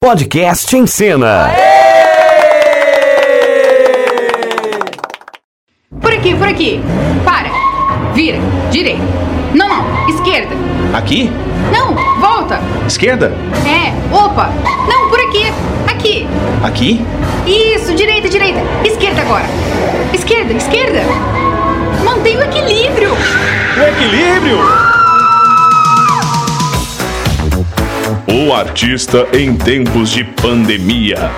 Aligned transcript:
Podcast 0.00 0.76
em 0.76 0.86
Cena. 0.86 1.50
Por 6.00 6.12
aqui, 6.12 6.34
por 6.34 6.46
aqui. 6.48 6.80
Para. 7.24 7.50
Vira. 8.14 8.38
Direita. 8.70 9.02
Não, 9.54 9.68
não. 9.68 10.08
Esquerda. 10.08 10.54
Aqui? 10.94 11.30
Não, 11.72 11.94
volta. 12.20 12.60
Esquerda? 12.86 13.32
É. 13.66 13.92
Opa. 14.14 14.50
Não, 14.88 15.08
por 15.08 15.18
aqui. 15.20 15.52
Aqui. 15.88 16.26
Aqui? 16.62 17.06
Isso, 17.46 17.94
direita, 17.94 18.28
direita. 18.28 18.60
Esquerda 18.84 19.22
agora. 19.22 19.46
Esquerda, 20.12 20.52
esquerda. 20.52 21.00
Mantenha 22.04 22.38
o 22.38 22.42
equilíbrio. 22.44 23.10
O 23.12 23.82
equilíbrio! 23.82 24.95
O 28.28 28.52
artista 28.52 29.28
em 29.32 29.56
tempos 29.56 30.10
de 30.10 30.24
pandemia. 30.24 31.30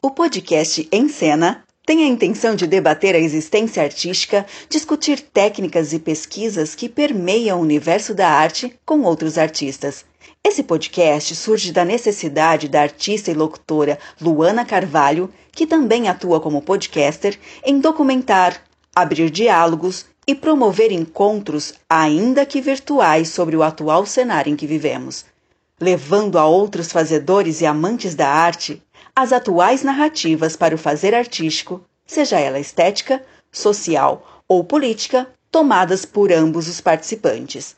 O 0.00 0.10
podcast 0.12 0.88
Em 0.92 1.08
Cena 1.08 1.64
tem 1.84 2.04
a 2.04 2.06
intenção 2.06 2.54
de 2.54 2.66
debater 2.66 3.14
a 3.14 3.18
existência 3.18 3.82
artística, 3.82 4.46
discutir 4.68 5.20
técnicas 5.20 5.92
e 5.92 5.98
pesquisas 5.98 6.74
que 6.74 6.88
permeiam 6.88 7.58
o 7.58 7.62
universo 7.62 8.14
da 8.14 8.28
arte 8.28 8.78
com 8.84 9.00
outros 9.02 9.38
artistas. 9.38 10.04
Esse 10.42 10.62
podcast 10.62 11.34
surge 11.34 11.72
da 11.72 11.84
necessidade 11.84 12.68
da 12.68 12.82
artista 12.82 13.30
e 13.30 13.34
locutora 13.34 13.98
Luana 14.20 14.64
Carvalho, 14.64 15.30
que 15.52 15.66
também 15.66 16.08
atua 16.08 16.40
como 16.40 16.62
podcaster, 16.62 17.38
em 17.64 17.80
documentar, 17.80 18.62
abrir 18.94 19.30
diálogos 19.30 20.06
e 20.26 20.34
promover 20.34 20.92
encontros, 20.92 21.74
ainda 21.88 22.46
que 22.46 22.60
virtuais, 22.60 23.28
sobre 23.30 23.56
o 23.56 23.62
atual 23.62 24.06
cenário 24.06 24.52
em 24.52 24.56
que 24.56 24.66
vivemos, 24.66 25.24
levando 25.80 26.38
a 26.38 26.46
outros 26.46 26.92
fazedores 26.92 27.60
e 27.60 27.66
amantes 27.66 28.14
da 28.14 28.28
arte 28.28 28.82
as 29.14 29.32
atuais 29.32 29.82
narrativas 29.82 30.56
para 30.56 30.74
o 30.74 30.78
fazer 30.78 31.14
artístico, 31.14 31.82
seja 32.06 32.38
ela 32.38 32.58
estética, 32.58 33.22
social 33.52 34.44
ou 34.48 34.64
política, 34.64 35.28
tomadas 35.50 36.04
por 36.04 36.32
ambos 36.32 36.68
os 36.68 36.80
participantes. 36.80 37.76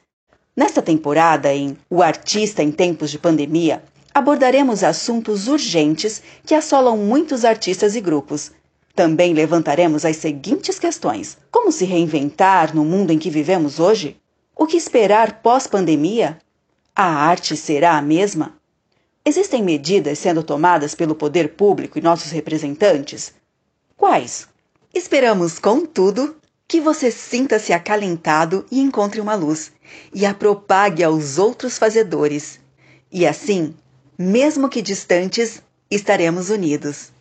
Nesta 0.54 0.82
temporada, 0.82 1.52
em 1.52 1.76
O 1.88 2.02
Artista 2.02 2.62
em 2.62 2.70
Tempos 2.70 3.10
de 3.10 3.18
Pandemia, 3.18 3.82
abordaremos 4.14 4.84
assuntos 4.84 5.48
urgentes 5.48 6.22
que 6.44 6.54
assolam 6.54 6.96
muitos 6.96 7.44
artistas 7.44 7.96
e 7.96 8.00
grupos. 8.00 8.52
Também 8.94 9.32
levantaremos 9.32 10.04
as 10.04 10.16
seguintes 10.16 10.78
questões: 10.78 11.38
como 11.50 11.72
se 11.72 11.86
reinventar 11.86 12.74
no 12.74 12.84
mundo 12.84 13.10
em 13.10 13.18
que 13.18 13.30
vivemos 13.30 13.80
hoje? 13.80 14.16
O 14.54 14.66
que 14.66 14.76
esperar 14.76 15.40
pós-pandemia? 15.42 16.38
A 16.94 17.04
arte 17.04 17.56
será 17.56 17.96
a 17.96 18.02
mesma? 18.02 18.54
Existem 19.24 19.62
medidas 19.62 20.18
sendo 20.18 20.42
tomadas 20.42 20.94
pelo 20.94 21.14
poder 21.14 21.50
público 21.54 21.98
e 21.98 22.02
nossos 22.02 22.32
representantes? 22.32 23.32
Quais? 23.96 24.48
Esperamos, 24.92 25.60
contudo, 25.60 26.36
que 26.66 26.80
você 26.80 27.10
sinta-se 27.10 27.72
acalentado 27.72 28.66
e 28.70 28.80
encontre 28.80 29.20
uma 29.20 29.34
luz, 29.34 29.70
e 30.12 30.26
a 30.26 30.34
propague 30.34 31.04
aos 31.04 31.38
outros 31.38 31.78
fazedores. 31.78 32.58
E 33.12 33.26
assim, 33.26 33.74
mesmo 34.18 34.68
que 34.68 34.82
distantes, 34.82 35.62
estaremos 35.90 36.50
unidos. 36.50 37.12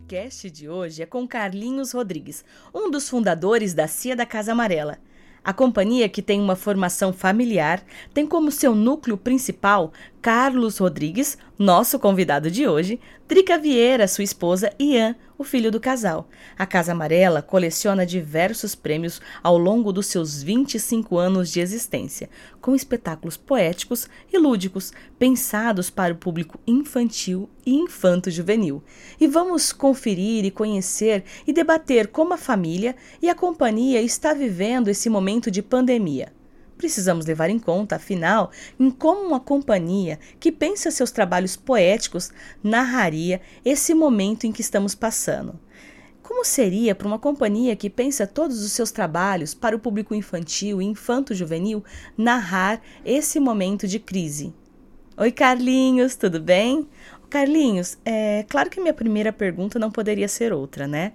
Podcast 0.00 0.50
de 0.50 0.68
hoje 0.68 1.02
é 1.02 1.06
com 1.06 1.26
Carlinhos 1.26 1.92
Rodrigues, 1.92 2.44
um 2.74 2.90
dos 2.90 3.08
fundadores 3.08 3.74
da 3.74 3.86
Cia 3.86 4.16
da 4.16 4.24
Casa 4.24 4.52
Amarela. 4.52 4.98
A 5.44 5.52
companhia, 5.52 6.08
que 6.08 6.22
tem 6.22 6.40
uma 6.40 6.56
formação 6.56 7.12
familiar, 7.12 7.82
tem 8.12 8.26
como 8.26 8.50
seu 8.50 8.74
núcleo 8.74 9.16
principal 9.16 9.92
Carlos 10.22 10.76
Rodrigues, 10.76 11.38
nosso 11.58 11.98
convidado 11.98 12.50
de 12.50 12.68
hoje, 12.68 13.00
Drica 13.26 13.56
Vieira, 13.56 14.06
sua 14.06 14.22
esposa, 14.22 14.70
e 14.78 14.92
Ian, 14.94 15.16
o 15.38 15.44
filho 15.44 15.70
do 15.70 15.80
casal. 15.80 16.28
A 16.58 16.66
Casa 16.66 16.92
Amarela 16.92 17.40
coleciona 17.40 18.04
diversos 18.04 18.74
prêmios 18.74 19.18
ao 19.42 19.56
longo 19.56 19.90
dos 19.90 20.08
seus 20.08 20.42
25 20.42 21.16
anos 21.16 21.50
de 21.50 21.60
existência, 21.60 22.28
com 22.60 22.74
espetáculos 22.74 23.38
poéticos 23.38 24.10
e 24.30 24.36
lúdicos, 24.36 24.92
pensados 25.18 25.88
para 25.88 26.12
o 26.12 26.18
público 26.18 26.60
infantil 26.66 27.48
e 27.64 27.72
infanto-juvenil. 27.72 28.82
E 29.18 29.26
vamos 29.26 29.72
conferir 29.72 30.44
e 30.44 30.50
conhecer 30.50 31.24
e 31.46 31.52
debater 31.52 32.08
como 32.08 32.34
a 32.34 32.38
família 32.38 32.94
e 33.22 33.30
a 33.30 33.34
companhia 33.34 34.02
está 34.02 34.34
vivendo 34.34 34.88
esse 34.88 35.08
momento 35.08 35.50
de 35.50 35.62
pandemia 35.62 36.30
precisamos 36.80 37.26
levar 37.26 37.50
em 37.50 37.58
conta, 37.58 37.96
afinal, 37.96 38.50
em 38.78 38.90
como 38.90 39.20
uma 39.20 39.38
companhia 39.38 40.18
que 40.40 40.50
pensa 40.50 40.90
seus 40.90 41.10
trabalhos 41.10 41.54
poéticos 41.54 42.32
narraria 42.62 43.42
esse 43.62 43.92
momento 43.92 44.46
em 44.46 44.52
que 44.52 44.62
estamos 44.62 44.94
passando. 44.94 45.60
Como 46.22 46.42
seria 46.42 46.94
para 46.94 47.06
uma 47.06 47.18
companhia 47.18 47.76
que 47.76 47.90
pensa 47.90 48.26
todos 48.26 48.64
os 48.64 48.72
seus 48.72 48.90
trabalhos 48.90 49.52
para 49.52 49.76
o 49.76 49.78
público 49.78 50.14
infantil 50.14 50.80
e 50.80 50.86
infanto-juvenil 50.86 51.84
narrar 52.16 52.80
esse 53.04 53.38
momento 53.38 53.86
de 53.86 53.98
crise? 53.98 54.54
Oi, 55.18 55.30
Carlinhos, 55.30 56.16
tudo 56.16 56.40
bem? 56.40 56.88
Carlinhos, 57.28 57.98
é 58.06 58.46
claro 58.48 58.70
que 58.70 58.80
minha 58.80 58.94
primeira 58.94 59.34
pergunta 59.34 59.78
não 59.78 59.90
poderia 59.90 60.28
ser 60.28 60.50
outra, 60.50 60.88
né? 60.88 61.12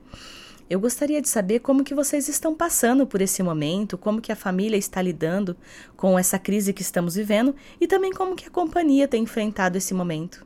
Eu 0.68 0.80
gostaria 0.80 1.22
de 1.22 1.30
saber 1.30 1.60
como 1.60 1.84
que 1.84 1.94
vocês 1.94 2.28
estão 2.28 2.56
passando 2.56 3.06
por 3.06 3.22
esse 3.22 3.44
momento, 3.44 4.00
como 4.00 4.20
que 4.20 4.32
a 4.32 4.36
família 4.36 4.78
está 4.78 5.00
lidando 5.00 5.56
com 5.96 6.18
essa 6.18 6.40
crise 6.40 6.74
que 6.74 6.82
estamos 6.82 7.14
vivendo 7.14 7.54
e 7.80 7.86
também 7.86 8.12
como 8.12 8.36
que 8.36 8.48
a 8.48 8.50
companhia 8.50 9.08
tem 9.08 9.22
enfrentado 9.22 9.78
esse 9.78 9.94
momento. 9.94 10.44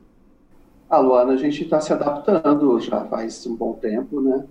A 0.90 0.96
ah, 0.96 0.98
Luana, 0.98 1.32
a 1.32 1.36
gente 1.38 1.64
está 1.64 1.80
se 1.80 1.90
adaptando 1.90 2.78
já 2.80 3.02
faz 3.06 3.46
um 3.46 3.56
bom 3.56 3.72
tempo, 3.72 4.20
né? 4.20 4.44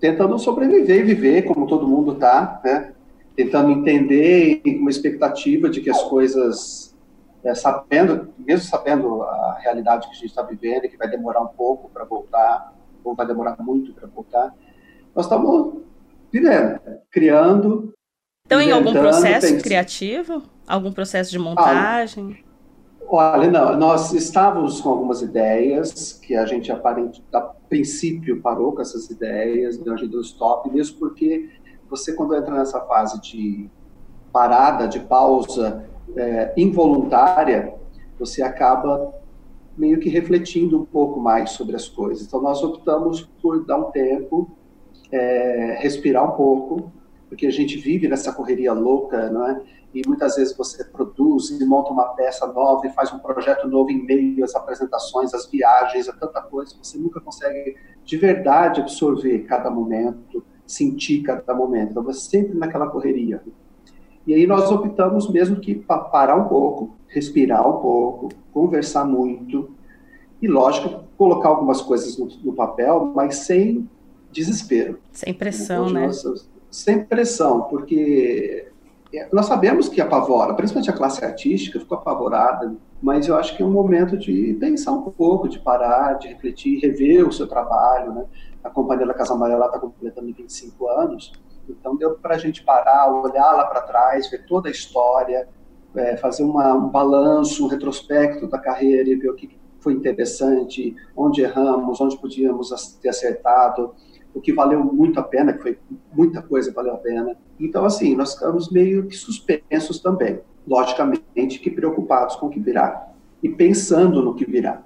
Tentando 0.00 0.38
sobreviver 0.38 1.00
e 1.00 1.02
viver 1.02 1.42
como 1.42 1.66
todo 1.66 1.86
mundo 1.86 2.12
está, 2.12 2.58
né? 2.64 2.94
Tentando 3.36 3.70
entender 3.70 4.62
e 4.64 4.74
com 4.76 4.80
uma 4.80 4.90
expectativa 4.90 5.68
de 5.68 5.82
que 5.82 5.90
as 5.90 6.02
coisas, 6.04 6.96
é, 7.42 7.54
sabendo, 7.54 8.32
mesmo 8.38 8.64
sabendo 8.64 9.22
a 9.24 9.58
realidade 9.60 10.06
que 10.06 10.12
a 10.12 10.16
gente 10.16 10.26
está 10.26 10.42
vivendo, 10.42 10.88
que 10.88 10.96
vai 10.96 11.10
demorar 11.10 11.42
um 11.42 11.48
pouco 11.48 11.90
para 11.90 12.04
voltar, 12.04 12.73
ou 13.04 13.14
vai 13.14 13.26
demorar 13.26 13.56
muito 13.60 13.92
para 13.92 14.08
voltar. 14.08 14.54
Nós 15.14 15.26
estamos 15.26 15.74
vivendo, 16.32 16.80
criando. 17.10 17.94
Então, 18.46 18.60
em 18.60 18.72
algum 18.72 18.92
processo 18.92 19.62
criativo? 19.62 20.42
Algum 20.66 20.92
processo 20.92 21.30
de 21.30 21.38
montagem? 21.38 22.42
Ah, 23.02 23.36
olha, 23.36 23.50
não, 23.50 23.76
nós 23.76 24.12
estávamos 24.12 24.80
com 24.80 24.88
algumas 24.88 25.22
ideias 25.22 26.12
que 26.14 26.34
a 26.34 26.46
gente 26.46 26.72
aparente, 26.72 27.22
a 27.32 27.40
princípio 27.40 28.40
parou 28.40 28.72
com 28.72 28.82
essas 28.82 29.08
ideias, 29.10 29.80
a 29.80 29.96
gente 29.96 30.08
deu 30.08 30.20
stop, 30.20 30.70
mesmo 30.70 30.98
porque 30.98 31.50
você 31.88 32.12
quando 32.12 32.34
entra 32.34 32.54
nessa 32.54 32.80
fase 32.80 33.20
de 33.20 33.70
parada, 34.32 34.88
de 34.88 35.00
pausa 35.00 35.84
é, 36.16 36.52
involuntária, 36.56 37.74
você 38.18 38.42
acaba 38.42 39.12
meio 39.76 39.98
que 39.98 40.08
refletindo 40.08 40.80
um 40.80 40.84
pouco 40.84 41.20
mais 41.20 41.50
sobre 41.50 41.74
as 41.74 41.88
coisas. 41.88 42.26
Então, 42.26 42.40
nós 42.40 42.62
optamos 42.62 43.22
por 43.42 43.64
dar 43.64 43.78
um 43.78 43.90
tempo, 43.90 44.50
é, 45.10 45.78
respirar 45.80 46.24
um 46.32 46.36
pouco, 46.36 46.92
porque 47.28 47.46
a 47.46 47.50
gente 47.50 47.76
vive 47.76 48.08
nessa 48.08 48.32
correria 48.32 48.72
louca, 48.72 49.28
não 49.30 49.48
é? 49.48 49.60
E 49.92 50.02
muitas 50.06 50.34
vezes 50.36 50.56
você 50.56 50.84
produz 50.84 51.50
e 51.50 51.64
monta 51.64 51.90
uma 51.90 52.06
peça 52.14 52.46
nova 52.46 52.86
e 52.86 52.90
faz 52.90 53.12
um 53.12 53.18
projeto 53.18 53.68
novo 53.68 53.90
em 53.90 54.04
meio 54.04 54.44
às 54.44 54.54
apresentações, 54.54 55.32
às 55.32 55.48
viagens, 55.48 56.08
a 56.08 56.12
tanta 56.12 56.42
coisa, 56.42 56.74
você 56.82 56.98
nunca 56.98 57.20
consegue 57.20 57.76
de 58.04 58.16
verdade 58.16 58.80
absorver 58.80 59.40
cada 59.40 59.70
momento, 59.70 60.44
sentir 60.66 61.22
cada 61.22 61.54
momento. 61.54 61.90
Então, 61.90 62.02
você 62.02 62.20
sempre 62.20 62.58
naquela 62.58 62.88
correria. 62.88 63.40
E 64.26 64.34
aí 64.34 64.46
nós 64.46 64.70
optamos 64.70 65.30
mesmo 65.30 65.60
que 65.60 65.74
parar 65.74 66.36
um 66.36 66.48
pouco, 66.48 66.96
respirar 67.14 67.66
um 67.66 67.80
pouco, 67.80 68.28
conversar 68.52 69.04
muito 69.04 69.70
e, 70.42 70.48
lógico, 70.48 71.04
colocar 71.16 71.48
algumas 71.48 71.80
coisas 71.80 72.18
no, 72.18 72.28
no 72.42 72.52
papel, 72.52 73.12
mas 73.14 73.36
sem 73.36 73.88
desespero. 74.32 74.98
Sem 75.12 75.32
pressão, 75.32 75.88
né? 75.88 76.10
sem 76.70 77.04
pressão, 77.04 77.62
porque 77.62 78.66
é, 79.14 79.28
nós 79.32 79.46
sabemos 79.46 79.88
que 79.88 80.00
apavora, 80.00 80.54
principalmente 80.54 80.90
a 80.90 80.92
classe 80.92 81.24
artística 81.24 81.78
ficou 81.78 81.96
apavorada, 81.96 82.74
mas 83.00 83.28
eu 83.28 83.36
acho 83.36 83.56
que 83.56 83.62
é 83.62 83.66
um 83.66 83.70
momento 83.70 84.18
de 84.18 84.56
pensar 84.58 84.90
um 84.90 85.02
pouco, 85.02 85.48
de 85.48 85.60
parar, 85.60 86.14
de 86.14 86.28
refletir, 86.28 86.80
rever 86.80 87.26
o 87.26 87.32
seu 87.32 87.46
trabalho. 87.46 88.12
Né? 88.12 88.24
A 88.64 88.70
Companhia 88.70 89.06
da 89.06 89.14
Casa 89.14 89.34
Amarela 89.34 89.66
está 89.66 89.78
completando 89.78 90.34
25 90.34 90.88
anos, 90.88 91.32
então 91.68 91.96
deu 91.96 92.14
para 92.16 92.34
a 92.34 92.38
gente 92.38 92.64
parar, 92.64 93.12
olhar 93.12 93.52
lá 93.52 93.66
para 93.66 93.82
trás, 93.82 94.28
ver 94.28 94.44
toda 94.46 94.68
a 94.68 94.72
história, 94.72 95.48
é, 95.96 96.16
fazer 96.16 96.42
uma, 96.42 96.74
um 96.74 96.88
balanço, 96.88 97.64
um 97.64 97.68
retrospecto 97.68 98.46
da 98.46 98.58
carreira 98.58 99.08
e 99.08 99.16
ver 99.16 99.30
o 99.30 99.34
que 99.34 99.56
foi 99.80 99.92
interessante, 99.92 100.96
onde 101.16 101.42
erramos, 101.42 102.00
onde 102.00 102.18
podíamos 102.18 102.70
ter 103.00 103.10
acertado, 103.10 103.94
o 104.34 104.40
que 104.40 104.52
valeu 104.52 104.82
muito 104.82 105.20
a 105.20 105.22
pena, 105.22 105.52
que 105.52 105.62
foi 105.62 105.78
muita 106.12 106.42
coisa 106.42 106.72
valeu 106.72 106.94
a 106.94 106.98
pena. 106.98 107.36
Então, 107.60 107.84
assim, 107.84 108.16
nós 108.16 108.34
ficamos 108.34 108.70
meio 108.70 109.06
que 109.06 109.14
suspensos 109.14 110.00
também, 110.00 110.40
logicamente 110.66 111.60
que 111.60 111.70
preocupados 111.70 112.34
com 112.36 112.46
o 112.46 112.50
que 112.50 112.58
virá 112.58 113.08
e 113.42 113.48
pensando 113.48 114.22
no 114.22 114.34
que 114.34 114.44
virá. 114.44 114.82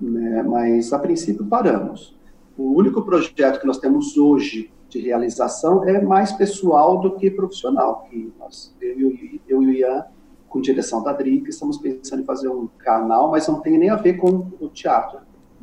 Né? 0.00 0.42
Mas, 0.42 0.92
a 0.92 0.98
princípio, 0.98 1.44
paramos. 1.44 2.16
O 2.56 2.72
único 2.74 3.02
projeto 3.02 3.60
que 3.60 3.66
nós 3.66 3.78
temos 3.78 4.16
hoje 4.16 4.72
de 4.88 5.00
realização 5.00 5.84
é 5.84 6.00
mais 6.00 6.32
pessoal 6.32 7.00
do 7.00 7.16
que 7.16 7.30
profissional, 7.30 8.06
que 8.08 8.32
nós, 8.38 8.74
eu, 8.80 9.12
eu 9.48 9.62
e 9.62 9.66
o 9.66 9.72
Ian 9.72 10.04
com 10.56 10.60
direção 10.62 11.02
da 11.02 11.12
DRIC, 11.12 11.50
estamos 11.50 11.76
pensando 11.76 12.22
em 12.22 12.24
fazer 12.24 12.48
um 12.48 12.66
canal, 12.78 13.30
mas 13.30 13.46
não 13.46 13.60
tem 13.60 13.76
nem 13.76 13.90
a 13.90 13.96
ver 13.96 14.14
com 14.14 14.50
o 14.58 14.68
teatro. 14.70 15.18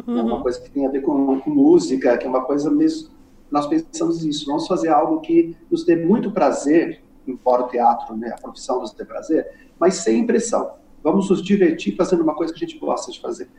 Uhum. 0.07 0.19
É 0.19 0.21
uma 0.21 0.35
uhum. 0.35 0.41
coisa 0.43 0.61
que 0.61 0.69
tem 0.69 0.85
a 0.85 0.89
ver 0.89 1.01
com, 1.01 1.39
com, 1.39 1.49
música, 1.49 2.15
que 2.15 2.27
é 2.27 2.29
uma 2.29 2.45
coisa 2.45 2.69
mesmo. 2.69 3.09
Nós 3.49 3.65
pensamos 3.65 4.23
nisso, 4.23 4.45
vamos 4.45 4.67
fazer 4.67 4.89
algo 4.89 5.19
que 5.21 5.57
nos 5.71 5.83
dê 5.83 5.95
muito 5.95 6.29
prazer, 6.29 7.01
embora 7.27 7.63
o 7.63 7.67
teatro, 7.67 8.15
né, 8.15 8.35
a 8.37 8.39
profissão 8.39 8.81
nos 8.81 8.93
dê 8.93 9.03
prazer, 9.03 9.51
mas 9.79 9.95
sem 9.95 10.27
pressão. 10.27 10.73
Vamos 11.01 11.27
nos 11.27 11.41
divertir 11.41 11.95
fazendo 11.95 12.21
uma 12.21 12.35
coisa 12.35 12.53
que 12.53 12.63
a 12.63 12.67
gente 12.67 12.79
gosta 12.79 13.11
de 13.11 13.19
fazer. 13.19 13.49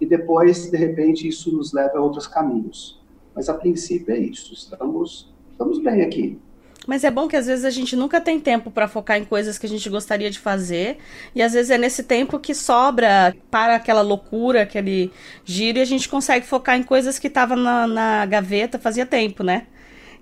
E 0.00 0.06
depois, 0.06 0.68
de 0.68 0.76
repente, 0.76 1.28
isso 1.28 1.56
nos 1.56 1.72
leva 1.72 1.98
a 1.98 2.00
outros 2.00 2.26
caminhos. 2.26 3.00
Mas 3.36 3.48
a 3.48 3.54
princípio 3.54 4.12
é 4.12 4.18
isso. 4.18 4.52
Estamos, 4.52 5.32
estamos 5.52 5.78
bem 5.78 6.02
aqui. 6.02 6.40
Mas 6.86 7.04
é 7.04 7.10
bom 7.10 7.28
que 7.28 7.36
às 7.36 7.46
vezes 7.46 7.64
a 7.64 7.70
gente 7.70 7.94
nunca 7.94 8.20
tem 8.20 8.40
tempo 8.40 8.70
para 8.70 8.88
focar 8.88 9.16
em 9.16 9.24
coisas 9.24 9.56
que 9.56 9.66
a 9.66 9.68
gente 9.68 9.88
gostaria 9.88 10.30
de 10.30 10.38
fazer. 10.38 10.98
E 11.34 11.40
às 11.40 11.52
vezes 11.52 11.70
é 11.70 11.78
nesse 11.78 12.02
tempo 12.02 12.38
que 12.38 12.54
sobra 12.54 13.34
para 13.50 13.76
aquela 13.76 14.02
loucura, 14.02 14.62
aquele 14.62 15.12
giro, 15.44 15.78
e 15.78 15.80
a 15.80 15.84
gente 15.84 16.08
consegue 16.08 16.44
focar 16.44 16.76
em 16.76 16.82
coisas 16.82 17.18
que 17.18 17.28
estavam 17.28 17.56
na, 17.56 17.86
na, 17.86 18.26
gaveta 18.26 18.78
fazia 18.78 19.06
tempo, 19.06 19.44
né? 19.44 19.66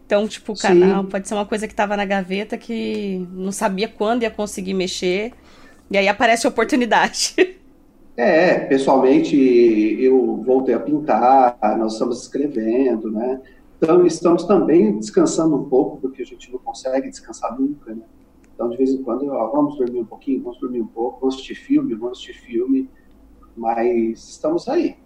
Então, 0.05 0.27
tipo, 0.27 0.53
o 0.53 0.57
canal 0.57 1.05
Sim. 1.05 1.09
pode 1.09 1.29
ser 1.29 1.35
uma 1.35 1.47
coisa 1.47 1.67
que 1.67 1.73
estava 1.73 1.97
na 1.97 2.05
gaveta 2.05 2.59
que 2.59 3.27
não 3.33 3.53
sabia 3.53 3.89
quando 3.89 4.25
ia 4.25 4.31
conseguir 4.31 4.75
mexer. 4.75 5.33
E 5.91 5.97
aí 5.97 6.09
aparece 6.09 6.47
a 6.47 6.51
oportunidade. 6.51 7.35
É, 8.17 8.59
pessoalmente 8.67 9.35
eu 9.35 10.43
voltei 10.45 10.75
a 10.75 10.79
pintar, 10.79 11.57
nós 11.79 11.95
estamos 11.95 12.21
escrevendo, 12.21 13.11
né? 13.11 13.41
Então, 13.83 14.05
estamos 14.05 14.45
também 14.45 14.99
descansando 14.99 15.57
um 15.57 15.65
pouco, 15.65 15.97
porque 16.03 16.21
a 16.21 16.27
gente 16.27 16.53
não 16.53 16.59
consegue 16.59 17.09
descansar 17.09 17.59
nunca, 17.59 17.95
né? 17.95 18.05
Então, 18.55 18.69
de 18.69 18.77
vez 18.77 18.91
em 18.91 19.03
quando, 19.03 19.27
ó, 19.29 19.51
vamos 19.51 19.79
dormir 19.79 20.01
um 20.01 20.05
pouquinho, 20.05 20.43
vamos 20.43 20.61
dormir 20.61 20.83
um 20.83 20.87
pouco, 20.87 21.21
vamos 21.21 21.37
assistir 21.37 21.55
filme, 21.55 21.95
vamos 21.95 22.19
assistir 22.19 22.35
filme, 22.35 22.91
mas 23.57 24.29
estamos 24.29 24.69
aí. 24.69 24.99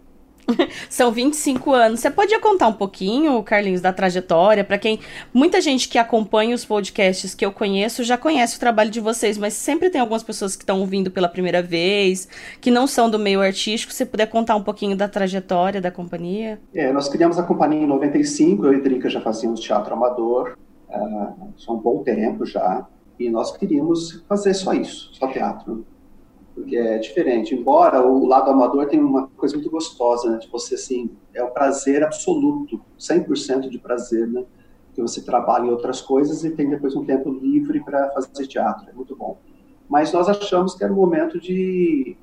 São 0.89 1.11
25 1.11 1.73
anos. 1.73 2.01
Você 2.01 2.11
podia 2.11 2.41
contar 2.41 2.69
um 2.69 2.73
pouquinho, 2.73 3.43
Carlinhos, 3.43 3.81
da 3.81 3.93
trajetória? 3.93 4.65
Para 4.65 4.79
quem. 4.79 5.01
Muita 5.33 5.61
gente 5.61 5.89
que 5.89 5.99
acompanha 5.99 6.55
os 6.55 6.65
podcasts 6.65 7.35
que 7.35 7.45
eu 7.45 7.53
conheço 7.53 8.05
já 8.05 8.17
conhece 8.17 8.57
o 8.57 8.61
trabalho 8.61 8.91
de 8.91 9.01
vocês, 9.01 9.39
mas 9.39 9.55
sempre 9.55 9.91
tem 9.91 10.01
algumas 10.01 10.23
pessoas 10.23 10.57
que 10.57 10.63
estão 10.63 10.81
ouvindo 10.81 11.11
pela 11.11 11.29
primeira 11.29 11.63
vez, 11.63 12.29
que 12.61 12.71
não 12.71 12.87
são 12.87 13.11
do 13.11 13.19
meio 13.19 13.41
artístico. 13.41 13.93
Se 13.93 14.05
puder 14.05 14.27
contar 14.27 14.57
um 14.57 14.63
pouquinho 14.63 14.97
da 14.97 15.09
trajetória 15.09 15.81
da 15.81 15.91
companhia? 15.91 16.61
É, 16.75 16.93
nós 16.93 17.09
criamos 17.09 17.39
a 17.39 17.43
companhia 17.43 17.83
em 17.83 17.87
95, 17.87 18.67
eu 18.67 18.75
e 18.75 18.81
Drica 18.81 19.09
já 19.09 19.21
fazíamos 19.21 19.61
teatro 19.61 19.95
amador, 19.95 20.57
uh, 20.89 21.53
há 21.67 21.73
um 21.73 21.79
bom 21.79 22.03
tempo 22.03 22.45
já, 22.45 22.87
e 23.19 23.31
nós 23.31 23.57
queríamos 23.57 24.25
fazer 24.29 24.55
só 24.55 24.73
isso, 24.73 25.11
só 25.15 25.29
teatro 25.29 25.87
porque 26.55 26.77
é 26.77 26.99
diferente. 26.99 27.55
Embora 27.55 28.01
o 28.07 28.25
lado 28.27 28.51
amador 28.51 28.87
tenha 28.87 29.05
uma 29.05 29.27
coisa 29.37 29.57
muito 29.57 29.71
gostosa, 29.71 30.31
né, 30.31 30.39
de 30.39 30.49
você 30.49 30.77
assim, 30.77 31.11
é 31.35 31.43
o 31.43 31.51
prazer 31.51 32.05
absoluto, 32.05 32.81
100% 32.99 33.69
de 33.69 33.79
prazer, 33.79 34.27
né, 34.29 34.45
que 34.95 35.03
você 35.03 35.21
trabalha 35.21 35.67
em 35.67 35.71
outras 35.71 36.01
coisas 36.01 36.45
e 36.45 36.51
tem 36.51 36.71
depois 36.71 36.95
um 36.95 37.05
tempo 37.05 37.29
livre 37.31 37.83
para 37.83 38.11
fazer 38.11 38.47
teatro, 38.47 38.89
é 38.89 38.93
muito 38.93 39.17
bom. 39.17 39.39
Mas 39.89 40.13
nós 40.13 40.29
achamos 40.29 40.75
que 40.75 40.85
era 40.85 40.93
o 40.93 40.97
momento 40.97 41.41
de 41.41 42.17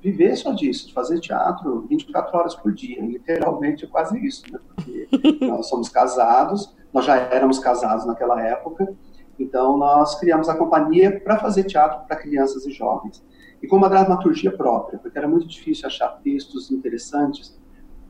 viver 0.00 0.36
só 0.36 0.52
disso, 0.52 0.88
de 0.88 0.94
fazer 0.94 1.20
teatro 1.20 1.84
24 1.88 2.36
horas 2.36 2.54
por 2.54 2.72
dia, 2.72 3.00
literalmente 3.02 3.84
é 3.84 3.88
quase 3.88 4.24
isso, 4.24 4.44
né, 4.52 4.60
porque 4.68 5.08
nós 5.44 5.68
somos 5.68 5.88
casados, 5.88 6.72
nós 6.92 7.04
já 7.04 7.16
éramos 7.16 7.58
casados 7.58 8.06
naquela 8.06 8.40
época, 8.40 8.94
então 9.38 9.76
nós 9.76 10.18
criamos 10.20 10.48
a 10.48 10.54
companhia 10.54 11.20
para 11.20 11.38
fazer 11.38 11.64
teatro 11.64 12.06
para 12.06 12.16
crianças 12.16 12.64
e 12.64 12.70
jovens 12.70 13.22
e 13.62 13.68
com 13.68 13.76
uma 13.76 13.88
dramaturgia 13.88 14.50
própria, 14.50 14.98
porque 14.98 15.16
era 15.16 15.28
muito 15.28 15.46
difícil 15.46 15.86
achar 15.86 16.08
textos 16.22 16.70
interessantes 16.72 17.56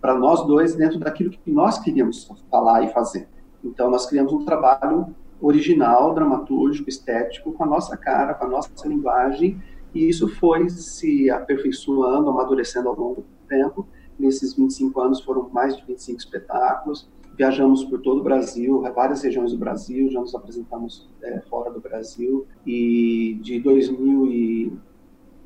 para 0.01 0.15
nós 0.15 0.45
dois 0.47 0.75
dentro 0.75 0.99
daquilo 0.99 1.31
que 1.31 1.51
nós 1.51 1.79
queríamos 1.79 2.29
falar 2.51 2.83
e 2.83 2.93
fazer. 2.93 3.29
Então, 3.63 3.91
nós 3.91 4.07
criamos 4.07 4.33
um 4.33 4.45
trabalho 4.45 5.15
original, 5.41 6.15
dramatúrgico, 6.15 6.89
estético, 6.89 7.53
com 7.53 7.65
a 7.65 7.67
nossa 7.67 7.97
cara, 7.97 8.35
com 8.35 8.47
a 8.47 8.49
nossa 8.49 8.71
linguagem, 8.89 9.63
e 9.95 10.09
isso 10.09 10.27
foi 10.27 10.69
se 10.71 11.31
aperfeiçoando, 11.31 12.31
amadurecendo 12.31 12.89
ao 12.89 12.97
longo 12.97 13.21
do 13.21 13.47
tempo. 13.47 13.87
Nesses 14.19 14.55
25 14.55 15.01
anos 15.01 15.21
foram 15.21 15.49
mais 15.51 15.77
de 15.77 15.85
25 15.85 16.19
espetáculos, 16.19 17.09
viajamos 17.37 17.85
por 17.85 18.01
todo 18.01 18.21
o 18.21 18.25
Brasil, 18.25 18.83
várias 18.95 19.23
regiões 19.23 19.53
do 19.53 19.59
Brasil, 19.59 20.11
já 20.11 20.21
nos 20.21 20.35
apresentamos 20.35 21.09
é, 21.23 21.41
fora 21.43 21.71
do 21.71 21.81
Brasil, 21.81 22.47
e 22.67 23.39
de 23.43 23.61
2000 23.61 24.27
e 24.27 24.73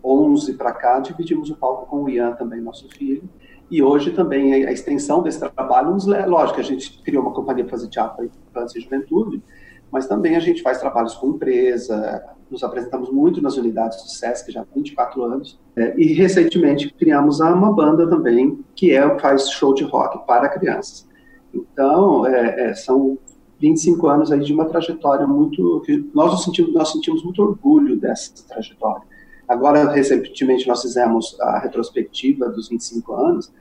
11 0.06 0.54
para 0.54 0.72
cá, 0.72 1.00
dividimos 1.00 1.50
o 1.50 1.56
palco 1.56 1.86
com 1.86 2.04
o 2.04 2.08
Ian 2.08 2.32
também, 2.32 2.60
nosso 2.60 2.88
filho. 2.90 3.28
E 3.68 3.82
hoje 3.82 4.12
também 4.12 4.64
a 4.64 4.70
extensão 4.70 5.22
desse 5.22 5.40
trabalho, 5.40 5.90
nos, 5.90 6.06
lógico, 6.06 6.60
a 6.60 6.62
gente 6.62 7.02
criou 7.02 7.22
uma 7.22 7.32
companhia 7.32 7.64
para 7.64 7.72
fazer 7.72 7.88
teatro 7.88 8.16
para 8.16 8.24
infância 8.26 8.78
e 8.78 8.82
juventude, 8.82 9.42
mas 9.90 10.06
também 10.06 10.36
a 10.36 10.40
gente 10.40 10.62
faz 10.62 10.78
trabalhos 10.78 11.14
com 11.14 11.30
empresa, 11.30 12.24
nos 12.48 12.62
apresentamos 12.62 13.10
muito 13.10 13.42
nas 13.42 13.56
unidades 13.56 14.00
do 14.02 14.08
SESC 14.08 14.52
já 14.52 14.60
há 14.60 14.66
24 14.72 15.24
anos, 15.24 15.58
é, 15.74 15.98
e 15.98 16.12
recentemente 16.12 16.92
criamos 16.94 17.40
uma 17.40 17.72
banda 17.72 18.08
também 18.08 18.64
que 18.76 18.92
é, 18.92 19.18
faz 19.18 19.50
show 19.50 19.74
de 19.74 19.82
rock 19.82 20.24
para 20.26 20.48
crianças. 20.48 21.08
Então, 21.52 22.24
é, 22.24 22.70
é, 22.70 22.74
são 22.74 23.18
25 23.58 24.06
anos 24.06 24.30
aí 24.30 24.40
de 24.40 24.52
uma 24.52 24.66
trajetória 24.66 25.26
muito. 25.26 25.82
Nós 26.14 26.44
sentimos, 26.44 26.72
nós 26.74 26.92
sentimos 26.92 27.24
muito 27.24 27.42
orgulho 27.42 27.98
dessa 27.98 28.46
trajetória 28.46 29.02
Agora, 29.48 29.90
recentemente, 29.90 30.66
nós 30.66 30.82
fizemos 30.82 31.36
a 31.40 31.58
retrospectiva 31.58 32.48
dos 32.48 32.68
25 32.68 33.12
anos, 33.14 33.52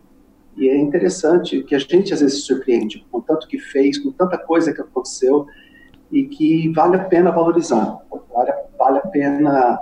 e 0.57 0.69
é 0.69 0.77
interessante 0.77 1.61
que 1.63 1.75
a 1.75 1.79
gente 1.79 2.13
às 2.13 2.21
vezes 2.21 2.39
se 2.39 2.45
surpreende 2.45 3.05
com 3.11 3.19
tanto 3.21 3.47
que 3.47 3.59
fez, 3.59 3.97
com 3.97 4.11
tanta 4.11 4.37
coisa 4.37 4.73
que 4.73 4.81
aconteceu, 4.81 5.45
e 6.11 6.25
que 6.25 6.69
vale 6.69 6.95
a 6.95 7.03
pena 7.03 7.31
valorizar, 7.31 7.99
vale, 8.33 8.53
vale 8.77 8.97
a 8.99 9.07
pena 9.07 9.79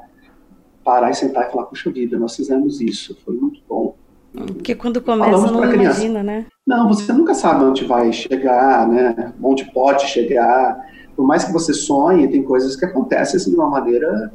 parar 0.83 1.11
e 1.11 1.13
sentar 1.13 1.47
e 1.47 1.51
falar, 1.51 1.65
puxa 1.65 1.91
vida, 1.91 2.17
nós 2.17 2.35
fizemos 2.35 2.81
isso, 2.81 3.17
foi 3.23 3.35
muito 3.35 3.61
bom. 3.67 3.95
Porque 4.33 4.73
quando 4.73 4.99
começa 4.99 5.51
não 5.51 5.73
imagina, 5.73 6.23
né? 6.23 6.47
Não, 6.65 6.87
você 6.87 7.13
nunca 7.13 7.35
sabe 7.35 7.63
onde 7.63 7.85
vai 7.85 8.11
chegar, 8.11 8.87
né? 8.87 9.33
Onde 9.41 9.71
pode 9.71 10.07
chegar. 10.07 10.75
Por 11.15 11.25
mais 11.25 11.43
que 11.43 11.53
você 11.53 11.71
sonhe, 11.71 12.27
tem 12.27 12.41
coisas 12.41 12.75
que 12.75 12.83
acontecem 12.83 13.37
assim, 13.37 13.51
de 13.51 13.55
uma 13.55 13.69
maneira 13.69 14.33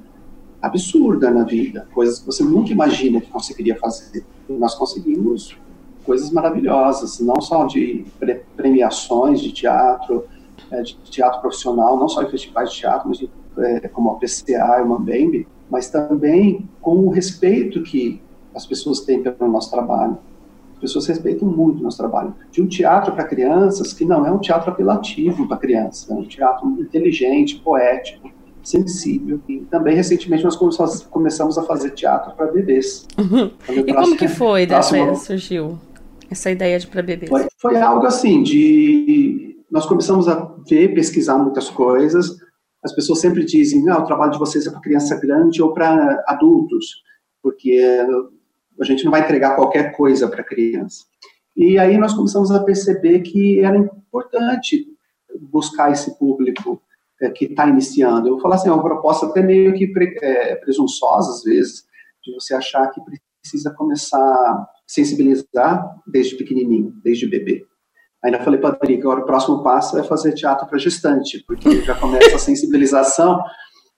absurda 0.60 1.30
na 1.30 1.44
vida, 1.44 1.86
coisas 1.94 2.18
que 2.18 2.26
você 2.26 2.42
nunca 2.42 2.72
imagina 2.72 3.20
que 3.20 3.30
conseguiria 3.30 3.76
fazer. 3.76 4.24
E 4.48 4.52
nós 4.52 4.74
conseguimos 4.74 5.56
coisas 6.04 6.30
maravilhosas, 6.30 7.20
não 7.20 7.40
só 7.40 7.66
de 7.66 8.04
premiações 8.56 9.40
de 9.40 9.52
teatro, 9.52 10.24
é, 10.70 10.82
de 10.82 10.94
teatro 11.10 11.40
profissional, 11.40 11.98
não 11.98 12.08
só 12.08 12.22
em 12.22 12.30
festivais 12.30 12.72
de 12.72 12.78
teatro, 12.78 13.08
mas 13.08 13.18
de, 13.18 13.30
é, 13.58 13.88
como 13.88 14.10
a 14.10 14.14
PCA 14.14 14.78
e 14.78 14.82
o 14.82 14.88
Mambembe, 14.88 15.46
mas 15.70 15.90
também 15.90 16.68
com 16.80 16.96
o 17.06 17.10
respeito 17.10 17.82
que 17.82 18.20
as 18.54 18.66
pessoas 18.66 19.00
têm 19.00 19.22
pelo 19.22 19.50
nosso 19.50 19.70
trabalho. 19.70 20.18
As 20.74 20.80
pessoas 20.80 21.06
respeitam 21.06 21.46
muito 21.48 21.80
o 21.80 21.82
nosso 21.82 21.98
trabalho. 21.98 22.34
De 22.50 22.62
um 22.62 22.66
teatro 22.66 23.12
para 23.12 23.24
crianças 23.24 23.92
que 23.92 24.04
não 24.04 24.24
é 24.24 24.30
um 24.30 24.38
teatro 24.38 24.70
apelativo 24.70 25.46
para 25.46 25.56
crianças, 25.56 26.08
é 26.08 26.14
um 26.14 26.24
teatro 26.24 26.68
inteligente, 26.80 27.60
poético, 27.60 28.27
sensível. 28.68 29.40
E 29.48 29.60
também, 29.60 29.94
recentemente, 29.94 30.44
nós 30.44 30.56
começamos 30.56 31.58
a 31.58 31.62
fazer 31.62 31.90
teatro 31.90 32.34
para 32.34 32.46
bebês. 32.52 33.06
Uhum. 33.18 33.50
E 33.86 33.92
como 33.92 34.16
que 34.16 34.28
foi 34.28 34.66
dessa 34.66 35.14
surgiu 35.14 35.78
essa 36.30 36.50
ideia 36.50 36.78
de 36.78 36.86
para 36.86 37.02
bebês? 37.02 37.30
Foi, 37.30 37.46
foi 37.58 37.80
algo 37.80 38.06
assim, 38.06 38.42
de... 38.42 39.56
Nós 39.70 39.86
começamos 39.86 40.28
a 40.28 40.54
ver, 40.68 40.94
pesquisar 40.94 41.38
muitas 41.38 41.68
coisas, 41.68 42.36
as 42.82 42.94
pessoas 42.94 43.20
sempre 43.20 43.44
dizem, 43.44 43.88
ah, 43.88 43.98
o 43.98 44.04
trabalho 44.04 44.32
de 44.32 44.38
vocês 44.38 44.66
é 44.66 44.70
para 44.70 44.80
criança 44.80 45.18
grande 45.18 45.60
ou 45.62 45.74
para 45.74 46.24
adultos, 46.26 47.02
porque 47.42 47.78
a 48.80 48.84
gente 48.84 49.04
não 49.04 49.10
vai 49.10 49.20
entregar 49.22 49.56
qualquer 49.56 49.92
coisa 49.96 50.28
para 50.28 50.44
criança. 50.44 51.04
E 51.56 51.78
aí 51.78 51.98
nós 51.98 52.14
começamos 52.14 52.50
a 52.50 52.62
perceber 52.62 53.20
que 53.20 53.60
era 53.60 53.76
importante 53.76 54.86
buscar 55.40 55.92
esse 55.92 56.18
público 56.18 56.80
que 57.34 57.46
está 57.46 57.66
iniciando. 57.66 58.28
Eu 58.28 58.32
vou 58.34 58.40
falar 58.40 58.56
assim, 58.56 58.68
é 58.68 58.72
uma 58.72 58.82
proposta 58.82 59.26
até 59.26 59.42
meio 59.42 59.74
que 59.74 59.86
pre, 59.88 60.16
é, 60.22 60.54
presunçosa, 60.56 61.30
às 61.30 61.42
vezes, 61.42 61.84
de 62.22 62.32
você 62.32 62.54
achar 62.54 62.86
que 62.88 63.00
precisa 63.42 63.74
começar 63.74 64.18
a 64.18 64.68
sensibilizar 64.86 65.84
desde 66.06 66.36
pequenininho, 66.36 66.92
desde 67.02 67.28
bebê. 67.28 67.64
Ainda 68.24 68.40
falei 68.40 68.58
para 68.60 68.70
a 68.70 68.72
Adri 68.72 68.98
agora 68.98 69.20
o 69.20 69.26
próximo 69.26 69.62
passo 69.62 69.96
é 69.98 70.02
fazer 70.02 70.32
teatro 70.32 70.66
para 70.66 70.78
gestante, 70.78 71.44
porque 71.46 71.82
já 71.82 71.94
começa 71.94 72.36
a 72.36 72.38
sensibilização, 72.38 73.40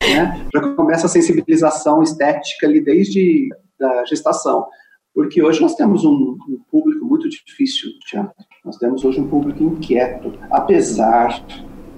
né? 0.02 0.46
já 0.52 0.74
começa 0.74 1.06
a 1.06 1.08
sensibilização 1.08 2.02
estética 2.02 2.66
ali 2.66 2.82
desde 2.82 3.48
da 3.78 4.04
gestação. 4.04 4.66
Porque 5.14 5.42
hoje 5.42 5.60
nós 5.60 5.74
temos 5.74 6.04
um, 6.04 6.36
um 6.48 6.60
público 6.70 7.04
muito 7.04 7.28
difícil 7.28 7.90
no 7.90 7.98
teatro. 8.00 8.34
Nós 8.64 8.76
temos 8.76 9.04
hoje 9.04 9.20
um 9.20 9.28
público 9.28 9.64
inquieto, 9.64 10.38
apesar 10.50 11.44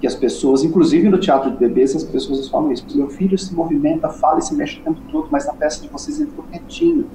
que 0.02 0.06
as 0.08 0.16
pessoas, 0.16 0.64
inclusive 0.64 1.08
no 1.08 1.16
teatro 1.16 1.48
de 1.52 1.56
bebês, 1.56 1.94
as 1.94 2.02
pessoas 2.02 2.48
falam 2.48 2.72
isso. 2.72 2.84
Meu 2.92 3.08
filho 3.08 3.38
se 3.38 3.54
movimenta, 3.54 4.08
fala 4.08 4.40
e 4.40 4.42
se 4.42 4.52
mexe 4.52 4.80
o 4.80 4.82
tempo 4.82 5.00
todo, 5.12 5.28
mas 5.30 5.46
na 5.46 5.52
peça 5.54 5.80
de 5.80 5.86
vocês 5.86 6.18
ele 6.18 6.28
ficou 6.28 6.44
quietinho. 6.50 7.06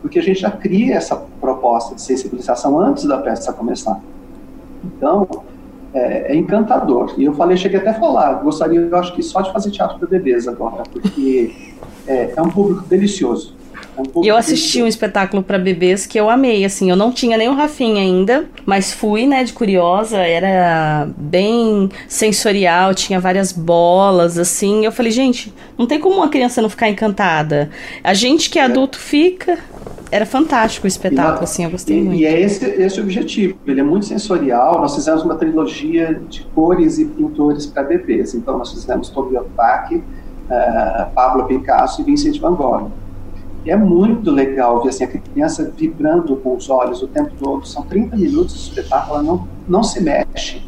Porque 0.00 0.18
a 0.18 0.22
gente 0.22 0.40
já 0.40 0.50
cria 0.50 0.94
essa 0.94 1.14
proposta 1.38 1.94
de 1.94 2.00
sensibilização 2.00 2.80
antes 2.80 3.04
da 3.04 3.18
peça 3.18 3.52
começar. 3.52 4.00
Então, 4.82 5.28
é, 5.92 6.32
é, 6.32 6.34
encantador. 6.34 7.14
E 7.18 7.24
eu 7.24 7.34
falei, 7.34 7.54
cheguei 7.54 7.78
até 7.78 7.90
a 7.90 8.00
falar, 8.00 8.42
gostaria, 8.42 8.80
eu 8.80 8.96
acho 8.96 9.14
que 9.14 9.22
só 9.22 9.42
de 9.42 9.52
fazer 9.52 9.70
teatro 9.70 9.98
para 9.98 10.08
bebês 10.08 10.48
agora, 10.48 10.84
porque 10.90 11.54
é, 12.06 12.32
é 12.34 12.40
um 12.40 12.48
público 12.48 12.88
delicioso. 12.88 13.54
Público 13.94 14.24
eu 14.24 14.36
assisti 14.36 14.82
um 14.82 14.86
espetáculo 14.86 15.42
para 15.42 15.58
bebês 15.58 16.06
que 16.06 16.18
eu 16.18 16.30
amei, 16.30 16.64
assim, 16.64 16.90
eu 16.90 16.96
não 16.96 17.12
tinha 17.12 17.36
nem 17.36 17.48
o 17.48 17.54
Rafinha 17.54 18.00
ainda, 18.02 18.46
mas 18.64 18.92
fui, 18.92 19.26
né, 19.26 19.44
de 19.44 19.52
curiosa, 19.52 20.18
era 20.18 21.08
bem 21.16 21.90
sensorial, 22.08 22.94
tinha 22.94 23.20
várias 23.20 23.52
bolas, 23.52 24.38
assim, 24.38 24.84
eu 24.84 24.92
falei, 24.92 25.12
gente, 25.12 25.52
não 25.78 25.86
tem 25.86 26.00
como 26.00 26.16
uma 26.16 26.28
criança 26.28 26.62
não 26.62 26.70
ficar 26.70 26.88
encantada. 26.88 27.70
A 28.02 28.14
gente 28.14 28.48
que 28.48 28.58
é, 28.58 28.62
é. 28.62 28.64
adulto 28.64 28.98
fica, 28.98 29.58
era 30.10 30.24
fantástico 30.26 30.86
o 30.86 30.88
espetáculo, 30.88 31.42
e, 31.42 31.44
assim, 31.44 31.64
eu 31.64 31.70
gostei 31.70 31.98
e, 31.98 32.02
muito. 32.02 32.20
E 32.20 32.26
é 32.26 32.40
esse, 32.40 32.64
esse 32.64 33.00
o 33.00 33.02
objetivo, 33.02 33.56
ele 33.66 33.80
é 33.80 33.84
muito 33.84 34.06
sensorial, 34.06 34.80
nós 34.80 34.94
fizemos 34.94 35.22
uma 35.22 35.36
trilogia 35.36 36.20
de 36.28 36.42
cores 36.54 36.98
e 36.98 37.04
pintores 37.04 37.66
para 37.66 37.82
bebês, 37.82 38.34
então 38.34 38.58
nós 38.58 38.72
fizemos 38.72 39.10
Tobio 39.10 39.44
Bach, 39.54 39.92
uh, 39.92 41.14
Pablo 41.14 41.44
Picasso 41.44 42.00
e 42.00 42.04
Vincent 42.04 42.38
van 42.38 42.54
Gogh. 42.54 43.01
É 43.64 43.76
muito 43.76 44.30
legal 44.30 44.82
ver 44.82 44.88
assim, 44.88 45.04
a 45.04 45.06
criança 45.06 45.72
vibrando 45.76 46.36
com 46.36 46.56
os 46.56 46.68
olhos 46.68 47.02
o 47.02 47.06
tempo 47.06 47.30
todo, 47.38 47.66
são 47.66 47.82
30 47.82 48.16
minutos 48.16 48.54
de 48.54 48.60
espetáculo, 48.70 49.14
ela 49.14 49.22
não, 49.22 49.48
não 49.68 49.82
se 49.82 50.02
mexe. 50.02 50.62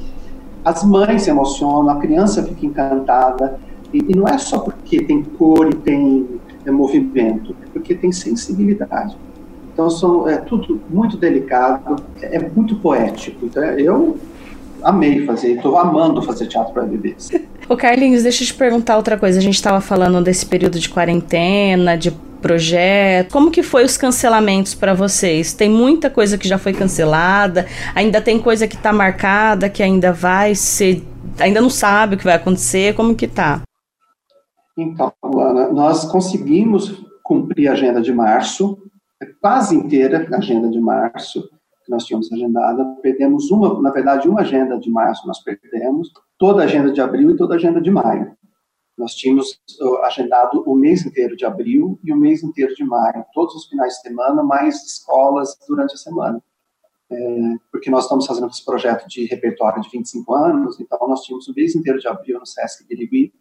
As 0.64 0.84
mães 0.84 1.22
se 1.22 1.30
emocionam, 1.30 1.90
a 1.90 1.96
criança 1.96 2.42
fica 2.42 2.66
encantada, 2.66 3.58
e, 3.92 3.98
e 3.98 4.16
não 4.16 4.26
é 4.26 4.38
só 4.38 4.58
porque 4.58 5.02
tem 5.02 5.22
cor 5.22 5.68
e 5.70 5.74
tem 5.74 6.26
é, 6.64 6.70
movimento, 6.70 7.54
é 7.64 7.68
porque 7.72 7.94
tem 7.94 8.10
sensibilidade. 8.12 9.16
Então, 9.72 9.90
são, 9.90 10.28
é 10.28 10.36
tudo 10.36 10.80
muito 10.88 11.16
delicado, 11.16 11.96
é, 12.22 12.36
é 12.36 12.48
muito 12.54 12.76
poético. 12.76 13.46
Então, 13.46 13.62
eu 13.62 14.16
amei 14.82 15.24
fazer, 15.26 15.52
estou 15.52 15.78
amando 15.78 16.22
fazer 16.22 16.46
teatro 16.46 16.72
para 16.72 16.82
bebês. 16.84 17.30
Ô 17.68 17.76
Carlinhos, 17.76 18.22
deixa 18.22 18.44
eu 18.44 18.46
te 18.46 18.54
perguntar 18.54 18.96
outra 18.96 19.18
coisa. 19.18 19.38
A 19.38 19.42
gente 19.42 19.54
estava 19.54 19.80
falando 19.80 20.22
desse 20.22 20.46
período 20.46 20.78
de 20.78 20.88
quarentena, 20.88 21.96
de 21.96 22.12
projeto. 22.44 23.32
Como 23.32 23.50
que 23.50 23.62
foi 23.62 23.84
os 23.84 23.96
cancelamentos 23.96 24.74
para 24.74 24.92
vocês? 24.92 25.54
Tem 25.54 25.70
muita 25.70 26.10
coisa 26.10 26.36
que 26.36 26.46
já 26.46 26.58
foi 26.58 26.74
cancelada, 26.74 27.64
ainda 27.94 28.20
tem 28.20 28.38
coisa 28.38 28.68
que 28.68 28.76
está 28.76 28.92
marcada, 28.92 29.70
que 29.70 29.82
ainda 29.82 30.12
vai 30.12 30.54
ser, 30.54 31.02
ainda 31.40 31.58
não 31.58 31.70
sabe 31.70 32.16
o 32.16 32.18
que 32.18 32.24
vai 32.24 32.34
acontecer. 32.34 32.94
Como 32.94 33.14
que 33.14 33.26
tá? 33.26 33.62
Então, 34.76 35.10
Ana, 35.40 35.72
nós 35.72 36.04
conseguimos 36.04 37.02
cumprir 37.22 37.68
a 37.68 37.72
agenda 37.72 38.02
de 38.02 38.12
março, 38.12 38.76
é 39.22 39.26
quase 39.40 39.74
inteira 39.74 40.28
a 40.30 40.36
agenda 40.36 40.68
de 40.68 40.78
março 40.78 41.48
que 41.82 41.90
nós 41.90 42.04
tínhamos 42.04 42.30
agendada. 42.30 42.84
Perdemos 43.02 43.50
uma, 43.50 43.80
na 43.80 43.90
verdade, 43.90 44.28
uma 44.28 44.42
agenda 44.42 44.78
de 44.78 44.90
março 44.90 45.26
nós 45.26 45.42
perdemos, 45.42 46.10
toda 46.38 46.60
a 46.60 46.66
agenda 46.66 46.92
de 46.92 47.00
abril 47.00 47.30
e 47.30 47.36
toda 47.38 47.54
a 47.54 47.56
agenda 47.56 47.80
de 47.80 47.90
maio. 47.90 48.32
Nós 48.96 49.14
tínhamos 49.14 49.60
agendado 50.04 50.62
o 50.66 50.74
mês 50.76 51.04
inteiro 51.04 51.36
de 51.36 51.44
abril 51.44 51.98
e 52.04 52.12
o 52.12 52.16
mês 52.16 52.44
inteiro 52.44 52.74
de 52.74 52.84
maio, 52.84 53.24
todos 53.32 53.54
os 53.54 53.66
finais 53.66 53.94
de 53.94 54.02
semana, 54.02 54.42
mais 54.42 54.84
escolas 54.84 55.56
durante 55.66 55.94
a 55.94 55.98
semana. 55.98 56.42
É, 57.10 57.16
porque 57.70 57.90
nós 57.90 58.04
estamos 58.04 58.26
fazendo 58.26 58.48
esse 58.48 58.64
projeto 58.64 59.06
de 59.08 59.26
repertório 59.26 59.82
de 59.82 59.90
25 59.90 60.34
anos, 60.34 60.80
então 60.80 60.98
nós 61.06 61.22
tínhamos 61.22 61.46
o 61.48 61.54
mês 61.54 61.74
inteiro 61.74 61.98
de 61.98 62.08
abril 62.08 62.38
no 62.38 62.46
Sesc 62.46 62.86
Birigui 62.88 63.32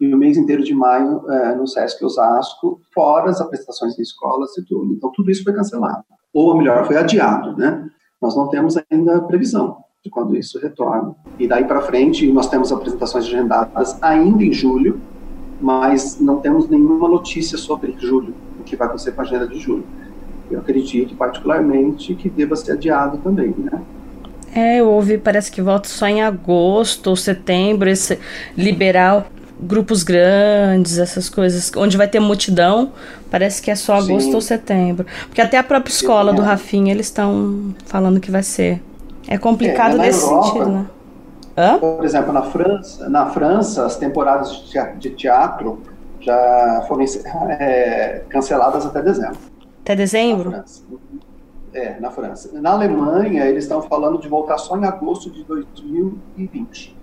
e 0.00 0.14
o 0.14 0.16
mês 0.16 0.36
inteiro 0.36 0.62
de 0.62 0.72
maio 0.72 1.28
é, 1.30 1.54
no 1.56 1.66
Sesc 1.66 2.02
Osasco, 2.04 2.80
fora 2.94 3.30
as 3.30 3.40
apresentações 3.40 3.98
em 3.98 4.02
escolas 4.02 4.56
e 4.56 4.64
tudo. 4.64 4.94
Então, 4.94 5.10
tudo 5.12 5.30
isso 5.30 5.42
foi 5.42 5.52
cancelado. 5.52 6.04
Ou, 6.32 6.56
melhor, 6.56 6.86
foi 6.86 6.96
adiado, 6.96 7.56
né? 7.56 7.90
Nós 8.22 8.36
não 8.36 8.48
temos 8.48 8.76
ainda 8.90 9.20
previsão 9.22 9.84
de 10.08 10.10
quando 10.10 10.36
isso 10.36 10.58
retorna. 10.58 11.14
E 11.38 11.46
daí 11.46 11.64
para 11.64 11.82
frente, 11.82 12.26
nós 12.32 12.48
temos 12.48 12.72
apresentações 12.72 13.26
agendadas 13.26 13.96
ainda 14.02 14.42
em 14.42 14.52
julho, 14.52 15.00
mas 15.60 16.18
não 16.18 16.40
temos 16.40 16.68
nenhuma 16.68 17.08
notícia 17.08 17.58
sobre 17.58 17.94
julho, 17.98 18.34
o 18.58 18.64
que 18.64 18.74
vai 18.74 18.88
acontecer 18.88 19.12
com 19.12 19.20
a 19.20 19.24
agenda 19.24 19.46
de 19.46 19.58
julho. 19.58 19.84
Eu 20.50 20.60
acredito, 20.60 21.14
particularmente, 21.14 22.14
que 22.14 22.30
deva 22.30 22.56
ser 22.56 22.72
adiado 22.72 23.18
também, 23.18 23.54
né? 23.58 23.82
É, 24.54 24.80
eu 24.80 24.88
ouvi, 24.88 25.18
parece 25.18 25.52
que 25.52 25.60
volta 25.60 25.88
só 25.88 26.06
em 26.06 26.22
agosto 26.22 27.08
ou 27.08 27.16
setembro, 27.16 27.88
esse 27.88 28.18
liberal 28.56 29.26
grupos 29.60 30.02
grandes, 30.02 30.98
essas 30.98 31.28
coisas, 31.28 31.70
onde 31.76 31.96
vai 31.96 32.06
ter 32.06 32.20
multidão, 32.20 32.92
parece 33.30 33.60
que 33.60 33.70
é 33.70 33.74
só 33.74 33.94
agosto 33.94 34.28
Sim. 34.28 34.34
ou 34.34 34.40
setembro. 34.40 35.06
Porque 35.26 35.40
até 35.40 35.58
a 35.58 35.64
própria 35.64 35.92
escola 35.92 36.32
do 36.32 36.42
Rafinha, 36.42 36.92
eles 36.92 37.06
estão 37.06 37.74
falando 37.86 38.20
que 38.20 38.30
vai 38.30 38.42
ser. 38.42 38.80
É 39.28 39.38
complicado 39.38 39.96
é, 39.96 39.98
nesse 39.98 40.24
Europa, 40.24 40.46
sentido, 40.46 40.70
né? 40.70 40.86
Hã? 41.56 41.78
Por 41.78 42.04
exemplo, 42.04 42.32
na 42.32 42.42
França, 42.42 43.08
na 43.08 43.26
França, 43.26 43.84
as 43.84 43.96
temporadas 43.96 44.72
de 44.98 45.10
teatro 45.10 45.80
já 46.20 46.84
foram 46.88 47.04
é, 47.50 48.24
canceladas 48.28 48.86
até 48.86 49.02
dezembro. 49.02 49.38
Até 49.82 49.96
dezembro? 49.96 50.50
Na 50.50 50.64
é, 51.72 52.00
na 52.00 52.10
França. 52.10 52.60
Na 52.60 52.70
Alemanha, 52.70 53.44
eles 53.44 53.64
estão 53.64 53.82
falando 53.82 54.18
de 54.18 54.28
voltar 54.28 54.58
só 54.58 54.76
em 54.76 54.84
agosto 54.84 55.30
de 55.30 55.44
2020. 55.44 56.96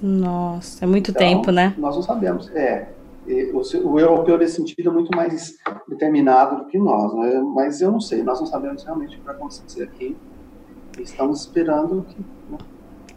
Nossa, 0.00 0.84
é 0.84 0.88
muito 0.88 1.10
então, 1.10 1.20
tempo, 1.20 1.50
né? 1.50 1.74
Nós 1.76 1.94
não 1.94 2.02
sabemos. 2.02 2.50
É, 2.54 2.88
o, 3.52 3.88
o, 3.88 4.00
europeu 4.00 4.36
nesse 4.36 4.56
sentido 4.56 4.90
é 4.90 4.92
muito 4.92 5.14
mais 5.14 5.56
determinado 5.88 6.56
do 6.56 6.64
que 6.66 6.78
nós, 6.78 7.14
né? 7.14 7.40
mas 7.54 7.80
eu 7.80 7.92
não 7.92 8.00
sei, 8.00 8.22
nós 8.22 8.40
não 8.40 8.46
sabemos 8.46 8.82
realmente 8.82 9.16
o 9.16 9.20
que 9.20 9.24
vai 9.24 9.34
acontecer 9.34 9.84
aqui. 9.84 10.16
Estamos 10.98 11.40
esperando 11.40 12.06
que. 12.08 12.16
Né? 12.50 12.58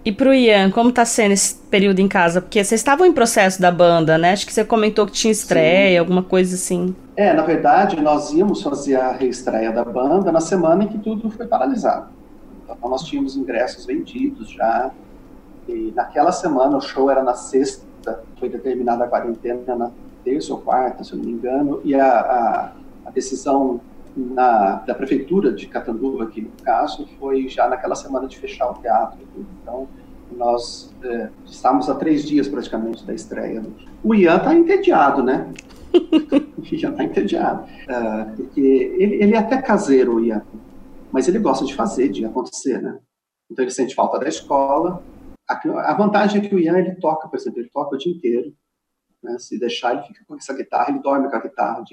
E 0.04 0.12
pro 0.12 0.34
Ian, 0.34 0.70
como 0.70 0.92
tá 0.92 1.04
sendo 1.04 1.32
esse 1.32 1.56
período 1.56 2.00
em 2.00 2.08
casa? 2.08 2.40
Porque 2.40 2.64
vocês 2.64 2.80
estavam 2.80 3.08
em 3.08 3.12
processo 3.12 3.60
da 3.60 3.72
banda, 3.72 4.18
né? 4.18 4.34
Acho 4.34 4.46
que 4.46 4.54
você 4.54 4.64
comentou 4.64 5.06
que 5.08 5.14
tinha 5.14 5.32
estreia, 5.32 5.94
Sim. 5.94 5.98
alguma 5.98 6.22
coisa 6.22 6.56
assim. 6.56 6.96
É, 7.16 7.34
na 7.34 7.42
verdade, 7.42 8.00
nós 8.02 8.32
íamos 8.32 8.62
fazer 8.62 8.96
a 8.98 9.12
reestreia 9.12 9.72
da 9.72 9.84
banda 9.84 10.32
na 10.32 10.40
semana 10.40 10.84
em 10.84 10.88
que 10.88 11.00
tudo 11.00 11.30
foi 11.32 11.48
paralisado. 11.48 12.10
Então, 12.64 12.90
nós 12.90 13.04
tínhamos 13.04 13.36
ingressos 13.36 13.86
vendidos 13.86 14.52
já, 14.52 14.92
e 15.68 15.92
naquela 15.96 16.32
semana, 16.32 16.78
o 16.78 16.82
show 16.82 17.10
era 17.10 17.24
na 17.24 17.34
sexta, 17.34 17.84
foi 18.40 18.50
determinada 18.50 19.06
a 19.06 19.08
quarentena 19.08 19.76
na 19.76 19.92
terça 20.24 20.54
ou 20.54 20.60
quarta, 20.60 21.04
se 21.04 21.14
eu 21.14 21.18
não 21.18 21.26
me 21.26 21.32
engano, 21.32 21.82
e 21.84 21.96
a, 21.96 22.08
a, 22.08 22.72
a 23.06 23.12
decisão 23.12 23.80
na, 24.16 24.76
da 24.76 24.96
prefeitura 24.96 25.52
de 25.52 25.68
Catanduva, 25.68 26.24
aqui 26.24 26.42
no 26.42 26.52
caso, 26.64 27.08
foi 27.20 27.48
já 27.48 27.68
naquela 27.68 27.96
semana 27.96 28.28
de 28.28 28.38
fechar 28.38 28.72
o 28.72 28.76
teatro. 28.76 29.20
Então, 29.62 29.88
nós 30.32 30.94
é, 31.04 31.30
estamos 31.46 31.90
há 31.90 31.96
três 31.96 32.26
dias 32.26 32.48
praticamente 32.48 33.06
da 33.06 33.14
estreia. 33.14 33.64
O 34.04 34.16
Ian 34.16 34.38
está 34.38 34.56
entediado, 34.56 35.24
né? 35.24 35.52
Ian 36.72 36.92
está 36.92 37.04
entediado. 37.04 37.64
Uh, 37.64 38.36
porque 38.36 38.62
ele, 38.62 39.24
ele 39.24 39.36
é 39.36 39.38
até 39.38 39.62
caseiro, 39.62 40.16
o 40.16 40.20
Ian, 40.20 40.42
mas 41.12 41.28
ele 41.28 41.40
gosta 41.40 41.66
de 41.66 41.76
fazer, 41.76 42.10
de 42.10 42.26
acontecer, 42.26 42.82
né? 42.82 43.00
Então 43.50 43.64
ele 43.64 43.72
sente 43.72 43.94
falta 43.94 44.20
da 44.20 44.28
escola, 44.28 45.04
a, 45.48 45.94
vantagem 45.94 46.42
é 46.42 46.48
que 46.48 46.56
o 46.56 46.60
Ian, 46.60 46.78
ele 46.78 46.96
toca, 46.96 47.28
por 47.28 47.38
exemplo, 47.38 47.60
ele 47.60 47.70
toca 47.70 47.96
o 47.96 47.98
dia 47.98 48.12
inteiro. 48.12 48.54
Né? 49.22 49.38
Se 49.38 49.60
deixar, 49.60 49.94
ele 49.94 50.04
fica 50.04 50.24
com 50.28 50.36
essa 50.36 50.54
guitarra, 50.54 50.90
ele 50.90 51.02
dorme 51.02 51.30
com 51.30 51.36
a 51.36 51.42
guitarra 51.42 51.84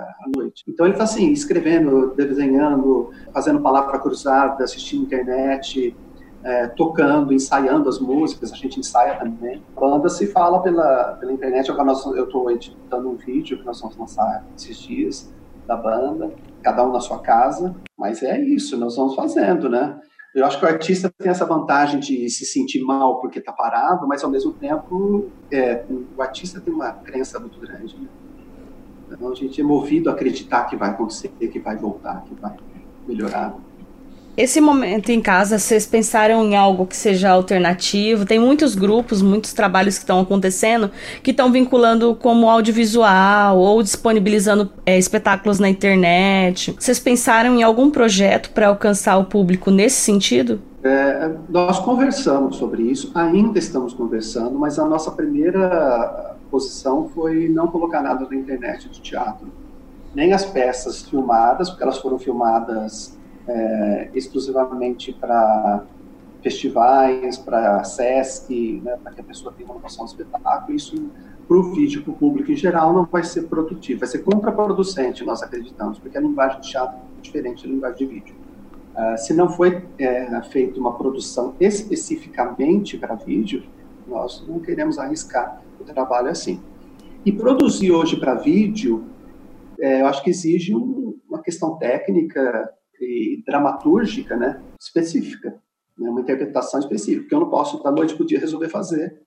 à 0.00 0.24
noite. 0.36 0.64
Então 0.68 0.86
ele 0.86 0.94
está 0.94 1.04
assim, 1.04 1.30
escrevendo, 1.32 2.14
desenhando, 2.14 3.10
fazendo 3.32 3.60
palavra 3.60 3.98
cruzada, 3.98 4.64
assistindo 4.64 5.04
internet, 5.04 5.96
é, 6.42 6.68
tocando, 6.68 7.32
ensaiando 7.32 7.88
as 7.88 7.98
músicas, 7.98 8.52
a 8.52 8.56
gente 8.56 8.78
ensaia 8.78 9.18
também. 9.18 9.62
A 9.76 9.80
banda 9.80 10.08
se 10.08 10.26
fala 10.28 10.62
pela, 10.62 11.16
pela 11.18 11.32
internet, 11.32 11.70
nós, 11.72 12.06
eu 12.06 12.24
estou 12.24 12.50
editando 12.50 13.08
um 13.08 13.16
vídeo 13.16 13.58
que 13.58 13.64
nós 13.64 13.80
vamos 13.80 13.96
lançar 13.96 14.44
esses 14.56 14.78
dias 14.78 15.32
da 15.66 15.76
banda, 15.76 16.32
cada 16.62 16.86
um 16.86 16.92
na 16.92 17.00
sua 17.00 17.18
casa, 17.18 17.74
mas 17.98 18.22
é 18.22 18.40
isso, 18.40 18.76
nós 18.76 18.96
vamos 18.96 19.16
fazendo, 19.16 19.68
né? 19.68 19.98
Eu 20.36 20.44
acho 20.44 20.58
que 20.58 20.66
o 20.66 20.68
artista 20.68 21.10
tem 21.16 21.30
essa 21.30 21.46
vantagem 21.46 21.98
de 21.98 22.28
se 22.28 22.44
sentir 22.44 22.82
mal 22.82 23.20
porque 23.20 23.38
está 23.38 23.52
parado, 23.52 24.06
mas 24.06 24.22
ao 24.22 24.30
mesmo 24.30 24.52
tempo 24.52 25.30
é, 25.50 25.82
o 26.14 26.20
artista 26.20 26.60
tem 26.60 26.74
uma 26.74 26.92
crença 26.92 27.40
muito 27.40 27.58
grande. 27.58 27.96
Né? 27.96 28.06
Então 29.10 29.30
a 29.30 29.34
gente 29.34 29.60
é 29.60 29.64
movido 29.64 30.10
a 30.10 30.12
acreditar 30.12 30.64
que 30.64 30.76
vai 30.76 30.90
acontecer, 30.90 31.28
que 31.28 31.58
vai 31.58 31.76
voltar, 31.76 32.24
que 32.28 32.34
vai 32.34 32.54
melhorar. 33.06 33.56
Esse 34.36 34.60
momento 34.60 35.08
em 35.08 35.18
casa, 35.18 35.58
vocês 35.58 35.86
pensaram 35.86 36.44
em 36.44 36.54
algo 36.54 36.84
que 36.84 36.94
seja 36.94 37.30
alternativo? 37.30 38.26
Tem 38.26 38.38
muitos 38.38 38.74
grupos, 38.74 39.22
muitos 39.22 39.54
trabalhos 39.54 39.96
que 39.96 40.02
estão 40.02 40.20
acontecendo 40.20 40.90
que 41.22 41.30
estão 41.30 41.50
vinculando 41.50 42.14
como 42.14 42.50
audiovisual 42.50 43.56
ou 43.56 43.82
disponibilizando 43.82 44.70
é, 44.84 44.98
espetáculos 44.98 45.58
na 45.58 45.70
internet. 45.70 46.76
Vocês 46.78 47.00
pensaram 47.00 47.54
em 47.58 47.62
algum 47.62 47.90
projeto 47.90 48.50
para 48.50 48.68
alcançar 48.68 49.16
o 49.16 49.24
público 49.24 49.70
nesse 49.70 49.96
sentido? 49.96 50.60
É, 50.84 51.30
nós 51.48 51.78
conversamos 51.78 52.56
sobre 52.56 52.82
isso, 52.82 53.10
ainda 53.14 53.58
estamos 53.58 53.94
conversando, 53.94 54.58
mas 54.58 54.78
a 54.78 54.84
nossa 54.84 55.10
primeira 55.10 56.35
posição 56.50 57.08
foi 57.08 57.48
não 57.48 57.68
colocar 57.68 58.02
nada 58.02 58.26
na 58.28 58.34
internet 58.36 58.88
de 58.88 59.00
teatro. 59.00 59.48
Nem 60.14 60.32
as 60.32 60.44
peças 60.44 61.02
filmadas, 61.02 61.68
porque 61.68 61.82
elas 61.82 61.98
foram 61.98 62.18
filmadas 62.18 63.16
é, 63.46 64.10
exclusivamente 64.14 65.12
para 65.12 65.84
festivais, 66.42 67.36
para 67.38 67.82
SESC, 67.82 68.80
né, 68.84 68.96
para 69.02 69.12
que 69.12 69.20
a 69.20 69.24
pessoa 69.24 69.52
tenha 69.56 69.68
uma 69.68 69.80
noção 69.80 70.04
do 70.04 70.08
espetáculo. 70.08 70.76
Isso, 70.76 71.10
para 71.46 71.56
o 71.56 71.74
vídeo, 71.74 72.02
para 72.02 72.12
o 72.12 72.16
público 72.16 72.50
em 72.50 72.56
geral, 72.56 72.92
não 72.92 73.04
vai 73.04 73.24
ser 73.24 73.42
produtivo, 73.42 74.00
vai 74.00 74.08
ser 74.08 74.18
contraproducente, 74.20 75.24
nós 75.24 75.42
acreditamos, 75.42 75.98
porque 75.98 76.16
a 76.16 76.20
linguagem 76.20 76.60
de 76.60 76.70
teatro 76.70 76.96
é 76.96 77.20
diferente 77.20 77.66
da 77.66 77.72
linguagem 77.72 77.98
de 77.98 78.06
vídeo. 78.06 78.34
Uh, 78.94 79.18
se 79.18 79.34
não 79.34 79.48
foi 79.48 79.84
é, 79.98 80.42
feita 80.42 80.80
uma 80.80 80.94
produção 80.94 81.54
especificamente 81.60 82.96
para 82.96 83.14
vídeo, 83.14 83.62
nós 84.06 84.44
não 84.48 84.60
queremos 84.60 84.98
arriscar 84.98 85.60
trabalho 85.86 86.28
assim. 86.28 86.60
E 87.24 87.32
produzir 87.32 87.90
hoje 87.90 88.16
para 88.18 88.34
vídeo, 88.34 89.04
é, 89.80 90.02
eu 90.02 90.06
acho 90.06 90.22
que 90.22 90.30
exige 90.30 90.74
um, 90.74 91.18
uma 91.28 91.42
questão 91.42 91.76
técnica 91.78 92.70
e 93.00 93.42
dramatúrgica, 93.46 94.36
né, 94.36 94.62
específica, 94.80 95.60
né, 95.98 96.08
uma 96.08 96.20
interpretação 96.20 96.80
específica, 96.80 97.28
que 97.28 97.34
eu 97.34 97.40
não 97.40 97.50
posso 97.50 97.82
da 97.82 97.90
noite 97.90 98.14
para 98.14 98.26
dia 98.26 98.38
resolver 98.38 98.68
fazer, 98.68 99.20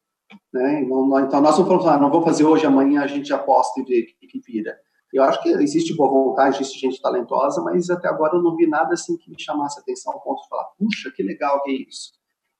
né, 0.54 0.82
então 0.82 1.42
nós 1.42 1.58
não 1.58 1.66
falamos, 1.66 1.86
ah, 1.86 1.98
não 2.00 2.10
vou 2.10 2.24
fazer 2.24 2.46
hoje, 2.46 2.66
amanhã 2.66 3.02
a 3.02 3.08
gente 3.08 3.34
aposta 3.34 3.80
e 3.80 3.84
vê 3.84 4.02
o 4.02 4.06
que, 4.06 4.28
que 4.28 4.40
vira. 4.40 4.78
Eu 5.12 5.24
acho 5.24 5.42
que 5.42 5.50
existe 5.50 5.96
boa 5.96 6.10
vontade, 6.10 6.58
existe 6.58 6.80
gente 6.80 7.02
talentosa, 7.02 7.62
mas 7.64 7.90
até 7.90 8.08
agora 8.08 8.38
eu 8.38 8.44
não 8.44 8.56
vi 8.56 8.68
nada 8.68 8.94
assim 8.94 9.18
que 9.18 9.30
me 9.30 9.40
chamasse 9.40 9.80
a 9.80 9.82
atenção 9.82 10.14
ao 10.14 10.22
ponto 10.22 10.42
de 10.44 10.48
falar, 10.48 10.66
puxa, 10.78 11.12
que 11.16 11.24
legal 11.24 11.62
que 11.64 11.72
é 11.72 11.90
isso. 11.90 12.12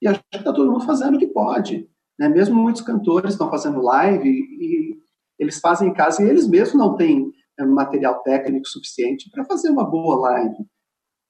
E 0.02 0.08
acho 0.08 0.20
que 0.32 0.38
está 0.38 0.52
todo 0.52 0.72
mundo 0.72 0.84
fazendo 0.84 1.16
o 1.16 1.20
que 1.20 1.28
pode. 1.28 1.88
Né? 2.20 2.30
Mesmo 2.30 2.62
muitos 2.62 2.82
cantores 2.82 3.32
estão 3.32 3.50
fazendo 3.50 3.82
live 3.82 4.30
e 4.30 5.00
eles 5.40 5.60
fazem 5.60 5.90
em 5.90 5.94
casa 5.94 6.22
e 6.22 6.30
eles 6.30 6.48
mesmos 6.48 6.78
não 6.78 6.96
têm 6.98 7.32
é, 7.58 7.66
material 7.66 8.22
técnico 8.22 8.68
suficiente 8.68 9.32
para 9.32 9.46
fazer 9.46 9.70
uma 9.70 9.90
boa 9.90 10.20
live 10.30 10.68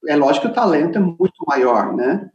é 0.07 0.15
lógico 0.15 0.45
que 0.45 0.51
o 0.51 0.55
talento 0.55 0.97
é 0.97 1.01
muito 1.01 1.43
maior, 1.47 1.95
né? 1.95 2.29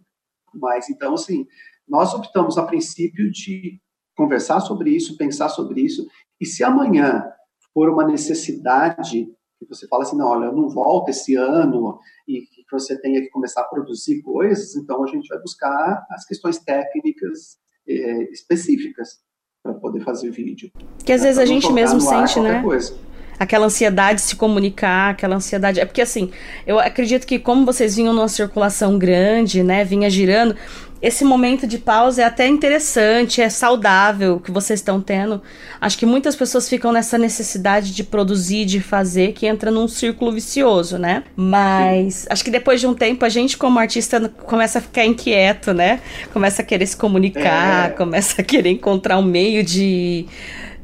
Mas 0.53 0.91
então, 0.91 1.15
assim, 1.15 1.47
nós 1.89 2.13
optamos 2.15 2.59
a 2.59 2.67
princípio 2.67 3.31
de 3.31 3.81
conversar 4.17 4.61
sobre 4.61 4.91
isso, 4.91 5.17
pensar 5.17 5.49
sobre 5.49 5.81
isso, 5.81 6.07
e 6.41 6.47
se 6.47 6.63
amanhã 6.63 7.25
for 7.73 7.89
uma 7.89 8.07
necessidade 8.07 9.27
que 9.59 9.67
você 9.69 9.89
fala 9.89 10.03
assim, 10.03 10.17
não, 10.17 10.27
olha, 10.27 10.47
eu 10.47 10.53
não 10.53 10.69
volto 10.69 11.09
esse 11.09 11.35
ano 11.37 11.99
e 12.29 12.43
que 12.43 12.65
você 12.71 13.01
tenha 13.01 13.21
que 13.21 13.31
começar 13.31 13.63
a 13.63 13.69
produzir 13.69 14.21
coisas, 14.23 14.77
então 14.77 15.03
a 15.03 15.07
gente 15.07 15.27
vai 15.29 15.39
buscar 15.41 16.07
as 16.11 16.25
questões 16.27 16.59
técnicas 16.59 17.57
é, 17.89 18.33
específicas 18.33 19.21
para 19.63 19.75
poder 19.75 20.01
fazer 20.01 20.31
vídeo. 20.31 20.71
Que 21.05 21.13
às 21.13 21.23
vezes 21.23 21.39
a 21.39 21.47
gente 21.47 21.73
mesmo 21.73 22.01
sente, 22.01 22.41
né? 22.41 22.63
Coisa 22.63 22.95
aquela 23.39 23.67
ansiedade 23.67 24.21
de 24.21 24.27
se 24.27 24.37
comunicar, 24.37 25.11
aquela 25.11 25.37
ansiedade. 25.37 25.81
É 25.81 25.85
porque 25.85 26.03
assim, 26.03 26.31
eu 26.67 26.79
acredito 26.79 27.27
que 27.27 27.39
como 27.39 27.65
vocês 27.65 27.97
vinham 27.97 28.13
numa 28.13 28.29
circulação 28.29 28.99
grande, 28.99 29.63
né, 29.63 29.85
vinha 29.85 30.09
girando, 30.09 30.57
esse 31.05 31.23
momento 31.23 31.67
de 31.67 31.77
pausa 31.77 32.23
é 32.23 32.25
até 32.25 32.49
interessante, 32.49 33.43
é 33.43 33.51
saudável 33.51 34.41
que 34.41 34.51
vocês 34.51 34.81
estão 34.81 35.03
tendo. 35.03 35.43
Acho 35.79 35.99
que 35.99 36.07
muitas 36.07 36.35
pessoas 36.35 36.67
ficam 36.67 36.93
nessa 36.93 37.19
necessidade 37.19 37.93
de 37.93 38.03
produzir, 38.03 38.65
de 38.65 38.81
fazer, 38.81 39.33
que 39.33 39.47
entra 39.47 39.71
num 39.71 39.87
círculo 39.87 40.33
vicioso, 40.33 40.97
né? 40.97 41.25
Mas 41.37 42.15
Sim. 42.15 42.27
acho 42.31 42.43
que 42.43 42.51
depois 42.51 42.81
de 42.81 42.87
um 42.87 42.95
tempo 42.95 43.23
a 43.23 43.29
gente, 43.29 43.59
como 43.59 43.79
artista, 43.79 44.31
começa 44.47 44.79
a 44.79 44.81
ficar 44.81 45.05
inquieto, 45.05 45.75
né? 45.75 46.01
Começa 46.33 46.63
a 46.63 46.65
querer 46.65 46.87
se 46.87 46.97
comunicar, 46.97 47.91
é. 47.91 47.93
começa 47.93 48.41
a 48.41 48.45
querer 48.45 48.71
encontrar 48.71 49.19
um 49.19 49.23
meio 49.23 49.63
de 49.63 50.25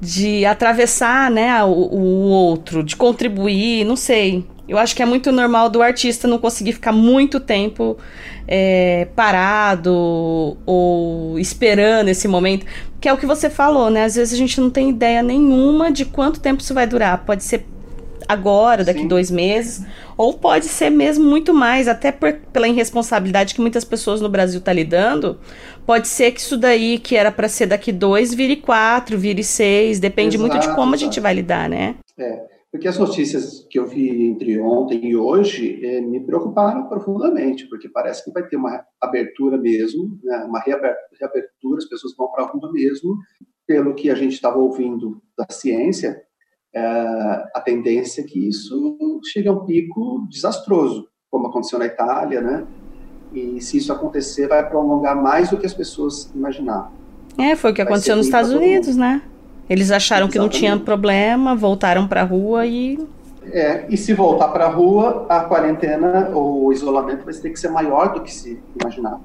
de 0.00 0.46
atravessar, 0.46 1.30
né, 1.30 1.62
o, 1.62 1.68
o 1.68 2.28
outro, 2.28 2.82
de 2.82 2.96
contribuir, 2.96 3.84
não 3.84 3.96
sei. 3.96 4.44
Eu 4.66 4.78
acho 4.78 4.94
que 4.94 5.02
é 5.02 5.06
muito 5.06 5.32
normal 5.32 5.68
do 5.68 5.82
artista 5.82 6.28
não 6.28 6.38
conseguir 6.38 6.72
ficar 6.72 6.92
muito 6.92 7.40
tempo 7.40 7.98
é, 8.46 9.08
parado 9.16 10.56
ou 10.64 11.38
esperando 11.38 12.08
esse 12.08 12.28
momento, 12.28 12.64
que 13.00 13.08
é 13.08 13.12
o 13.12 13.16
que 13.16 13.26
você 13.26 13.50
falou, 13.50 13.90
né? 13.90 14.04
Às 14.04 14.14
vezes 14.14 14.32
a 14.32 14.36
gente 14.36 14.60
não 14.60 14.70
tem 14.70 14.90
ideia 14.90 15.22
nenhuma 15.22 15.90
de 15.90 16.04
quanto 16.04 16.40
tempo 16.40 16.62
isso 16.62 16.72
vai 16.72 16.86
durar. 16.86 17.24
Pode 17.24 17.42
ser 17.42 17.66
agora, 18.30 18.84
daqui 18.84 19.00
Sim. 19.00 19.08
dois 19.08 19.30
meses, 19.30 19.84
ou 20.16 20.34
pode 20.34 20.66
ser 20.66 20.88
mesmo 20.88 21.24
muito 21.24 21.52
mais, 21.52 21.88
até 21.88 22.12
por, 22.12 22.32
pela 22.52 22.68
irresponsabilidade 22.68 23.54
que 23.54 23.60
muitas 23.60 23.84
pessoas 23.84 24.20
no 24.20 24.28
Brasil 24.28 24.58
estão 24.58 24.72
tá 24.72 24.76
lidando. 24.76 25.38
Pode 25.84 26.06
ser 26.06 26.30
que 26.30 26.40
isso 26.40 26.56
daí, 26.56 26.98
que 26.98 27.16
era 27.16 27.32
para 27.32 27.48
ser 27.48 27.66
daqui 27.66 27.90
dois, 27.90 28.32
vire 28.32 28.56
quatro, 28.56 29.18
vire 29.18 29.42
seis, 29.42 29.98
depende 29.98 30.36
exato, 30.36 30.52
muito 30.52 30.62
de 30.62 30.68
como 30.68 30.80
exato. 30.80 30.94
a 30.94 30.98
gente 30.98 31.20
vai 31.20 31.34
lidar, 31.34 31.68
né? 31.68 31.96
É, 32.16 32.40
porque 32.70 32.86
as 32.86 32.96
notícias 32.96 33.66
que 33.68 33.80
eu 33.80 33.86
vi 33.86 34.26
entre 34.26 34.60
ontem 34.60 35.04
e 35.04 35.16
hoje 35.16 35.84
é, 35.84 36.00
me 36.00 36.24
preocuparam 36.24 36.88
profundamente, 36.88 37.68
porque 37.68 37.88
parece 37.88 38.24
que 38.24 38.30
vai 38.30 38.46
ter 38.46 38.56
uma 38.56 38.84
abertura 39.00 39.58
mesmo, 39.58 40.16
né, 40.22 40.44
uma 40.48 40.60
reabertura, 40.60 41.78
as 41.78 41.88
pessoas 41.88 42.14
vão 42.16 42.30
para 42.30 42.44
a 42.44 42.46
rua 42.46 42.70
mesmo, 42.72 43.16
pelo 43.66 43.94
que 43.94 44.08
a 44.08 44.14
gente 44.14 44.34
estava 44.34 44.58
ouvindo 44.58 45.20
da 45.36 45.46
ciência, 45.50 46.22
é, 46.74 46.80
a 47.54 47.61
tendência 47.64 48.22
é 48.22 48.24
que 48.24 48.48
isso 48.48 49.20
chegue 49.33 49.48
a 49.48 49.52
um 49.52 49.64
pico 49.64 50.26
desastroso, 50.30 51.09
como 51.30 51.48
aconteceu 51.48 51.78
na 51.78 51.87
Itália, 51.87 52.40
né? 52.40 52.66
E 53.33 53.61
se 53.61 53.76
isso 53.76 53.92
acontecer, 53.92 54.48
vai 54.48 54.68
prolongar 54.68 55.20
mais 55.20 55.50
do 55.50 55.56
que 55.56 55.66
as 55.66 55.74
pessoas 55.74 56.30
imaginavam. 56.35 56.90
É, 57.38 57.54
foi 57.54 57.70
o 57.70 57.74
que 57.74 57.83
vai 57.83 57.92
aconteceu 57.92 58.16
nos 58.16 58.26
Estados 58.26 58.50
Unidos, 58.50 58.96
né? 58.96 59.22
Eles 59.68 59.90
acharam 59.90 60.26
Exatamente. 60.26 60.33
que 60.33 60.38
não 60.38 60.48
tinha 60.48 60.85
problema, 60.85 61.54
voltaram 61.54 62.09
para 62.09 62.22
a 62.22 62.24
rua 62.24 62.66
e. 62.66 62.98
É, 63.52 63.87
e 63.88 63.96
se 63.96 64.12
voltar 64.12 64.48
para 64.48 64.66
a 64.66 64.68
rua, 64.68 65.26
a 65.28 65.40
quarentena 65.44 66.30
ou 66.35 66.66
o 66.66 66.72
isolamento 66.72 67.24
vai 67.24 67.33
ter 67.35 67.50
que 67.50 67.59
ser 67.59 67.68
maior 67.68 68.12
do 68.12 68.20
que 68.20 68.33
se 68.33 68.61
imaginava. 68.80 69.20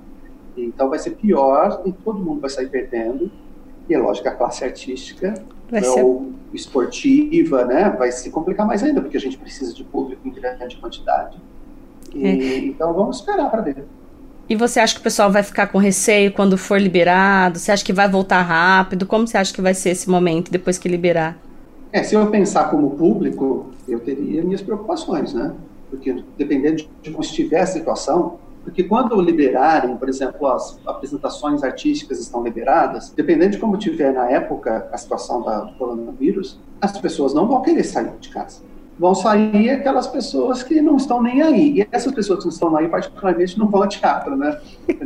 Então 0.56 0.90
vai 0.90 1.00
ser 1.00 1.12
pior 1.12 1.82
e 1.86 1.92
todo 1.92 2.20
mundo 2.20 2.42
vai 2.42 2.50
sair 2.50 2.70
perdendo. 2.70 3.30
E 3.90 3.94
é 3.94 3.98
lógico, 3.98 4.28
a 4.28 4.32
classe 4.32 4.64
artística 4.64 5.34
vai 5.70 5.84
ser... 5.84 6.02
ou 6.02 6.34
esportiva, 6.54 7.66
né, 7.66 7.94
vai 7.98 8.12
se 8.12 8.30
complicar 8.30 8.66
mais 8.66 8.82
ainda, 8.82 9.02
porque 9.02 9.18
a 9.18 9.20
gente 9.20 9.38
precisa 9.38 9.74
de 9.74 9.84
público 9.84 10.28
em 10.28 10.32
grande 10.32 10.78
quantidade. 10.78 11.38
E, 12.14 12.28
é. 12.28 12.58
Então 12.60 12.94
vamos 12.94 13.18
esperar 13.18 13.50
para 13.52 13.62
ver. 13.62 13.86
E 14.48 14.56
você 14.56 14.80
acha 14.80 14.94
que 14.94 15.00
o 15.00 15.04
pessoal 15.04 15.32
vai 15.32 15.42
ficar 15.42 15.68
com 15.68 15.80
receio 15.80 16.32
quando 16.32 16.58
for 16.58 16.80
liberado? 16.80 17.58
Você 17.58 17.72
acha 17.72 17.84
que 17.84 17.92
vai 17.92 18.08
voltar 18.08 18.42
rápido? 18.44 19.06
Como 19.06 19.28
você 19.28 19.38
acha 19.38 19.54
que 19.54 19.62
vai 19.62 19.74
ser 19.74 19.90
esse 19.90 20.08
momento 20.10 20.52
depois 20.52 20.78
que 20.78 20.88
liberar? 20.88 21.38
É, 21.92 22.04
se 22.04 22.14
eu 22.14 22.26
pensar 22.28 22.70
como 22.70 22.92
público, 22.92 23.72
eu 23.88 24.00
teria 24.00 24.44
minhas 24.44 24.62
preocupações, 24.62 25.34
né? 25.34 25.52
Porque 25.90 26.24
dependendo 26.38 26.86
de 27.02 27.10
como 27.10 27.24
estiver 27.24 27.62
a 27.62 27.66
situação, 27.66 28.38
porque 28.66 28.84
quando 28.84 29.22
liberarem, 29.22 29.96
por 29.96 30.10
exemplo, 30.10 30.48
as 30.48 30.80
apresentações 30.88 31.64
artísticas 31.64 32.20
estão 32.20 32.44
liberadas, 32.44 33.14
dependendo 33.16 33.52
de 33.52 33.60
como 33.60 33.78
tiver 33.78 34.12
na 34.12 34.28
época 34.30 34.90
a 34.92 34.98
situação 34.98 35.42
do 35.42 35.74
coronavírus, 35.78 36.60
as 36.82 36.98
pessoas 36.98 37.32
não 37.32 37.48
vão 37.48 37.62
querer 37.62 37.84
sair 37.84 38.12
de 38.20 38.30
casa. 38.30 38.64
Vão 38.98 39.14
sair 39.14 39.70
aquelas 39.70 40.08
pessoas 40.08 40.64
que 40.64 40.82
não 40.82 40.98
estão 40.98 41.22
nem 41.22 41.42
aí. 41.42 41.80
E 41.80 41.88
essas 41.92 42.14
pessoas 42.14 42.40
que 42.40 42.46
não 42.46 42.52
estão 42.52 42.76
aí, 42.76 42.88
particularmente, 42.88 43.58
não 43.60 43.68
vão 43.68 43.84
ao 43.84 43.90
teatro, 43.90 44.36
né? 44.36 44.60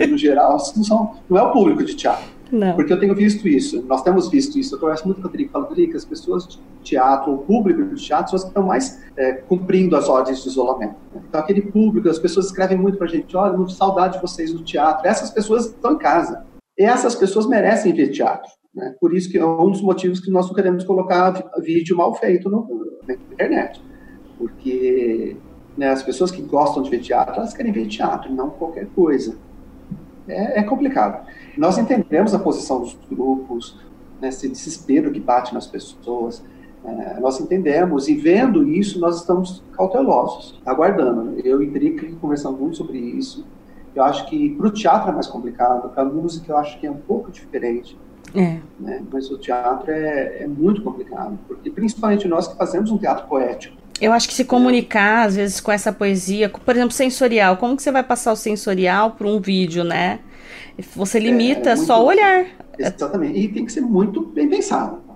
No 0.09 0.17
geral, 0.17 0.51
não, 0.75 0.83
são, 0.83 1.15
não 1.29 1.37
é 1.37 1.41
o 1.41 1.51
público 1.51 1.83
de 1.83 1.95
teatro. 1.95 2.39
Não. 2.51 2.75
Porque 2.75 2.91
eu 2.91 2.99
tenho 2.99 3.13
visto 3.13 3.47
isso, 3.47 3.83
nós 3.87 4.01
temos 4.01 4.29
visto 4.29 4.57
isso. 4.57 4.75
Eu 4.75 4.79
converso 4.79 5.05
muito 5.05 5.21
com 5.21 5.27
o 5.27 5.29
Rodrigo, 5.29 5.51
falo, 5.51 5.65
Rodrigo, 5.65 5.95
as 5.95 6.05
pessoas 6.05 6.47
de 6.47 6.59
teatro, 6.83 7.33
o 7.33 7.37
público 7.39 7.83
de 7.83 8.03
teatro, 8.03 8.31
são 8.31 8.37
as 8.37 8.43
que 8.43 8.49
estão 8.49 8.63
mais 8.63 8.99
é, 9.15 9.33
cumprindo 9.33 9.95
as 9.95 10.09
ordens 10.09 10.41
de 10.41 10.49
isolamento. 10.49 10.95
Né? 11.13 11.21
Então, 11.27 11.39
aquele 11.39 11.61
público, 11.61 12.09
as 12.09 12.17
pessoas 12.17 12.47
escrevem 12.47 12.77
muito 12.77 12.97
para 12.97 13.07
a 13.07 13.09
gente, 13.09 13.35
olha, 13.37 13.55
muito 13.55 13.73
saudade 13.73 14.15
de 14.15 14.21
vocês 14.21 14.51
no 14.53 14.63
teatro. 14.63 15.07
Essas 15.07 15.29
pessoas 15.29 15.67
estão 15.67 15.93
em 15.93 15.97
casa. 15.97 16.43
E 16.77 16.83
essas 16.83 17.13
pessoas 17.13 17.45
merecem 17.45 17.93
ver 17.93 18.09
teatro. 18.09 18.49
Né? 18.73 18.95
Por 18.99 19.13
isso 19.13 19.29
que 19.29 19.37
é 19.37 19.45
um 19.45 19.71
dos 19.71 19.81
motivos 19.81 20.19
que 20.19 20.31
nós 20.31 20.47
não 20.47 20.53
queremos 20.53 20.83
colocar 20.83 21.49
vídeo 21.61 21.97
mal 21.97 22.13
feito 22.15 22.49
no, 22.49 22.67
na 23.07 23.13
internet. 23.13 23.81
Porque 24.37 25.35
né, 25.77 25.89
as 25.89 26.03
pessoas 26.03 26.31
que 26.31 26.41
gostam 26.41 26.83
de 26.83 26.89
ver 26.89 26.99
teatro, 26.99 27.35
elas 27.35 27.53
querem 27.53 27.71
ver 27.71 27.87
teatro, 27.87 28.33
não 28.33 28.49
qualquer 28.49 28.87
coisa. 28.87 29.37
É, 30.27 30.59
é 30.59 30.63
complicado. 30.63 31.25
Nós 31.57 31.77
entendemos 31.77 32.33
a 32.33 32.39
posição 32.39 32.79
dos 32.81 32.97
grupos, 33.09 33.79
né, 34.21 34.29
esse 34.29 34.47
desespero 34.47 35.11
que 35.11 35.19
bate 35.19 35.53
nas 35.53 35.65
pessoas. 35.65 36.43
É, 36.83 37.19
nós 37.19 37.39
entendemos 37.39 38.07
e 38.07 38.15
vendo 38.15 38.67
isso, 38.67 38.99
nós 38.99 39.19
estamos 39.19 39.63
cautelosos, 39.73 40.61
aguardando. 40.65 41.39
Eu 41.39 41.61
e 41.61 41.69
Drica 41.69 42.07
conversamos 42.21 42.59
muito 42.59 42.77
sobre 42.77 42.97
isso. 42.97 43.45
Eu 43.95 44.03
acho 44.03 44.27
que 44.27 44.55
para 44.55 44.67
o 44.67 44.71
teatro 44.71 45.09
é 45.09 45.13
mais 45.13 45.27
complicado, 45.27 45.89
para 45.89 46.03
a 46.03 46.05
música 46.05 46.51
eu 46.51 46.57
acho 46.57 46.79
que 46.79 46.85
é 46.85 46.91
um 46.91 46.97
pouco 46.97 47.31
diferente. 47.31 47.97
É. 48.35 48.57
Né? 48.79 49.01
Mas 49.11 49.29
o 49.29 49.37
teatro 49.37 49.91
é, 49.91 50.43
é 50.43 50.47
muito 50.47 50.81
complicado, 50.81 51.37
porque 51.47 51.69
principalmente 51.69 52.27
nós 52.27 52.47
que 52.47 52.55
fazemos 52.55 52.91
um 52.91 52.97
teatro 52.97 53.27
poético. 53.27 53.77
Eu 54.01 54.13
acho 54.13 54.27
que 54.27 54.33
se 54.33 54.45
comunicar, 54.45 55.27
às 55.27 55.35
vezes, 55.35 55.59
com 55.59 55.71
essa 55.71 55.91
poesia, 55.91 56.47
por 56.49 56.73
exemplo, 56.73 56.91
sensorial, 56.91 57.57
como 57.57 57.75
que 57.75 57.83
você 57.83 57.91
vai 57.91 58.03
passar 58.03 58.31
o 58.31 58.35
sensorial 58.35 59.11
para 59.11 59.27
um 59.27 59.41
vídeo, 59.41 59.83
né? 59.83 60.19
Você 60.95 61.19
limita 61.19 61.69
é, 61.69 61.73
é 61.73 61.75
muito, 61.75 61.87
só 61.87 62.01
o 62.01 62.07
olhar. 62.07 62.45
Exatamente. 62.77 63.37
E 63.37 63.47
tem 63.49 63.65
que 63.65 63.71
ser 63.71 63.81
muito 63.81 64.25
bem 64.27 64.47
pensado. 64.47 65.08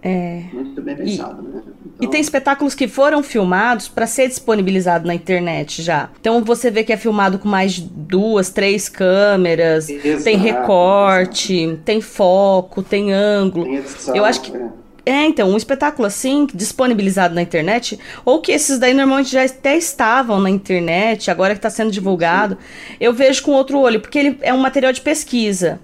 É. 0.00 0.44
Muito 0.52 0.80
bem 0.80 0.94
pensado, 0.94 1.42
e, 1.42 1.48
né? 1.48 1.62
Então... 1.64 1.96
E 2.00 2.06
tem 2.08 2.20
espetáculos 2.20 2.74
que 2.74 2.86
foram 2.86 3.22
filmados 3.22 3.88
para 3.88 4.06
ser 4.06 4.28
disponibilizado 4.28 5.06
na 5.06 5.14
internet 5.14 5.82
já. 5.82 6.08
Então 6.20 6.44
você 6.44 6.70
vê 6.70 6.84
que 6.84 6.92
é 6.92 6.96
filmado 6.96 7.38
com 7.38 7.48
mais 7.48 7.78
duas, 7.80 8.50
três 8.50 8.88
câmeras, 8.88 9.88
exato, 9.88 10.22
tem 10.22 10.36
recorte, 10.36 11.54
exato. 11.54 11.82
tem 11.84 12.00
foco, 12.00 12.82
tem 12.82 13.12
ângulo. 13.12 13.64
Tem 13.64 13.76
edição, 13.76 14.14
Eu 14.14 14.24
acho 14.24 14.40
que 14.40 14.56
é. 14.56 14.68
É, 15.04 15.24
então, 15.24 15.48
um 15.48 15.56
espetáculo 15.56 16.06
assim, 16.06 16.46
disponibilizado 16.52 17.34
na 17.34 17.40
internet, 17.40 17.98
ou 18.26 18.42
que 18.42 18.52
esses 18.52 18.78
daí 18.78 18.92
normalmente 18.92 19.32
já 19.32 19.42
até 19.42 19.74
estavam 19.74 20.38
na 20.38 20.50
internet, 20.50 21.30
agora 21.30 21.54
que 21.54 21.58
está 21.58 21.70
sendo 21.70 21.90
divulgado, 21.90 22.56
Sim. 22.56 22.96
eu 23.00 23.14
vejo 23.14 23.42
com 23.42 23.52
outro 23.52 23.78
olho, 23.78 24.00
porque 24.00 24.18
ele 24.18 24.38
é 24.42 24.52
um 24.52 24.58
material 24.58 24.92
de 24.92 25.00
pesquisa. 25.00 25.80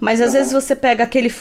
Mas 0.00 0.20
às 0.20 0.30
uhum. 0.30 0.32
vezes 0.32 0.52
você 0.52 0.74
pega 0.74 1.04
aquele 1.04 1.32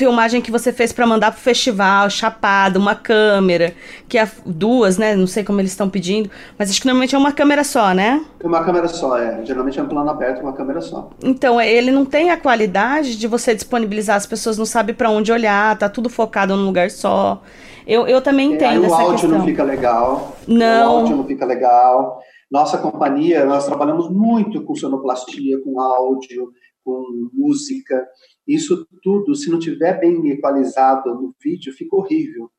filmagem 0.00 0.40
que 0.40 0.50
você 0.50 0.72
fez 0.72 0.94
para 0.94 1.06
mandar 1.06 1.30
pro 1.30 1.38
festival, 1.38 2.08
chapada, 2.08 2.78
uma 2.78 2.94
câmera, 2.94 3.74
que 4.08 4.16
é 4.16 4.26
duas, 4.46 4.96
né? 4.96 5.14
Não 5.14 5.26
sei 5.26 5.44
como 5.44 5.60
eles 5.60 5.72
estão 5.72 5.90
pedindo, 5.90 6.30
mas 6.58 6.70
acho 6.70 6.80
que 6.80 6.86
normalmente 6.86 7.14
é 7.14 7.18
uma 7.18 7.32
câmera 7.32 7.62
só, 7.62 7.92
né? 7.92 8.24
Uma 8.42 8.64
câmera 8.64 8.88
só, 8.88 9.18
é. 9.18 9.44
Geralmente 9.44 9.78
é 9.78 9.82
um 9.82 9.88
plano 9.88 10.08
aberto, 10.08 10.40
uma 10.40 10.54
câmera 10.54 10.80
só. 10.80 11.10
Então, 11.22 11.60
ele 11.60 11.90
não 11.90 12.06
tem 12.06 12.30
a 12.30 12.36
qualidade 12.38 13.18
de 13.18 13.26
você 13.26 13.54
disponibilizar, 13.54 14.16
as 14.16 14.24
pessoas 14.24 14.56
não 14.56 14.64
sabem 14.64 14.94
para 14.94 15.10
onde 15.10 15.30
olhar, 15.30 15.76
tá 15.76 15.86
tudo 15.86 16.08
focado 16.08 16.56
num 16.56 16.64
lugar 16.64 16.90
só. 16.90 17.42
Eu, 17.86 18.06
eu 18.06 18.22
também 18.22 18.54
entendo 18.54 18.84
é, 18.84 18.86
essa 18.86 18.94
o 18.94 18.98
áudio 18.98 19.12
questão. 19.12 19.38
não 19.38 19.44
fica 19.44 19.62
legal. 19.62 20.36
Não. 20.48 20.94
O 20.94 20.98
áudio 21.00 21.16
não 21.18 21.26
fica 21.26 21.44
legal. 21.44 22.20
Nossa 22.50 22.78
companhia, 22.78 23.44
nós 23.44 23.66
trabalhamos 23.66 24.10
muito 24.10 24.64
com 24.64 24.74
sonoplastia, 24.74 25.60
com 25.62 25.78
áudio, 25.78 26.50
com 26.82 27.04
música. 27.34 28.02
Isso 28.50 28.84
tudo, 29.00 29.32
se 29.36 29.48
não 29.48 29.60
tiver 29.60 30.00
bem 30.00 30.28
equalizado 30.28 31.14
no 31.14 31.32
vídeo, 31.40 31.72
fica 31.72 31.94
horrível. 31.94 32.50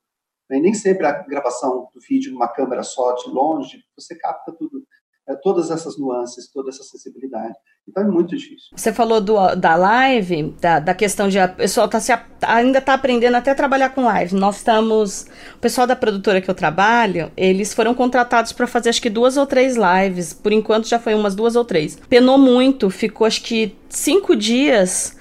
E 0.50 0.58
nem 0.60 0.74
sempre 0.74 1.06
a 1.06 1.12
gravação 1.12 1.90
do 1.94 2.00
vídeo 2.08 2.32
numa 2.32 2.48
câmera 2.48 2.82
só 2.82 3.14
de 3.14 3.30
longe, 3.30 3.84
você 3.98 4.16
capta 4.16 4.54
tudo, 4.58 4.84
é, 5.28 5.36
todas 5.36 5.70
essas 5.70 5.98
nuances, 6.00 6.50
toda 6.50 6.70
essa 6.70 6.84
sensibilidade. 6.84 7.56
Então 7.86 8.04
é 8.04 8.08
muito 8.08 8.38
difícil. 8.38 8.70
Você 8.74 8.94
falou 8.94 9.20
do, 9.20 9.54
da 9.56 9.76
live, 9.76 10.56
da, 10.62 10.80
da 10.80 10.94
questão 10.94 11.28
de 11.28 11.38
a 11.38 11.50
pessoa 11.50 11.90
tá 11.90 12.00
se, 12.00 12.14
ainda 12.42 12.80
está 12.80 12.94
aprendendo 12.94 13.36
até 13.36 13.54
trabalhar 13.54 13.90
com 13.90 14.06
live. 14.06 14.34
Nós 14.36 14.58
estamos. 14.58 15.28
O 15.56 15.60
pessoal 15.60 15.86
da 15.86 15.96
produtora 15.96 16.40
que 16.40 16.50
eu 16.50 16.56
trabalho, 16.56 17.34
eles 17.36 17.74
foram 17.74 17.94
contratados 17.94 18.54
para 18.54 18.66
fazer 18.66 18.90
acho 18.90 19.02
que 19.02 19.10
duas 19.10 19.36
ou 19.36 19.46
três 19.46 19.76
lives. 19.76 20.32
Por 20.32 20.54
enquanto 20.54 20.88
já 20.88 21.00
foi 21.00 21.14
umas 21.16 21.36
duas 21.36 21.58
ou 21.58 21.66
três. 21.66 21.98
Penou 22.08 22.38
muito, 22.38 22.90
ficou 22.90 23.28
acho 23.28 23.44
que 23.44 23.76
cinco 23.90 24.38
dias 24.38 25.20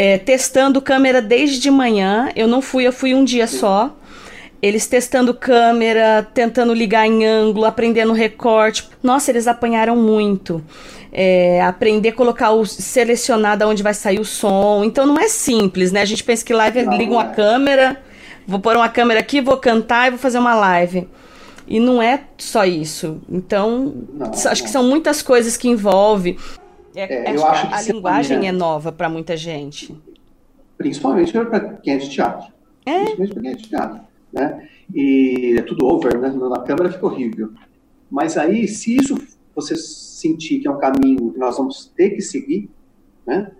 é, 0.00 0.16
testando 0.16 0.80
câmera 0.80 1.20
desde 1.20 1.58
de 1.58 1.70
manhã. 1.70 2.30
Eu 2.34 2.48
não 2.48 2.62
fui, 2.62 2.86
eu 2.86 2.92
fui 2.92 3.14
um 3.14 3.22
dia 3.22 3.46
só. 3.46 3.94
Eles 4.62 4.86
testando 4.86 5.34
câmera, 5.34 6.26
tentando 6.32 6.72
ligar 6.72 7.06
em 7.06 7.26
ângulo, 7.26 7.66
aprendendo 7.66 8.14
recorte. 8.14 8.88
Nossa, 9.02 9.30
eles 9.30 9.46
apanharam 9.46 9.94
muito. 9.96 10.64
É, 11.12 11.60
aprender 11.60 12.08
a 12.08 12.12
colocar 12.14 12.50
o 12.52 12.64
selecionar 12.64 13.58
da 13.58 13.68
onde 13.68 13.82
vai 13.82 13.92
sair 13.92 14.18
o 14.18 14.24
som. 14.24 14.84
Então 14.84 15.04
não 15.04 15.18
é 15.18 15.28
simples, 15.28 15.92
né? 15.92 16.00
A 16.00 16.06
gente 16.06 16.24
pensa 16.24 16.42
que 16.46 16.54
live 16.54 16.82
não, 16.82 16.96
liga 16.96 17.12
uma 17.12 17.30
é. 17.30 17.34
câmera, 17.34 18.00
vou 18.46 18.58
pôr 18.58 18.76
uma 18.76 18.88
câmera 18.88 19.20
aqui, 19.20 19.42
vou 19.42 19.58
cantar 19.58 20.06
e 20.06 20.10
vou 20.12 20.18
fazer 20.18 20.38
uma 20.38 20.54
live. 20.54 21.06
E 21.68 21.78
não 21.78 22.00
é 22.00 22.22
só 22.38 22.64
isso. 22.64 23.20
Então, 23.28 23.94
não, 24.14 24.30
acho 24.30 24.46
não. 24.46 24.54
que 24.54 24.70
são 24.70 24.82
muitas 24.82 25.20
coisas 25.20 25.58
que 25.58 25.68
envolve. 25.68 26.38
É, 26.94 27.30
é, 27.30 27.36
eu 27.36 27.46
acho 27.46 27.68
que 27.68 27.74
a, 27.74 27.82
linguagem 27.82 28.48
é 28.48 28.52
nova 28.52 28.90
para 28.90 29.08
muita 29.08 29.36
gente. 29.36 29.96
Principalmente 30.76 31.32
para 31.32 31.74
quem 31.74 31.94
é 31.94 31.98
de 31.98 32.10
teatro. 32.10 32.52
É. 32.84 33.04
Principalmente 33.04 33.32
para 33.32 33.42
quem 33.42 33.50
é 33.50 33.54
de 33.54 33.68
teatro. 33.68 34.00
Né? 34.32 34.68
E 34.94 35.56
é 35.58 35.62
tudo 35.62 35.86
over, 35.86 36.18
né? 36.18 36.28
Na 36.28 36.60
câmera 36.60 36.90
fica 36.90 37.06
horrível. 37.06 37.52
Mas 38.10 38.36
aí, 38.36 38.66
se 38.66 38.96
isso 38.96 39.16
você 39.54 39.76
sentir 39.76 40.60
que 40.60 40.68
é 40.68 40.70
um 40.70 40.78
caminho 40.78 41.32
que 41.32 41.38
nós 41.38 41.56
vamos 41.56 41.86
ter 41.96 42.10
que 42.10 42.20
seguir, 42.20 42.70
né? 43.26 43.52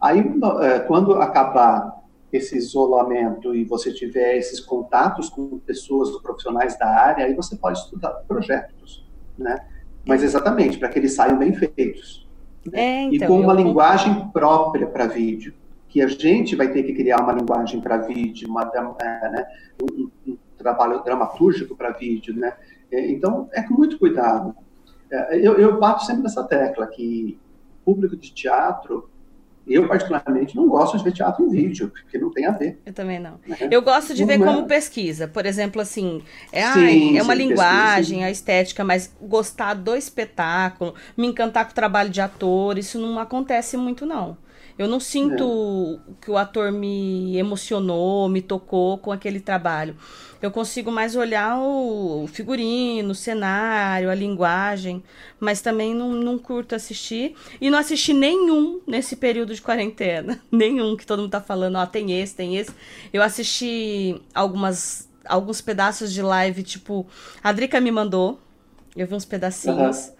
Aí, 0.00 0.20
é, 0.62 0.78
quando 0.80 1.14
acabar 1.14 1.98
esse 2.32 2.56
isolamento 2.56 3.54
e 3.54 3.64
você 3.64 3.92
tiver 3.92 4.36
esses 4.36 4.60
contatos 4.60 5.28
com 5.28 5.58
pessoas, 5.58 6.10
profissionais 6.22 6.78
da 6.78 6.86
área, 6.86 7.24
aí 7.24 7.34
você 7.34 7.56
pode 7.56 7.78
estudar 7.78 8.10
projetos, 8.28 9.06
né? 9.36 9.66
Mas 10.06 10.22
exatamente, 10.22 10.78
para 10.78 10.88
que 10.88 10.98
eles 10.98 11.14
saiam 11.14 11.38
bem 11.38 11.52
feitos. 11.52 12.27
É, 12.72 13.02
então, 13.02 13.14
e 13.14 13.26
com 13.26 13.40
uma 13.40 13.52
linguagem 13.52 14.28
própria 14.30 14.86
para 14.86 15.06
vídeo, 15.06 15.54
que 15.88 16.02
a 16.02 16.08
gente 16.08 16.54
vai 16.54 16.68
ter 16.68 16.82
que 16.82 16.92
criar 16.92 17.22
uma 17.22 17.32
linguagem 17.32 17.80
para 17.80 17.98
vídeo, 17.98 18.48
uma, 18.48 18.70
é, 19.00 19.30
né, 19.30 19.46
um, 19.82 20.10
um, 20.26 20.36
trabalho 20.56 21.02
dramatúrgico 21.02 21.76
para 21.76 21.92
vídeo, 21.92 22.34
né? 22.34 22.52
É, 22.90 23.10
então, 23.10 23.48
é 23.52 23.62
com 23.62 23.74
muito 23.74 23.98
cuidado. 23.98 24.54
É, 25.10 25.36
eu, 25.38 25.54
eu 25.54 25.78
bato 25.78 26.04
sempre 26.04 26.22
nessa 26.22 26.44
tecla 26.44 26.86
que 26.86 27.38
público 27.84 28.16
de 28.16 28.32
teatro 28.32 29.08
eu, 29.68 29.86
particularmente, 29.86 30.56
não 30.56 30.68
gosto 30.68 30.96
de 30.96 31.04
ver 31.04 31.12
teatro 31.12 31.44
em 31.44 31.48
vídeo, 31.48 31.90
porque 31.90 32.18
não 32.18 32.30
tem 32.30 32.46
a 32.46 32.52
ver. 32.52 32.80
Eu 32.86 32.92
também 32.92 33.18
não. 33.18 33.38
Né? 33.46 33.56
Eu 33.70 33.82
gosto 33.82 34.14
de 34.14 34.24
ver 34.24 34.38
como 34.38 34.66
pesquisa. 34.66 35.28
Por 35.28 35.44
exemplo, 35.44 35.80
assim, 35.80 36.22
é, 36.52 36.62
sim, 36.72 37.12
ai, 37.12 37.18
é 37.18 37.22
uma 37.22 37.34
sim, 37.34 37.38
linguagem, 37.38 38.18
pesquisa, 38.18 38.26
a 38.26 38.30
estética, 38.30 38.84
mas 38.84 39.14
gostar 39.20 39.74
do 39.74 39.94
espetáculo, 39.94 40.94
me 41.16 41.26
encantar 41.26 41.64
com 41.66 41.72
o 41.72 41.74
trabalho 41.74 42.10
de 42.10 42.20
ator, 42.20 42.78
isso 42.78 42.98
não 42.98 43.18
acontece 43.18 43.76
muito, 43.76 44.06
não. 44.06 44.36
Eu 44.78 44.86
não 44.86 45.00
sinto 45.00 46.00
é. 46.08 46.12
que 46.20 46.30
o 46.30 46.38
ator 46.38 46.70
me 46.70 47.36
emocionou, 47.36 48.28
me 48.28 48.40
tocou 48.40 48.96
com 48.98 49.10
aquele 49.10 49.40
trabalho. 49.40 49.96
Eu 50.40 50.52
consigo 50.52 50.92
mais 50.92 51.16
olhar 51.16 51.58
o 51.58 52.28
figurino, 52.28 53.10
o 53.10 53.14
cenário, 53.14 54.08
a 54.08 54.14
linguagem, 54.14 55.02
mas 55.40 55.60
também 55.60 55.92
não, 55.92 56.12
não 56.12 56.38
curto 56.38 56.76
assistir. 56.76 57.34
E 57.60 57.68
não 57.68 57.78
assisti 57.78 58.12
nenhum 58.12 58.80
nesse 58.86 59.16
período 59.16 59.52
de 59.52 59.60
quarentena. 59.60 60.40
Nenhum 60.50 60.96
que 60.96 61.04
todo 61.04 61.22
mundo 61.22 61.30
tá 61.30 61.40
falando, 61.40 61.76
ó, 61.76 61.84
tem 61.84 62.20
esse, 62.20 62.36
tem 62.36 62.56
esse. 62.56 62.70
Eu 63.12 63.22
assisti 63.22 64.20
algumas 64.32 65.08
alguns 65.28 65.60
pedaços 65.60 66.12
de 66.12 66.22
live, 66.22 66.62
tipo, 66.62 67.06
a 67.44 67.52
Drica 67.52 67.80
me 67.80 67.90
mandou, 67.90 68.40
eu 68.96 69.06
vi 69.06 69.14
uns 69.14 69.24
pedacinhos, 69.24 70.08
uhum. 70.08 70.14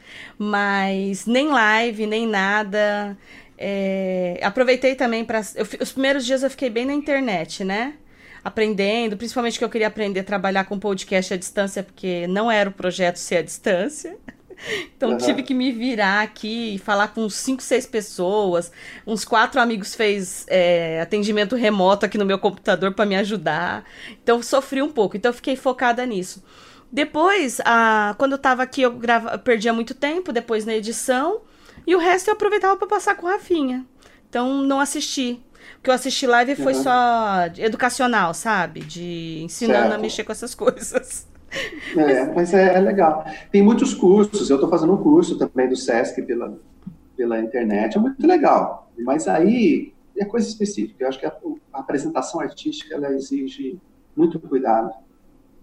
mas 0.51 1.27
nem 1.27 1.49
live, 1.49 2.07
nem 2.07 2.27
nada. 2.27 3.17
É, 3.59 4.39
aproveitei 4.43 4.95
também 4.95 5.25
para. 5.25 5.41
Os 5.81 5.93
primeiros 5.93 6.25
dias 6.25 6.45
eu 6.45 6.51
fiquei 6.51 6.71
bem 6.71 6.87
na 6.87 6.95
internet, 6.95 7.65
né? 7.65 7.95
Aprendendo, 8.45 9.17
principalmente 9.17 9.59
que 9.59 9.65
eu 9.65 9.69
queria 9.69 9.89
aprender 9.89 10.21
a 10.21 10.25
trabalhar 10.25 10.65
com 10.65 10.79
podcast 10.79 11.35
à 11.35 11.37
distância, 11.37 11.83
porque 11.83 12.27
não 12.29 12.49
era 12.49 12.71
o 12.71 12.73
projeto 12.73 13.17
ser 13.17 13.39
à 13.39 13.43
distância. 13.43 14.17
Então 14.97 15.11
uhum. 15.11 15.19
tive 15.19 15.45
que 15.45 15.55
me 15.55 15.71
virar 15.71 16.23
aqui 16.23 16.75
e 16.75 16.79
falar 16.79 17.15
com 17.15 17.31
cinco, 17.31 17.63
seis 17.63 17.87
pessoas. 17.87 18.73
Uns 19.07 19.25
quatro 19.25 19.61
amigos 19.61 19.95
fez 19.95 20.45
é, 20.49 21.01
atendimento 21.01 21.55
remoto 21.55 22.05
aqui 22.05 22.19
no 22.19 22.27
meu 22.27 22.41
computador 22.41 22.93
para 22.93 23.07
me 23.07 23.15
ajudar. 23.15 23.85
Então 24.21 24.43
sofri 24.43 24.83
um 24.83 24.91
pouco. 24.91 25.17
Então 25.17 25.33
fiquei 25.33 25.55
focada 25.55 26.05
nisso. 26.05 26.43
Depois, 26.91 27.61
a, 27.65 28.17
quando 28.19 28.33
eu 28.33 28.39
tava 28.39 28.65
aqui, 28.65 28.83
eu 28.83 28.93
grava, 28.93 29.39
perdia 29.39 29.73
muito 29.73 29.95
tempo 29.95 30.33
depois 30.33 30.65
na 30.65 30.75
edição. 30.75 31.43
E 31.89 31.97
o 31.97 31.99
resto 31.99 32.29
eu 32.29 32.35
aproveitava 32.35 32.77
para 32.77 32.87
passar 32.87 33.17
com 33.17 33.27
o 33.27 33.31
Rafinha. 33.31 33.83
Então, 34.29 34.61
não 34.63 34.79
assisti. 34.79 35.43
O 35.79 35.83
que 35.83 35.89
eu 35.89 35.95
assisti 35.95 36.27
live 36.27 36.55
foi 36.55 36.75
uhum. 36.75 36.83
só 36.83 37.47
educacional, 37.57 38.35
sabe? 38.35 38.81
De 38.81 39.41
ensinando 39.43 39.85
certo. 39.85 39.95
a 39.95 39.99
mexer 39.99 40.23
com 40.23 40.31
essas 40.31 40.53
coisas. 40.55 41.27
É, 41.97 42.27
mas 42.35 42.53
é, 42.53 42.75
é 42.75 42.79
legal. 42.79 43.25
Tem 43.51 43.63
muitos 43.63 43.95
cursos. 43.95 44.51
Eu 44.51 44.57
estou 44.57 44.69
fazendo 44.69 44.93
um 44.93 45.03
curso 45.03 45.39
também 45.39 45.67
do 45.67 45.77
SESC 45.77 46.21
pela, 46.27 46.61
pela 47.17 47.41
internet. 47.41 47.97
É 47.97 48.01
muito 48.01 48.27
legal. 48.27 48.93
Mas 48.99 49.27
aí 49.27 49.95
é 50.19 50.27
coisa 50.27 50.47
específica. 50.47 51.05
Eu 51.05 51.09
acho 51.09 51.19
que 51.19 51.25
a, 51.25 51.35
a 51.73 51.81
apresentação 51.81 52.39
artística 52.39 52.95
ela 52.95 53.15
exige 53.15 53.81
muito 54.15 54.39
cuidado 54.39 54.93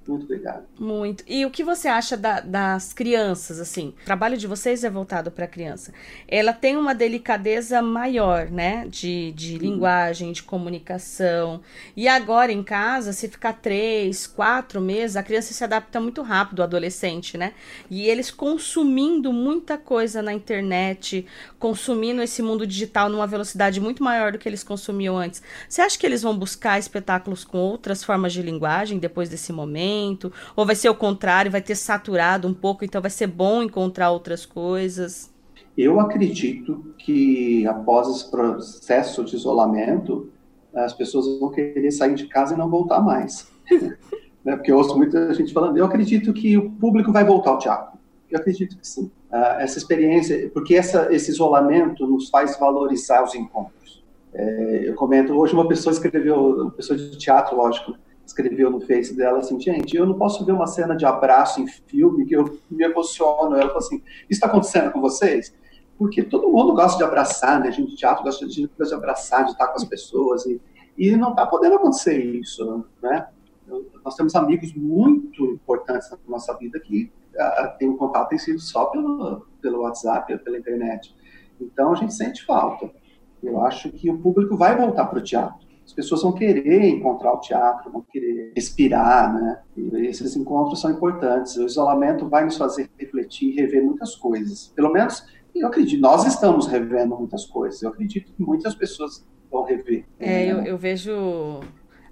muito 0.08 0.26
obrigado. 0.26 0.66
Muito. 0.80 1.24
E 1.28 1.46
o 1.46 1.50
que 1.50 1.64
você 1.64 1.88
acha 1.88 2.16
da, 2.16 2.40
das 2.40 2.94
crianças, 2.94 3.60
assim? 3.60 3.94
O 4.02 4.06
trabalho 4.06 4.38
de 4.38 4.46
vocês 4.46 4.84
é 4.84 4.90
voltado 4.90 5.32
para 5.32 5.46
a 5.46 5.48
criança. 5.48 5.92
Ela 6.28 6.54
tem 6.54 6.78
uma 6.78 6.94
delicadeza 6.94 7.82
maior, 7.82 8.52
né? 8.52 8.86
De, 8.88 9.32
de 9.32 9.54
uhum. 9.54 9.60
linguagem, 9.62 10.32
de 10.32 10.44
comunicação. 10.44 11.62
E 11.96 12.08
agora 12.08 12.52
em 12.52 12.62
casa, 12.62 13.14
se 13.14 13.28
ficar 13.28 13.54
três, 13.54 14.28
quatro 14.28 14.80
meses, 14.80 15.16
a 15.16 15.24
criança 15.24 15.54
se 15.54 15.64
adapta 15.64 16.00
muito 16.00 16.22
rápido, 16.22 16.60
o 16.60 16.64
adolescente, 16.64 17.36
né? 17.36 17.54
E 17.90 18.08
eles 18.08 18.30
consumindo 18.30 19.34
muita 19.34 19.76
coisa 19.76 20.22
na 20.22 20.34
internet, 20.34 21.26
consumindo 21.58 22.22
esse 22.22 22.44
mundo 22.44 22.68
digital 22.68 23.10
numa 23.10 23.26
velocidade 23.26 23.82
muito 23.82 24.04
maior 24.04 24.32
do 24.32 24.38
que 24.38 24.48
eles 24.48 24.64
consumiam 24.64 25.18
antes. 25.18 25.42
Você 25.68 25.82
acha 25.82 25.98
que 25.98 26.06
eles 26.06 26.22
vão 26.22 26.38
buscar 26.38 26.78
espetáculos 26.78 27.44
com 27.44 27.58
outras 27.58 28.04
formas 28.04 28.34
de 28.34 28.44
linguagem 28.44 29.00
depois 29.00 29.30
desse 29.30 29.52
momento? 29.52 29.95
Ou 30.56 30.66
vai 30.66 30.76
ser 30.76 30.90
o 30.90 30.96
contrário, 30.96 31.52
vai 31.52 31.62
ter 31.62 31.76
saturado 31.76 32.48
um 32.48 32.54
pouco, 32.54 32.84
então 32.84 33.02
vai 33.02 33.12
ser 33.12 33.28
bom 33.28 33.64
encontrar 33.64 34.12
outras 34.12 34.46
coisas? 34.46 35.34
Eu 35.78 36.00
acredito 36.00 36.94
que 36.98 37.68
após 37.68 38.08
esse 38.10 38.32
processo 38.32 39.24
de 39.26 39.36
isolamento, 39.36 40.30
as 40.74 40.94
pessoas 40.94 41.40
vão 41.40 41.50
querer 41.52 41.92
sair 41.92 42.16
de 42.16 42.28
casa 42.28 42.54
e 42.54 42.58
não 42.58 42.70
voltar 42.70 43.02
mais. 43.02 43.52
né? 44.44 44.56
Porque 44.56 44.72
eu 44.72 44.78
ouço 44.78 44.98
muita 44.98 45.34
gente 45.34 45.52
falando, 45.52 45.78
eu 45.78 45.86
acredito 45.86 46.32
que 46.32 46.58
o 46.58 46.70
público 46.72 47.12
vai 47.12 47.26
voltar 47.26 47.52
ao 47.52 47.58
teatro. 47.58 47.98
Eu 48.30 48.40
acredito 48.40 48.78
que 48.78 48.88
sim. 48.88 49.12
Uh, 49.32 49.60
essa 49.60 49.78
experiência, 49.78 50.50
porque 50.54 50.76
essa, 50.76 51.14
esse 51.14 51.32
isolamento 51.32 52.08
nos 52.08 52.30
faz 52.30 52.58
valorizar 52.58 53.24
os 53.24 53.36
encontros. 53.36 54.04
É, 54.34 54.90
eu 54.90 54.96
comento, 54.96 55.34
hoje 55.34 55.54
uma 55.54 55.68
pessoa 55.68 55.94
escreveu, 55.94 56.64
uma 56.64 56.72
pessoa 56.72 56.98
de 57.00 57.18
teatro, 57.18 57.56
lógico, 57.56 57.96
escreveu 58.26 58.70
no 58.70 58.82
Face 58.82 59.16
dela 59.16 59.40
assim, 59.40 59.60
gente, 59.60 59.96
eu 59.96 60.06
não 60.06 60.16
posso 60.16 60.44
ver 60.46 60.52
uma 60.52 60.68
cena 60.68 60.96
de 60.96 61.06
abraço 61.06 61.62
em 61.62 61.68
filme 61.68 62.26
que 62.26 62.36
eu 62.36 62.60
me 62.70 62.84
emociono. 62.84 63.56
Ela 63.56 63.68
falou 63.68 63.78
assim, 63.78 63.98
isso 63.98 64.26
está 64.32 64.48
acontecendo 64.48 64.92
com 64.92 65.00
vocês? 65.00 65.54
Porque 65.98 66.24
todo 66.24 66.50
mundo 66.50 66.74
gosta 66.74 66.98
de 66.98 67.04
abraçar, 67.04 67.60
né? 67.60 67.68
A 67.68 67.72
gente 67.72 67.92
de 67.92 67.96
teatro 67.96 68.24
gosta 68.24 68.46
de, 68.48 68.68
de 68.68 68.94
abraçar, 68.94 69.46
de 69.46 69.52
estar 69.52 69.68
com 69.68 69.76
as 69.76 69.86
pessoas 69.86 70.46
e, 70.46 70.60
e 70.98 71.16
não 71.16 71.32
está 71.32 71.46
podendo 71.46 71.76
acontecer 71.76 72.18
isso, 72.18 72.86
né? 73.02 73.28
Nós 74.04 74.16
temos 74.16 74.36
amigos 74.36 74.74
muito 74.74 75.46
importantes 75.46 76.10
na 76.12 76.18
nossa 76.28 76.56
vida 76.58 76.80
que 76.80 77.12
uh, 77.36 77.78
tem 77.80 77.90
um 77.90 77.98
contato 77.98 78.30
tem 78.30 78.38
sido 78.38 78.60
só 78.60 78.86
pelo, 78.86 79.48
pelo 79.62 79.82
WhatsApp, 79.82 80.38
pela 80.40 80.58
internet. 80.58 81.16
Então 81.60 81.94
a 81.94 81.96
gente 81.96 82.14
sente 82.14 82.46
falta. 82.46 82.92
Eu 83.42 83.64
acho 83.64 83.92
que 83.92 84.10
o 84.10 84.18
público 84.18 84.56
vai 84.56 84.76
voltar 84.76 85.06
para 85.06 85.20
o 85.20 85.24
teatro 85.24 85.65
as 85.86 85.94
pessoas 85.94 86.24
vão 86.24 86.34
querer 86.34 86.84
encontrar 86.90 87.34
o 87.34 87.40
teatro, 87.40 87.92
vão 87.92 88.02
querer 88.02 88.52
respirar, 88.56 89.34
né? 89.34 89.62
E 89.78 90.08
esses 90.08 90.36
encontros 90.36 90.82
são 90.82 90.90
importantes. 90.90 91.56
O 91.58 91.66
isolamento 91.66 92.28
vai 92.28 92.44
nos 92.44 92.58
fazer 92.58 92.90
refletir 92.98 93.50
e 93.50 93.56
rever 93.56 93.84
muitas 93.84 94.16
coisas. 94.16 94.74
Pelo 94.76 94.92
menos, 94.92 95.24
eu 95.54 95.68
acredito, 95.68 96.02
nós 96.02 96.26
estamos 96.26 96.66
revendo 96.66 97.16
muitas 97.16 97.46
coisas. 97.46 97.82
Eu 97.84 97.90
acredito 97.90 98.34
que 98.34 98.42
muitas 98.42 98.74
pessoas 98.74 99.24
vão 99.52 99.64
rever. 99.64 100.06
É, 100.20 100.52
eu, 100.52 100.64
eu 100.64 100.78
vejo, 100.78 101.62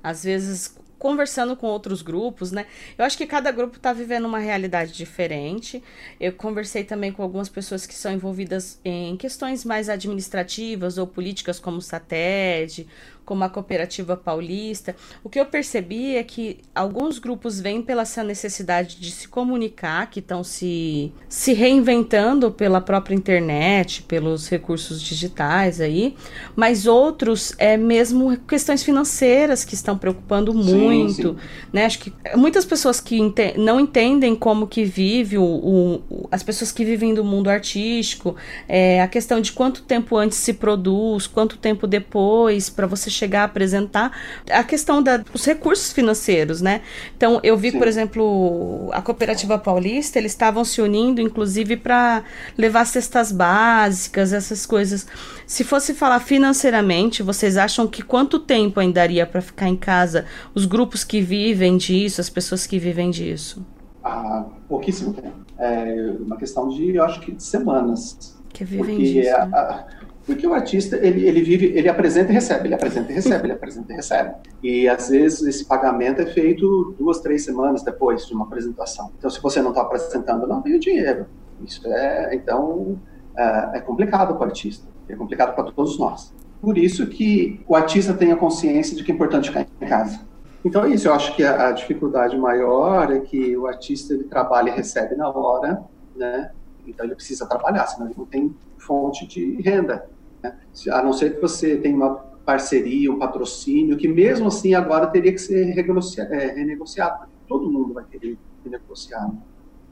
às 0.03 0.23
vezes, 0.23 0.77
conversando 1.03 1.57
com 1.57 1.67
outros 1.67 2.01
grupos, 2.01 2.53
né? 2.53 2.65
Eu 2.97 3.03
acho 3.03 3.17
que 3.17 3.25
cada 3.25 3.51
grupo 3.51 3.75
está 3.75 3.91
vivendo 3.91 4.23
uma 4.23 4.39
realidade 4.39 4.93
diferente. 4.93 5.83
Eu 6.17 6.31
conversei 6.31 6.85
também 6.85 7.11
com 7.11 7.21
algumas 7.21 7.49
pessoas 7.49 7.85
que 7.85 7.93
são 7.93 8.13
envolvidas 8.13 8.79
em 8.85 9.17
questões 9.17 9.65
mais 9.65 9.89
administrativas 9.89 10.97
ou 10.97 11.05
políticas, 11.05 11.59
como 11.59 11.75
o 11.75 11.81
SATED, 11.81 12.87
como 13.25 13.43
a 13.43 13.49
Cooperativa 13.49 14.15
Paulista. 14.15 14.95
O 15.23 15.29
que 15.29 15.39
eu 15.39 15.45
percebi 15.45 16.15
é 16.15 16.23
que 16.23 16.59
alguns 16.73 17.19
grupos 17.19 17.59
vêm 17.59 17.81
pela 17.81 18.03
essa 18.03 18.23
necessidade 18.23 18.97
de 18.99 19.09
se 19.09 19.27
comunicar, 19.27 20.09
que 20.09 20.19
estão 20.19 20.43
se, 20.43 21.11
se 21.27 21.53
reinventando 21.53 22.51
pela 22.51 22.79
própria 22.79 23.15
internet, 23.15 24.03
pelos 24.03 24.47
recursos 24.47 25.01
digitais 25.01 25.81
aí, 25.81 26.15
mas 26.55 26.85
outros 26.85 27.53
é 27.57 27.75
mesmo 27.75 28.37
questões 28.41 28.83
financeiras 28.83 29.65
que 29.65 29.73
estão 29.73 29.97
preocupando 29.97 30.53
muito, 30.53 31.13
sim, 31.13 31.23
sim. 31.23 31.35
né? 31.71 31.85
Acho 31.85 31.99
que 31.99 32.13
muitas 32.35 32.65
pessoas 32.65 32.99
que 32.99 33.17
ente 33.19 33.57
não 33.57 33.79
entendem 33.79 34.35
como 34.35 34.67
que 34.67 34.83
vive 34.83 35.37
o, 35.37 35.43
o, 35.43 36.27
as 36.31 36.43
pessoas 36.43 36.71
que 36.71 36.85
vivem 36.85 37.13
do 37.13 37.23
mundo 37.23 37.49
artístico, 37.49 38.35
é, 38.67 39.01
a 39.01 39.07
questão 39.07 39.41
de 39.41 39.51
quanto 39.51 39.81
tempo 39.83 40.17
antes 40.17 40.37
se 40.37 40.53
produz, 40.53 41.25
quanto 41.25 41.57
tempo 41.57 41.87
depois 41.87 42.69
para 42.69 42.85
você 42.85 43.09
chegar 43.13 43.41
a 43.41 43.45
apresentar 43.45 44.11
a 44.49 44.63
questão 44.63 45.03
dos 45.03 45.45
recursos 45.45 45.93
financeiros, 45.93 46.61
né? 46.61 46.81
Então, 47.15 47.39
eu 47.43 47.55
vi, 47.55 47.71
Sim. 47.71 47.77
por 47.77 47.87
exemplo, 47.87 48.89
a 48.91 49.01
Cooperativa 49.01 49.57
Paulista, 49.59 50.17
eles 50.17 50.31
estavam 50.31 50.65
se 50.65 50.81
unindo, 50.81 51.21
inclusive, 51.21 51.77
para 51.77 52.23
levar 52.57 52.85
cestas 52.85 53.31
básicas, 53.31 54.33
essas 54.33 54.65
coisas. 54.65 55.05
Se 55.45 55.63
fosse 55.63 55.93
falar 55.93 56.19
financeiramente, 56.19 57.21
vocês 57.21 57.57
acham 57.57 57.85
que 57.87 58.01
quanto 58.01 58.39
tempo 58.39 58.79
ainda 58.79 59.03
daria 59.03 59.25
para 59.25 59.41
ficar 59.41 59.67
em 59.67 59.75
casa 59.75 60.25
os 60.55 60.65
grupos 60.65 61.03
que 61.03 61.19
vivem 61.19 61.77
disso, 61.77 62.21
as 62.21 62.29
pessoas 62.29 62.65
que 62.65 62.79
vivem 62.79 63.11
disso? 63.11 63.65
Ah, 64.03 64.45
pouquíssimo 64.67 65.13
tempo. 65.13 65.45
É 65.57 66.15
uma 66.19 66.37
questão 66.37 66.69
de, 66.69 66.95
eu 66.95 67.03
acho 67.03 67.19
que, 67.19 67.33
de 67.33 67.43
semanas. 67.43 68.37
Que 68.49 68.63
vivem 68.63 68.95
porque 68.95 69.13
disso. 69.13 69.35
A, 69.35 69.43
a, 69.43 69.85
porque 70.25 70.47
o 70.47 70.53
artista, 70.53 70.95
ele, 70.97 71.27
ele 71.27 71.41
vive, 71.41 71.65
ele 71.75 71.89
apresenta 71.89 72.31
e 72.31 72.33
recebe, 72.33 72.67
ele 72.67 72.75
apresenta 72.75 73.11
e 73.11 73.15
recebe, 73.15 73.45
ele 73.45 73.53
apresenta 73.53 73.91
e 73.91 73.95
recebe. 73.95 74.35
E 74.61 74.87
às 74.87 75.09
vezes 75.09 75.41
esse 75.41 75.65
pagamento 75.65 76.21
é 76.21 76.25
feito 76.25 76.95
duas, 76.97 77.19
três 77.19 77.43
semanas 77.43 77.83
depois 77.83 78.25
de 78.25 78.33
uma 78.33 78.45
apresentação. 78.45 79.11
Então, 79.17 79.29
se 79.29 79.41
você 79.41 79.61
não 79.61 79.69
está 79.69 79.81
apresentando, 79.81 80.47
não 80.47 80.61
tem 80.61 80.75
o 80.75 80.79
dinheiro. 80.79 81.25
Isso 81.61 81.85
é, 81.87 82.33
então, 82.35 82.97
é, 83.37 83.77
é 83.77 83.81
complicado 83.81 84.35
para 84.35 84.43
o 84.43 84.45
artista, 84.45 84.87
é 85.09 85.15
complicado 85.15 85.55
para 85.55 85.65
todos 85.71 85.99
nós. 85.99 86.33
Por 86.61 86.77
isso 86.77 87.05
que 87.07 87.61
o 87.67 87.75
artista 87.75 88.13
tem 88.13 88.31
a 88.31 88.37
consciência 88.37 88.95
de 88.95 89.03
que 89.03 89.11
é 89.11 89.15
importante 89.15 89.49
ficar 89.49 89.67
em 89.81 89.87
casa. 89.87 90.21
Então 90.63 90.85
é 90.85 90.91
isso, 90.91 91.09
eu 91.09 91.13
acho 91.13 91.35
que 91.35 91.43
a, 91.43 91.67
a 91.67 91.71
dificuldade 91.73 92.37
maior 92.37 93.11
é 93.11 93.19
que 93.19 93.57
o 93.57 93.67
artista 93.67 94.13
ele 94.13 94.23
trabalha 94.23 94.69
e 94.69 94.73
recebe 94.73 95.13
na 95.15 95.29
hora, 95.29 95.83
né? 96.15 96.51
Então 96.87 97.05
ele 97.05 97.15
precisa 97.15 97.45
trabalhar, 97.45 97.85
senão 97.87 98.07
ele 98.07 98.15
não 98.17 98.25
tem 98.25 98.55
fonte 98.77 99.27
de 99.27 99.61
renda. 99.61 100.09
Né? 100.43 100.55
A 100.91 101.01
não 101.01 101.13
ser 101.13 101.35
que 101.35 101.41
você 101.41 101.77
tenha 101.77 101.95
uma 101.95 102.15
parceria, 102.45 103.11
um 103.11 103.17
patrocínio, 103.17 103.97
que 103.97 104.07
mesmo 104.07 104.47
assim 104.47 104.73
agora 104.73 105.07
teria 105.07 105.31
que 105.31 105.39
ser 105.39 105.75
é, 105.77 106.47
renegociado. 106.53 107.27
Todo 107.47 107.71
mundo 107.71 107.93
vai 107.93 108.03
querer 108.03 108.37
renegociar. 108.63 109.27
Né? 109.27 109.37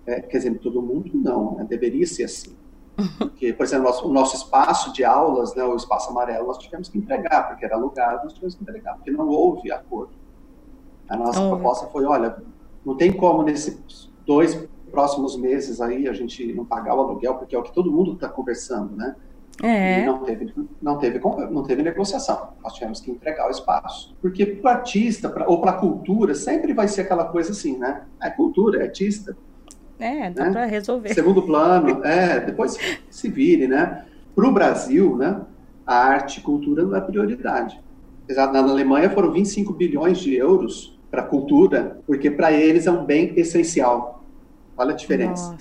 É, 0.05 0.21
quer 0.21 0.37
dizer, 0.37 0.59
todo 0.59 0.81
mundo 0.81 1.09
não, 1.13 1.55
né? 1.55 1.65
deveria 1.67 2.05
ser 2.05 2.25
assim. 2.25 2.55
Porque, 3.17 3.53
por 3.53 3.63
exemplo, 3.63 3.85
nosso, 3.85 4.07
o 4.07 4.13
nosso 4.13 4.35
espaço 4.35 4.93
de 4.93 5.03
aulas, 5.03 5.55
né, 5.55 5.63
o 5.63 5.75
espaço 5.75 6.09
amarelo, 6.09 6.47
nós 6.47 6.57
tivemos 6.57 6.89
que 6.89 6.97
entregar, 6.97 7.47
porque 7.47 7.65
era 7.65 7.75
alugado, 7.75 8.25
nós 8.25 8.33
tivemos 8.33 8.55
que 8.55 8.61
entregar, 8.61 8.95
porque 8.95 9.09
não 9.09 9.27
houve 9.27 9.71
acordo. 9.71 10.11
A 11.09 11.15
nossa 11.17 11.39
então, 11.39 11.49
proposta 11.49 11.87
foi, 11.87 12.05
olha, 12.05 12.41
não 12.85 12.95
tem 12.95 13.11
como 13.11 13.43
nesses 13.43 14.11
dois 14.25 14.67
próximos 14.91 15.35
meses 15.37 15.81
aí 15.81 16.07
a 16.07 16.13
gente 16.13 16.53
não 16.53 16.65
pagar 16.65 16.95
o 16.95 16.99
aluguel, 16.99 17.35
porque 17.35 17.55
é 17.55 17.59
o 17.59 17.63
que 17.63 17.73
todo 17.73 17.91
mundo 17.91 18.13
está 18.13 18.29
conversando, 18.29 18.95
né? 18.95 19.15
É. 19.63 20.01
E 20.01 20.05
não 20.05 20.19
teve, 20.23 20.53
não, 20.81 20.97
teve, 20.97 21.19
não 21.19 21.63
teve 21.63 21.83
negociação. 21.83 22.53
Nós 22.63 22.73
tivemos 22.73 22.99
que 22.99 23.11
entregar 23.11 23.47
o 23.47 23.51
espaço. 23.51 24.15
Porque 24.21 24.45
para 24.45 24.71
o 24.71 24.73
artista 24.73 25.29
pra, 25.29 25.47
ou 25.47 25.61
para 25.61 25.71
a 25.71 25.75
cultura, 25.75 26.33
sempre 26.33 26.73
vai 26.73 26.87
ser 26.87 27.01
aquela 27.01 27.25
coisa 27.25 27.51
assim, 27.51 27.77
né? 27.77 28.03
É 28.21 28.29
cultura, 28.29 28.79
é 28.79 28.83
artista. 28.83 29.35
É, 29.99 30.31
dá 30.31 30.45
né? 30.45 30.51
para 30.51 30.65
resolver. 30.65 31.13
Segundo 31.13 31.43
plano, 31.43 32.03
é, 32.03 32.39
depois 32.39 32.77
se 33.09 33.29
vire, 33.29 33.67
né? 33.67 34.05
Para 34.35 34.47
o 34.47 34.51
Brasil, 34.51 35.15
né? 35.15 35.41
A 35.85 35.95
arte 35.95 36.39
e 36.39 36.41
cultura 36.41 36.83
não 36.83 36.95
é 36.95 37.01
prioridade. 37.01 37.79
Apesar 38.23 38.51
na 38.51 38.59
Alemanha 38.59 39.09
foram 39.09 39.31
25 39.31 39.73
bilhões 39.73 40.19
de 40.19 40.35
euros 40.35 40.97
para 41.11 41.21
a 41.21 41.25
cultura, 41.25 41.99
porque 42.07 42.31
para 42.31 42.51
eles 42.51 42.87
é 42.87 42.91
um 42.91 43.05
bem 43.05 43.33
essencial. 43.35 44.23
Olha 44.77 44.93
a 44.93 44.95
diferença. 44.95 45.55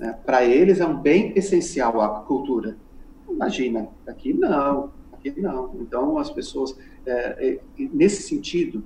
É, 0.00 0.12
Para 0.12 0.44
eles 0.44 0.78
é 0.78 0.86
um 0.86 0.96
bem 0.96 1.32
essencial 1.34 2.00
a 2.00 2.20
cultura. 2.20 2.76
Imagina, 3.28 3.88
aqui 4.06 4.32
não, 4.32 4.92
aqui 5.12 5.40
não. 5.40 5.76
Então 5.80 6.18
as 6.18 6.30
pessoas, 6.30 6.76
é, 7.04 7.48
é, 7.48 7.60
nesse 7.78 8.22
sentido, 8.22 8.82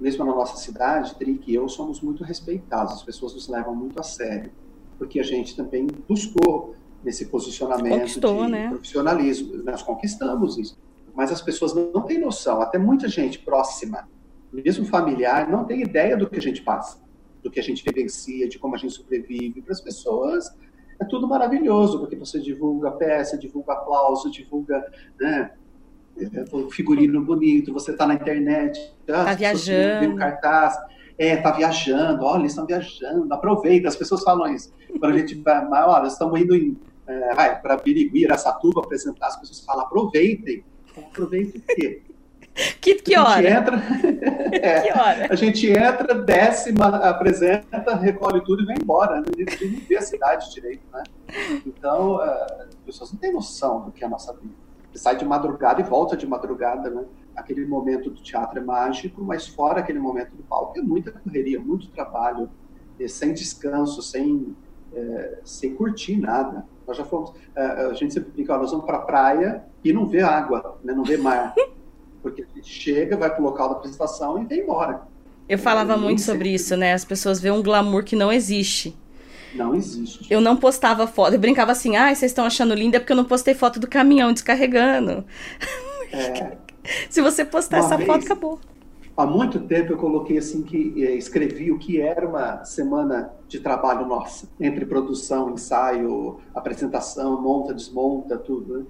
mesmo 0.00 0.24
na 0.24 0.34
nossa 0.34 0.56
cidade, 0.56 1.14
Trick 1.16 1.50
e 1.50 1.54
eu 1.54 1.68
somos 1.68 2.00
muito 2.00 2.24
respeitados, 2.24 2.94
as 2.94 3.02
pessoas 3.02 3.34
nos 3.34 3.48
levam 3.48 3.74
muito 3.74 3.98
a 4.00 4.02
sério, 4.02 4.50
porque 4.98 5.20
a 5.20 5.22
gente 5.22 5.56
também 5.56 5.86
buscou 6.08 6.74
nesse 7.02 7.26
posicionamento 7.26 8.00
Conquistou, 8.00 8.44
de 8.46 8.50
né? 8.50 8.68
profissionalismo, 8.70 9.62
nós 9.62 9.82
conquistamos 9.82 10.56
isso. 10.56 10.78
Mas 11.14 11.30
as 11.30 11.40
pessoas 11.40 11.74
não, 11.74 11.92
não 11.92 12.02
têm 12.02 12.18
noção, 12.18 12.60
até 12.60 12.78
muita 12.78 13.08
gente 13.08 13.38
próxima, 13.38 14.08
mesmo 14.52 14.84
familiar, 14.84 15.48
não 15.48 15.64
tem 15.64 15.82
ideia 15.82 16.16
do 16.16 16.28
que 16.28 16.38
a 16.38 16.42
gente 16.42 16.62
passa, 16.62 16.98
do 17.42 17.50
que 17.50 17.60
a 17.60 17.62
gente 17.62 17.84
vivencia, 17.84 18.48
de 18.48 18.58
como 18.58 18.74
a 18.74 18.78
gente 18.78 18.94
sobrevive. 18.94 19.60
Para 19.62 19.72
as 19.72 19.80
pessoas 19.80 20.54
é 20.98 21.04
tudo 21.04 21.26
maravilhoso, 21.26 21.98
porque 21.98 22.16
você 22.16 22.40
divulga 22.40 22.90
peça, 22.92 23.38
divulga 23.38 23.72
aplauso, 23.72 24.30
divulga 24.30 24.84
né, 25.20 25.50
é, 26.16 26.70
figurino 26.70 27.24
bonito, 27.24 27.72
você 27.72 27.92
está 27.92 28.06
na 28.06 28.14
internet, 28.14 28.92
tá 29.06 29.30
ah, 29.30 29.34
viajando, 29.34 30.16
cartaz, 30.16 30.76
é, 31.18 31.36
tá 31.36 31.50
viajando, 31.50 32.24
olha, 32.24 32.40
eles 32.40 32.52
estão 32.52 32.66
viajando, 32.66 33.32
aproveita, 33.32 33.88
as 33.88 33.96
pessoas 33.96 34.22
falam 34.22 34.52
isso. 34.54 34.72
Quando 34.98 35.14
a 35.14 35.18
gente 35.18 35.34
vai, 35.36 35.66
olha, 35.84 36.06
estamos 36.06 36.40
indo 36.40 36.54
em, 36.54 36.76
é, 37.06 37.54
para 37.56 37.76
Birigui, 37.76 38.26
Aracatuba, 38.26 38.80
apresentar, 38.80 39.26
as 39.26 39.36
pessoas 39.36 39.60
falam, 39.60 39.84
aproveitem. 39.84 40.64
Aproveitem 40.96 41.60
o 41.60 41.74
quê? 41.74 42.02
Que, 42.80 42.94
que 42.96 43.16
hora? 43.16 43.30
A 43.30 43.42
gente 43.42 43.52
entra, 43.52 43.76
é, 44.52 44.80
que 44.80 44.92
hora? 44.92 45.26
A 45.30 45.34
gente 45.34 45.66
entra, 45.66 46.14
desce, 46.14 46.74
apresenta, 46.80 47.96
recolhe 47.96 48.44
tudo 48.44 48.62
e 48.62 48.66
vai 48.66 48.76
embora. 48.80 49.20
Né? 49.20 49.26
A 49.34 49.38
gente 49.38 49.66
não 49.66 49.80
vê 49.80 49.96
a 49.96 50.02
cidade 50.02 50.52
direito, 50.52 50.82
né? 50.92 51.02
Então, 51.66 52.16
uh, 52.16 52.20
as 52.20 52.74
pessoas 52.86 53.12
não 53.12 53.18
têm 53.18 53.32
noção 53.32 53.80
do 53.80 53.92
que 53.92 54.04
é 54.04 54.06
a 54.06 54.10
nossa 54.10 54.32
vida. 54.34 54.54
Você 54.92 54.98
sai 54.98 55.16
de 55.16 55.24
madrugada 55.24 55.80
e 55.80 55.84
volta 55.84 56.16
de 56.16 56.26
madrugada, 56.26 56.90
né? 56.90 57.04
Aquele 57.34 57.66
momento 57.66 58.10
do 58.10 58.22
teatro 58.22 58.58
é 58.58 58.62
mágico, 58.62 59.24
mas 59.24 59.48
fora 59.48 59.80
aquele 59.80 59.98
momento 59.98 60.36
do 60.36 60.42
palco 60.44 60.78
é 60.78 60.82
muita 60.82 61.10
correria, 61.10 61.58
muito 61.58 61.88
trabalho, 61.88 62.48
sem 63.08 63.32
descanso, 63.32 64.00
sem, 64.00 64.54
é, 64.94 65.38
sem 65.44 65.74
curtir 65.74 66.16
nada. 66.16 66.64
Nós 66.86 66.96
já 66.96 67.04
fomos, 67.04 67.32
a 67.56 67.92
gente 67.94 68.14
sempre 68.14 68.30
brinca, 68.30 68.56
nós 68.56 68.70
vamos 68.70 68.86
para 68.86 68.98
a 68.98 69.00
praia 69.00 69.64
e 69.82 69.92
não 69.92 70.06
vê 70.06 70.20
água, 70.20 70.78
né? 70.84 70.92
não 70.92 71.02
vê 71.02 71.16
mar. 71.16 71.54
Porque 72.24 72.46
gente 72.56 72.66
chega, 72.66 73.18
vai 73.18 73.28
para 73.28 73.42
o 73.42 73.44
local 73.44 73.68
da 73.68 73.74
apresentação 73.74 74.42
e 74.42 74.46
vem 74.46 74.60
embora. 74.60 75.02
Eu 75.46 75.58
falava 75.58 75.94
muito 75.94 76.22
sobre 76.22 76.48
isso, 76.48 76.74
né? 76.74 76.94
As 76.94 77.04
pessoas 77.04 77.38
veem 77.38 77.54
um 77.54 77.62
glamour 77.62 78.02
que 78.02 78.16
não 78.16 78.32
existe. 78.32 78.96
Não 79.54 79.74
existe. 79.74 80.26
Eu 80.32 80.40
não 80.40 80.56
postava 80.56 81.06
foto. 81.06 81.34
Eu 81.34 81.38
brincava 81.38 81.72
assim, 81.72 81.96
ah, 81.96 82.14
vocês 82.14 82.32
estão 82.32 82.46
achando 82.46 82.74
linda 82.74 82.98
porque 82.98 83.12
eu 83.12 83.16
não 83.16 83.26
postei 83.26 83.52
foto 83.52 83.78
do 83.78 83.86
caminhão 83.86 84.32
descarregando. 84.32 85.22
É. 86.10 86.56
Se 87.10 87.20
você 87.20 87.44
postar 87.44 87.80
Uma 87.80 87.84
essa 87.84 87.96
vez, 87.98 88.06
foto, 88.06 88.24
acabou. 88.24 88.60
Há 89.14 89.26
muito 89.26 89.60
tempo 89.60 89.92
eu 89.92 89.98
coloquei 89.98 90.38
assim 90.38 90.62
que 90.62 91.04
eh, 91.04 91.14
escrevi 91.14 91.70
o 91.70 91.78
que 91.78 92.00
era 92.00 92.26
uma 92.26 92.64
semana 92.64 93.30
de 93.46 93.60
trabalho 93.60 94.06
nossa, 94.06 94.48
entre 94.58 94.86
produção, 94.86 95.50
ensaio, 95.50 96.40
apresentação, 96.54 97.40
monta, 97.40 97.74
desmonta, 97.74 98.38
tudo. 98.38 98.78
Né? 98.78 98.84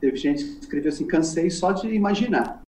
Teve 0.00 0.16
gente 0.16 0.44
que 0.44 0.60
escreveu 0.60 0.88
assim, 0.88 1.06
cansei 1.06 1.50
só 1.50 1.72
de 1.72 1.88
imaginar. 1.94 2.62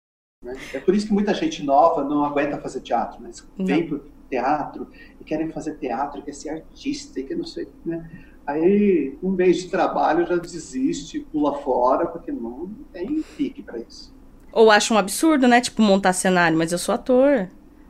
Né? 0.43 0.56
É 0.73 0.80
por 0.80 0.95
isso 0.95 1.06
que 1.08 1.13
muita 1.13 1.34
gente 1.36 1.63
nova 1.63 2.04
não 2.04 2.25
aguenta 2.25 2.58
fazer 2.58 2.82
teatro, 2.82 3.19
mas 3.21 3.47
vem 3.60 3.88
para 3.88 3.99
teatro 4.27 4.88
e 5.19 5.23
querem 5.23 5.51
fazer 5.51 5.75
teatro, 5.77 6.21
quer 6.23 6.34
ser 6.34 6.49
artista, 6.49 7.19
e 7.19 7.23
que 7.23 7.36
não 7.36 7.45
sei, 7.45 7.67
né? 7.86 8.10
Aí, 8.47 9.15
um 9.21 9.30
mês 9.30 9.58
de 9.58 9.69
trabalho 9.69 10.25
já 10.25 10.36
desiste, 10.36 11.19
pula 11.32 11.60
fora, 11.60 12.08
porque 12.08 12.32
não 12.32 12.71
tem 12.91 13.23
pique 13.38 13.62
para 13.62 13.77
isso. 13.77 14.12
Ou 14.51 14.71
acho 14.71 14.95
um 14.95 14.97
absurdo, 14.97 15.47
né? 15.47 15.62
Tipo, 15.62 15.84
montar 15.84 16.12
cenário, 16.12 16.58
mas 16.58 16.71
eu 16.71 16.80
sou 16.80 16.95
ator. 16.95 17.47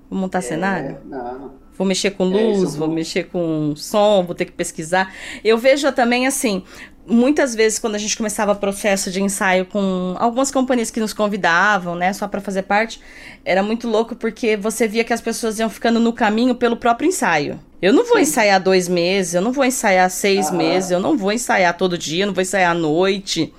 Vou 0.09 0.19
montar 0.19 0.41
cenário? 0.41 0.97
É, 0.97 1.01
não. 1.05 1.53
Vou 1.77 1.87
mexer 1.87 2.11
com 2.11 2.25
É, 2.25 2.27
luz, 2.27 2.61
isso 2.69 2.77
vou 2.77 2.87
não- 2.89 2.93
mexer 2.95 3.23
com 3.29 3.73
som, 3.77 4.23
vou 4.25 4.35
ter 4.35 4.43
que 4.45 4.51
pesquisar. 4.51 5.11
Eu 5.41 5.57
vejo 5.57 5.89
também 5.93 6.27
assim, 6.27 6.63
muitas 7.11 7.53
vezes 7.53 7.77
quando 7.77 7.95
a 7.95 7.97
gente 7.97 8.15
começava 8.17 8.55
processo 8.55 9.11
de 9.11 9.21
ensaio 9.21 9.65
com 9.65 10.15
algumas 10.17 10.49
companhias 10.49 10.89
que 10.89 10.99
nos 10.99 11.13
convidavam, 11.13 11.95
né, 11.95 12.13
só 12.13 12.27
pra 12.27 12.41
fazer 12.41 12.63
parte, 12.63 12.99
era 13.43 13.61
muito 13.61 13.87
louco 13.87 14.15
porque 14.15 14.55
você 14.55 14.87
via 14.87 15.03
que 15.03 15.13
as 15.13 15.21
pessoas 15.21 15.59
iam 15.59 15.69
ficando 15.69 15.99
no 15.99 16.13
caminho 16.13 16.55
pelo 16.55 16.77
próprio 16.77 17.07
ensaio. 17.07 17.59
Eu 17.81 17.93
não 17.93 18.05
vou 18.05 18.17
Sim. 18.17 18.23
ensaiar 18.23 18.61
dois 18.61 18.87
meses, 18.87 19.33
eu 19.33 19.41
não 19.41 19.51
vou 19.51 19.65
ensaiar 19.65 20.09
seis 20.09 20.47
Aham. 20.47 20.57
meses, 20.57 20.91
eu 20.91 20.99
não 20.99 21.17
vou 21.17 21.31
ensaiar 21.31 21.75
todo 21.75 21.97
dia, 21.97 22.23
eu 22.23 22.27
não 22.27 22.33
vou 22.33 22.41
ensaiar 22.41 22.71
à 22.71 22.75
noite. 22.75 23.53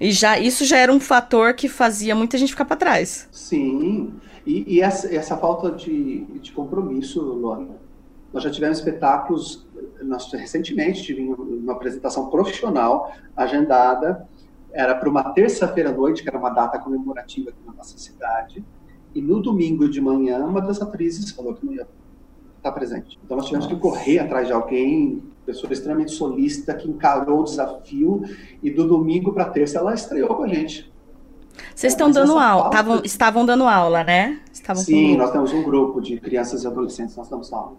E 0.00 0.10
já 0.10 0.38
isso 0.38 0.64
já 0.64 0.78
era 0.78 0.92
um 0.92 1.00
fator 1.00 1.54
que 1.54 1.68
fazia 1.68 2.14
muita 2.14 2.38
gente 2.38 2.50
ficar 2.50 2.64
pra 2.64 2.76
trás. 2.76 3.28
Sim, 3.30 4.12
e, 4.46 4.76
e 4.76 4.80
essa, 4.80 5.14
essa 5.14 5.36
falta 5.36 5.70
de, 5.70 6.24
de 6.40 6.52
compromisso, 6.52 7.20
Lona. 7.20 7.68
Nós 8.32 8.42
já 8.42 8.50
tivemos 8.50 8.78
espetáculos, 8.78 9.63
nós 10.04 10.30
recentemente 10.32 11.02
tivemos 11.02 11.38
uma 11.38 11.72
apresentação 11.72 12.28
profissional 12.30 13.12
agendada, 13.36 14.26
era 14.72 14.94
para 14.94 15.08
uma 15.08 15.22
terça-feira 15.32 15.90
à 15.90 15.92
noite, 15.92 16.22
que 16.22 16.28
era 16.28 16.38
uma 16.38 16.50
data 16.50 16.78
comemorativa 16.78 17.50
aqui 17.50 17.58
na 17.66 17.72
nossa 17.72 17.96
cidade, 17.96 18.64
e 19.14 19.20
no 19.22 19.40
domingo 19.40 19.88
de 19.88 20.00
manhã, 20.00 20.44
uma 20.44 20.60
das 20.60 20.82
atrizes 20.82 21.30
falou 21.30 21.54
que 21.54 21.64
não 21.64 21.72
ia 21.72 21.86
estar 22.56 22.72
presente. 22.72 23.18
Então 23.24 23.36
nós 23.36 23.46
tivemos 23.46 23.66
que 23.66 23.76
correr 23.76 24.18
atrás 24.18 24.46
de 24.48 24.52
alguém, 24.52 25.22
pessoa 25.46 25.72
extremamente 25.72 26.10
solícita, 26.12 26.74
que 26.74 26.88
encarou 26.88 27.40
o 27.40 27.44
desafio, 27.44 28.22
e 28.62 28.70
do 28.70 28.86
domingo 28.88 29.32
para 29.32 29.44
terça 29.44 29.78
ela 29.78 29.94
estreou 29.94 30.34
com 30.34 30.42
a 30.42 30.48
gente. 30.48 30.92
Vocês 31.72 31.92
estão 31.92 32.10
dando 32.10 32.32
aula, 32.36 32.62
falta- 32.64 32.76
tavam- 32.76 33.00
estavam 33.04 33.46
dando 33.46 33.62
aula, 33.64 34.02
né? 34.02 34.40
Estavam 34.52 34.82
Sim, 34.82 35.16
nós 35.16 35.30
temos 35.30 35.52
um 35.52 35.62
grupo 35.62 36.00
de 36.00 36.18
crianças 36.18 36.64
e 36.64 36.66
adolescentes, 36.66 37.14
nós 37.16 37.28
damos 37.28 37.52
aula. 37.52 37.76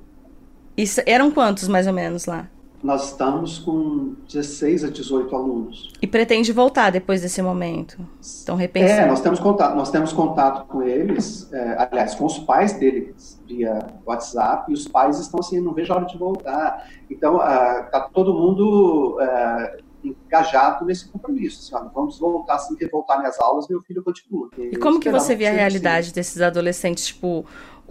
Isso, 0.78 1.02
eram 1.06 1.32
quantos, 1.32 1.68
mais 1.68 1.88
ou 1.88 1.94
menos, 1.94 2.26
lá? 2.26 2.48
Nós 2.84 3.06
estamos 3.12 3.58
com 3.58 4.14
16 4.32 4.84
a 4.84 4.90
18 4.92 5.36
alunos. 5.36 5.92
E 6.00 6.06
pretende 6.06 6.52
voltar 6.54 6.92
depois 6.92 7.22
desse 7.22 7.42
momento? 7.42 7.98
Estão 8.22 8.56
É, 8.58 8.62
repensando. 8.62 9.08
nós 9.08 9.22
temos 9.22 9.40
contato, 9.40 9.76
nós 9.76 9.90
temos 9.90 10.14
contato 10.14 10.68
com 10.68 10.84
eles, 10.84 11.52
é, 11.52 11.78
aliás, 11.80 12.14
com 12.14 12.26
os 12.26 12.38
pais 12.38 12.74
deles 12.74 13.42
via 13.48 13.80
WhatsApp, 14.06 14.72
e 14.72 14.76
os 14.76 14.88
pais 14.88 15.20
estão 15.20 15.40
assim, 15.40 15.60
não 15.60 15.74
vejo 15.74 15.94
a 15.94 15.96
hora 15.96 16.06
de 16.06 16.16
voltar. 16.18 16.88
Então, 17.10 17.38
está 17.38 18.08
todo 18.14 18.34
mundo 18.34 19.18
é, 19.20 19.78
engajado 20.04 20.86
nesse 20.86 21.08
compromisso. 21.10 21.62
Assim, 21.62 21.84
olha, 21.84 21.92
vamos 21.94 22.20
voltar 22.20 22.56
assim 22.56 22.76
que 22.76 22.88
voltarem 22.88 23.26
as 23.26 23.40
aulas, 23.40 23.68
meu 23.68 23.82
filho 23.82 24.04
continua. 24.04 24.50
E 24.58 24.76
como 24.78 25.00
que 25.00 25.10
você 25.10 25.36
vê 25.36 25.48
a 25.48 25.52
realidade 25.52 26.14
desses 26.14 26.40
adolescentes? 26.42 27.08
Tipo, 27.08 27.46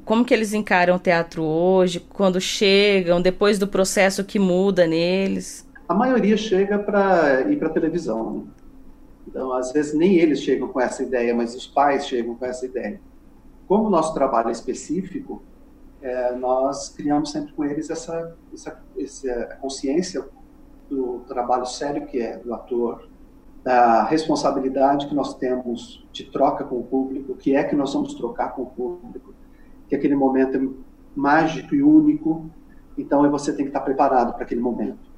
como 0.04 0.24
que 0.24 0.34
eles 0.34 0.52
encaram 0.52 0.96
o 0.96 0.98
teatro 0.98 1.42
hoje? 1.42 2.00
Quando 2.00 2.40
chegam, 2.40 3.20
depois 3.20 3.58
do 3.58 3.66
processo 3.66 4.24
que 4.24 4.38
muda 4.38 4.86
neles? 4.86 5.66
A 5.88 5.94
maioria 5.94 6.36
chega 6.36 6.78
para 6.78 7.42
ir 7.42 7.58
para 7.58 7.68
televisão. 7.68 8.32
Né? 8.32 8.44
Então, 9.28 9.52
às 9.52 9.72
vezes, 9.72 9.94
nem 9.94 10.16
eles 10.16 10.40
chegam 10.40 10.68
com 10.68 10.80
essa 10.80 11.02
ideia, 11.02 11.34
mas 11.34 11.54
os 11.54 11.66
pais 11.66 12.06
chegam 12.06 12.34
com 12.34 12.44
essa 12.44 12.66
ideia. 12.66 13.00
Como 13.66 13.86
o 13.86 13.90
nosso 13.90 14.12
trabalho 14.14 14.48
é 14.48 14.52
específico, 14.52 15.42
é, 16.02 16.34
nós 16.36 16.90
criamos 16.90 17.30
sempre 17.30 17.52
com 17.54 17.64
eles 17.64 17.88
essa, 17.88 18.36
essa, 18.52 18.78
essa 18.98 19.58
consciência 19.60 20.24
do 20.88 21.20
trabalho 21.26 21.64
sério 21.64 22.06
que 22.06 22.20
é 22.20 22.36
do 22.36 22.52
ator, 22.52 23.08
da 23.62 24.04
responsabilidade 24.04 25.08
que 25.08 25.14
nós 25.14 25.34
temos 25.34 26.06
de 26.12 26.24
troca 26.24 26.62
com 26.64 26.76
o 26.76 26.84
público, 26.84 27.32
o 27.32 27.36
que 27.36 27.56
é 27.56 27.64
que 27.64 27.74
nós 27.74 27.94
vamos 27.94 28.12
trocar 28.12 28.50
com 28.54 28.62
o 28.62 28.66
público, 28.66 29.33
que 29.88 29.94
aquele 29.94 30.14
momento 30.14 30.56
é 30.56 30.68
mágico 31.14 31.74
e 31.74 31.82
único, 31.82 32.50
então 32.96 33.28
você 33.30 33.52
tem 33.52 33.64
que 33.64 33.70
estar 33.70 33.80
preparado 33.80 34.34
para 34.34 34.44
aquele 34.44 34.60
momento. 34.60 35.14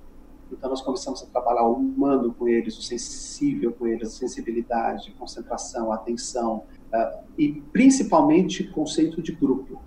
Então 0.50 0.70
nós 0.70 0.80
começamos 0.80 1.22
a 1.22 1.26
trabalhar 1.26 1.64
o 1.64 1.74
humano 1.74 2.34
com 2.38 2.48
eles, 2.48 2.78
o 2.78 2.82
sensível 2.82 3.72
com 3.72 3.86
eles, 3.86 4.08
a 4.08 4.10
sensibilidade, 4.12 5.12
concentração, 5.18 5.92
atenção 5.92 6.62
uh, 6.92 7.18
e 7.36 7.60
principalmente 7.72 8.64
conceito 8.64 9.20
de 9.20 9.32
grupo. 9.32 9.80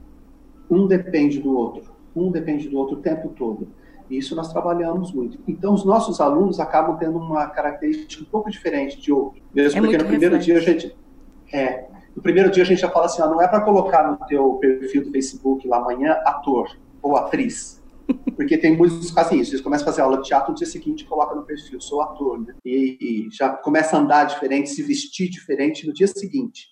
Um 0.69 0.85
depende 0.85 1.39
do 1.39 1.55
outro, 1.55 1.91
um 2.15 2.29
depende 2.29 2.67
do 2.67 2.77
outro 2.77 2.97
o 2.97 3.01
tempo 3.01 3.29
todo. 3.29 3.67
E 4.09 4.17
isso 4.17 4.35
nós 4.35 4.51
trabalhamos 4.51 5.13
muito. 5.13 5.39
Então 5.47 5.73
os 5.73 5.85
nossos 5.85 6.19
alunos 6.19 6.59
acabam 6.59 6.97
tendo 6.97 7.17
uma 7.17 7.47
característica 7.47 8.23
um 8.23 8.25
pouco 8.25 8.49
diferente 8.49 8.99
de 8.99 9.11
outros. 9.11 9.41
Mesmo 9.53 9.77
É 9.77 9.81
porque 9.81 9.97
no 9.97 10.05
primeiro 10.05 10.37
dia 10.39 10.57
a 10.57 10.61
gente 10.61 10.95
é, 11.53 11.87
no 12.19 12.23
primeiro 12.23 12.51
dia 12.51 12.63
a 12.63 12.65
gente 12.65 12.81
já 12.81 12.89
fala 12.89 13.05
assim, 13.05 13.21
ó, 13.21 13.29
não 13.29 13.41
é 13.41 13.47
para 13.47 13.61
colocar 13.61 14.05
no 14.05 14.17
teu 14.27 14.55
perfil 14.55 15.05
do 15.05 15.11
Facebook 15.11 15.65
lá 15.65 15.77
amanhã 15.77 16.19
ator 16.25 16.69
ou 17.01 17.15
atriz. 17.15 17.81
Porque 18.35 18.57
tem 18.57 18.75
muitos 18.75 19.07
que 19.07 19.13
fazem 19.13 19.39
isso. 19.39 19.51
Eles 19.51 19.61
começam 19.61 19.87
a 19.87 19.91
fazer 19.91 20.01
aula 20.01 20.17
de 20.17 20.27
teatro 20.27 20.51
no 20.51 20.57
dia 20.57 20.67
seguinte 20.67 21.05
coloca 21.05 21.33
no 21.33 21.43
perfil, 21.43 21.79
sou 21.79 22.01
ator. 22.01 22.41
Né? 22.41 22.55
E, 22.65 22.97
e 22.99 23.29
já 23.31 23.47
começa 23.49 23.95
a 23.95 24.01
andar 24.01 24.25
diferente, 24.25 24.69
se 24.69 24.83
vestir 24.83 25.29
diferente 25.29 25.87
no 25.87 25.93
dia 25.93 26.07
seguinte. 26.07 26.67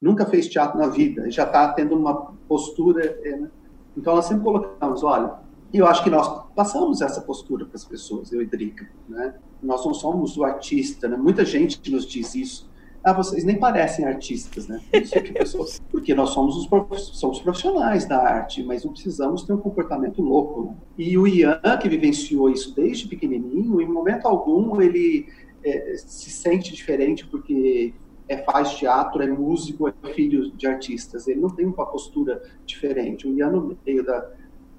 Nunca 0.00 0.24
fez 0.24 0.46
teatro 0.46 0.78
na 0.78 0.86
vida, 0.86 1.28
já 1.30 1.42
está 1.42 1.72
tendo 1.72 1.96
uma 1.96 2.32
postura. 2.46 3.04
é, 3.24 3.36
Né? 3.38 3.50
Então 3.96 4.14
nós 4.14 4.26
sempre 4.26 4.44
colocamos, 4.44 5.02
olha, 5.02 5.34
eu 5.74 5.84
acho 5.84 6.04
que 6.04 6.10
nós 6.10 6.46
passamos 6.54 7.00
essa 7.00 7.20
postura 7.22 7.66
para 7.66 7.74
as 7.74 7.84
pessoas, 7.84 8.32
eu 8.32 8.40
e 8.40 8.46
Drica. 8.46 8.88
Né? 9.08 9.34
Nós 9.60 9.84
não 9.84 9.94
somos 9.94 10.36
o 10.36 10.44
artista, 10.44 11.08
né? 11.08 11.16
muita 11.16 11.44
gente 11.44 11.90
nos 11.90 12.06
diz 12.06 12.36
isso. 12.36 12.70
Ah, 13.04 13.12
vocês 13.12 13.44
nem 13.44 13.58
parecem 13.58 14.04
artistas, 14.04 14.68
né? 14.68 14.80
Porque 15.90 16.14
nós 16.14 16.30
somos 16.30 16.56
os 16.56 16.66
prof... 16.66 16.96
somos 16.96 17.40
profissionais 17.40 18.06
da 18.06 18.18
arte, 18.18 18.62
mas 18.62 18.84
não 18.84 18.92
precisamos 18.92 19.42
ter 19.42 19.52
um 19.52 19.58
comportamento 19.58 20.22
louco. 20.22 20.66
Né? 20.66 20.74
E 20.98 21.18
o 21.18 21.26
Ian, 21.26 21.60
que 21.80 21.88
vivenciou 21.88 22.48
isso 22.48 22.74
desde 22.74 23.08
pequenininho, 23.08 23.80
em 23.80 23.88
momento 23.88 24.26
algum 24.26 24.80
ele 24.80 25.26
é, 25.64 25.96
se 25.96 26.30
sente 26.30 26.72
diferente 26.72 27.26
porque 27.26 27.92
é, 28.28 28.38
faz 28.38 28.74
teatro, 28.74 29.22
é 29.22 29.26
músico, 29.26 29.88
é 29.88 29.92
filho 30.14 30.50
de 30.52 30.66
artistas. 30.66 31.26
Ele 31.26 31.40
não 31.40 31.50
tem 31.50 31.66
uma 31.66 31.86
postura 31.86 32.42
diferente. 32.64 33.26
O 33.26 33.36
Ian, 33.36 33.50
no 33.50 33.76
meio 33.84 34.04
da, 34.04 34.30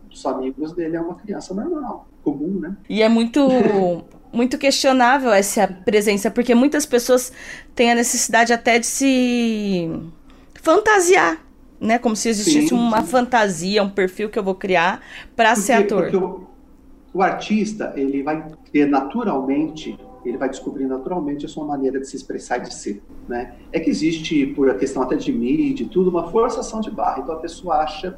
dos 0.10 0.26
amigos 0.26 0.74
dele, 0.74 0.96
é 0.96 1.02
uma 1.02 1.16
criança 1.16 1.54
normal, 1.54 2.08
comum, 2.24 2.60
né? 2.60 2.78
E 2.90 3.02
é 3.02 3.10
muito, 3.10 3.48
muito 4.34 4.58
questionável 4.58 5.32
essa 5.32 5.68
presença, 5.68 6.32
porque 6.32 6.56
muitas 6.56 6.86
pessoas 6.86 7.32
têm 7.76 7.92
a 7.92 7.96
necessidade 7.96 8.52
até 8.52 8.80
de 8.80 8.86
se 8.86 9.90
fantasiar. 10.56 11.42
Né, 11.82 12.00
como 12.00 12.16
se 12.16 12.30
existisse 12.30 12.70
sim, 12.70 12.76
uma 12.76 13.02
sim. 13.02 13.08
fantasia, 13.08 13.84
um 13.84 13.90
perfil 13.90 14.30
que 14.30 14.40
eu 14.40 14.44
vou 14.44 14.56
criar 14.56 15.02
para 15.36 15.54
ser 15.54 15.74
ator. 15.74 16.04
Porque 16.04 16.16
o, 16.16 16.48
o 17.14 17.22
artista, 17.22 17.92
ele 17.98 18.24
vai 18.24 18.48
ter 18.72 18.86
naturalmente 18.86 20.00
ele 20.26 20.38
vai 20.38 20.50
descobrir 20.50 20.86
naturalmente 20.86 21.46
a 21.46 21.50
sua 21.50 21.66
maneira 21.66 22.00
de 22.00 22.08
se 22.08 22.16
expressar 22.16 22.60
e 22.60 22.62
de 22.64 22.74
ser, 22.74 23.04
né? 23.28 23.56
É 23.72 23.80
que 23.80 23.90
existe, 23.90 24.48
por 24.48 24.70
a 24.70 24.76
questão 24.76 25.04
até 25.04 25.16
de 25.16 25.32
mídia 25.32 25.84
e 25.84 25.88
tudo, 25.88 26.10
uma 26.10 26.32
forçação 26.32 26.80
de 26.80 26.90
barra. 26.90 27.22
Então 27.22 27.36
a 27.36 27.40
pessoa 27.40 27.78
acha, 27.78 28.18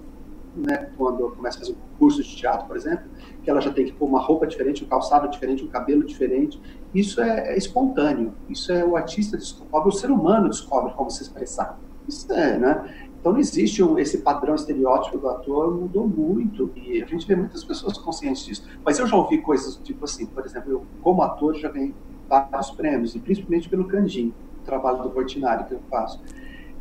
né, 0.55 0.89
quando 0.97 1.31
começa 1.31 1.57
a 1.57 1.59
fazer 1.61 1.73
um 1.73 1.97
curso 1.97 2.23
de 2.23 2.35
teatro, 2.35 2.67
por 2.67 2.77
exemplo, 2.77 3.05
que 3.45 3.51
ela 3.51 3.61
já 3.61 3.71
tem 3.71 3.85
que 3.85 3.93
pôr 3.93 4.07
uma 4.07 4.19
roupa 4.19 4.47
diferente, 4.47 4.83
um 4.83 4.87
calçado 4.87 5.29
diferente, 5.29 5.63
um 5.63 5.67
cabelo 5.67 6.03
diferente. 6.03 6.59
Isso 6.93 7.21
é, 7.21 7.53
é 7.53 7.57
espontâneo. 7.57 8.33
Isso 8.49 8.71
é 8.71 8.83
o 8.83 8.97
artista 8.97 9.37
descobre, 9.37 9.87
o 9.87 9.91
ser 9.91 10.09
humano 10.09 10.49
descobre 10.49 10.91
como 10.93 11.11
se 11.11 11.21
expressar. 11.21 11.79
Isso 12.07 12.31
é, 12.33 12.57
né? 12.57 13.09
Então 13.19 13.33
não 13.33 13.39
existe 13.39 13.83
um, 13.83 13.99
esse 13.99 14.19
padrão 14.19 14.55
estereótipo 14.55 15.19
do 15.19 15.29
ator, 15.29 15.75
mudou 15.75 16.07
muito 16.07 16.71
e 16.75 17.03
a 17.03 17.05
gente 17.05 17.27
vê 17.27 17.35
muitas 17.35 17.63
pessoas 17.63 17.97
conscientes 17.99 18.43
disso. 18.43 18.67
Mas 18.83 18.97
eu 18.97 19.05
já 19.05 19.15
ouvi 19.15 19.37
coisas 19.41 19.77
tipo 19.83 20.05
assim, 20.05 20.25
por 20.25 20.43
exemplo, 20.43 20.71
eu 20.71 20.85
como 21.03 21.21
ator 21.21 21.55
já 21.55 21.69
ganhei 21.69 21.93
vários 22.27 22.71
prêmios 22.71 23.13
e 23.13 23.19
principalmente 23.19 23.69
pelo 23.69 23.85
Candim, 23.85 24.33
o 24.59 24.65
trabalho 24.65 25.03
do 25.03 25.11
Portinari 25.11 25.65
que 25.65 25.73
eu 25.73 25.79
faço. 25.89 26.19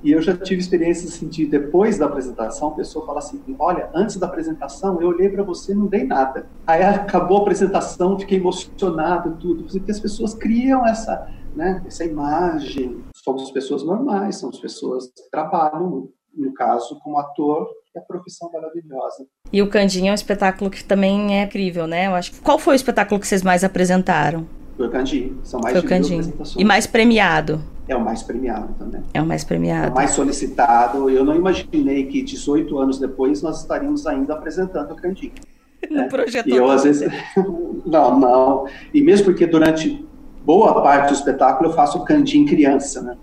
E 0.04 0.12
eu 0.12 0.20
já 0.20 0.36
tive 0.36 0.60
experiências 0.60 1.14
assim 1.14 1.26
de 1.26 1.46
depois 1.46 1.96
da 1.96 2.04
apresentação, 2.04 2.68
a 2.68 2.74
pessoa 2.74 3.06
fala 3.06 3.20
assim: 3.20 3.40
"Olha, 3.58 3.88
antes 3.94 4.16
da 4.16 4.26
apresentação 4.26 5.00
eu 5.00 5.08
olhei 5.08 5.30
para 5.30 5.42
você, 5.42 5.74
não 5.74 5.86
dei 5.86 6.04
nada". 6.04 6.46
Aí 6.66 6.82
acabou 6.82 7.38
a 7.38 7.40
apresentação, 7.40 8.18
fiquei 8.18 8.38
emocionado 8.38 9.36
tudo, 9.40 9.64
porque 9.64 9.90
as 9.90 9.98
pessoas 9.98 10.34
criam 10.34 10.86
essa, 10.86 11.26
né, 11.56 11.82
essa 11.86 12.04
imagem. 12.04 13.02
Somos 13.14 13.50
pessoas 13.50 13.82
normais, 13.82 14.36
somos 14.36 14.60
pessoas 14.60 15.06
que 15.06 15.30
trabalham 15.30 16.10
no 16.36 16.52
caso, 16.52 16.98
como 17.00 17.18
ator, 17.18 17.66
é 17.96 17.98
a 18.00 18.02
profissão 18.02 18.50
maravilhosa. 18.52 19.24
E 19.52 19.62
o 19.62 19.70
Candinho 19.70 20.08
é 20.08 20.10
um 20.10 20.14
espetáculo 20.14 20.68
que 20.68 20.84
também 20.84 21.38
é 21.38 21.44
incrível, 21.44 21.86
né? 21.86 22.08
Eu 22.08 22.14
acho. 22.14 22.42
Qual 22.42 22.58
foi 22.58 22.74
o 22.74 22.76
espetáculo 22.76 23.20
que 23.20 23.26
vocês 23.26 23.42
mais 23.42 23.64
apresentaram? 23.64 24.46
Foi 24.76 24.88
o 24.88 24.90
Candinho. 24.90 25.38
São 25.44 25.60
mais 25.60 25.72
foi 25.72 25.82
de 25.82 25.88
Candinho. 25.88 26.20
apresentações. 26.20 26.60
E 26.60 26.64
mais 26.64 26.86
premiado. 26.86 27.62
É 27.86 27.94
o 27.94 28.00
mais 28.00 28.22
premiado 28.22 28.74
também. 28.78 29.02
É 29.12 29.20
o 29.20 29.26
mais 29.26 29.44
premiado. 29.44 29.88
É 29.88 29.90
o 29.90 29.94
mais 29.94 30.10
solicitado. 30.12 31.10
Eu 31.10 31.24
não 31.24 31.34
imaginei 31.34 32.06
que 32.06 32.22
18 32.22 32.78
anos 32.78 32.98
depois 32.98 33.42
nós 33.42 33.60
estaríamos 33.60 34.06
ainda 34.06 34.34
apresentando 34.34 34.92
o 34.92 34.96
Candinho. 34.96 35.32
no 35.90 35.96
né? 35.96 36.08
projeto. 36.08 36.48
E 36.48 36.56
eu, 36.56 36.70
às 36.70 36.84
vezes. 36.84 37.10
não, 37.84 38.18
não. 38.18 38.66
E 38.92 39.02
mesmo 39.02 39.26
porque 39.26 39.46
durante 39.46 40.04
boa 40.44 40.82
parte 40.82 41.08
do 41.08 41.14
espetáculo 41.14 41.70
eu 41.70 41.74
faço 41.74 41.98
o 41.98 42.04
Candinho 42.04 42.46
criança, 42.46 43.02
né? 43.02 43.16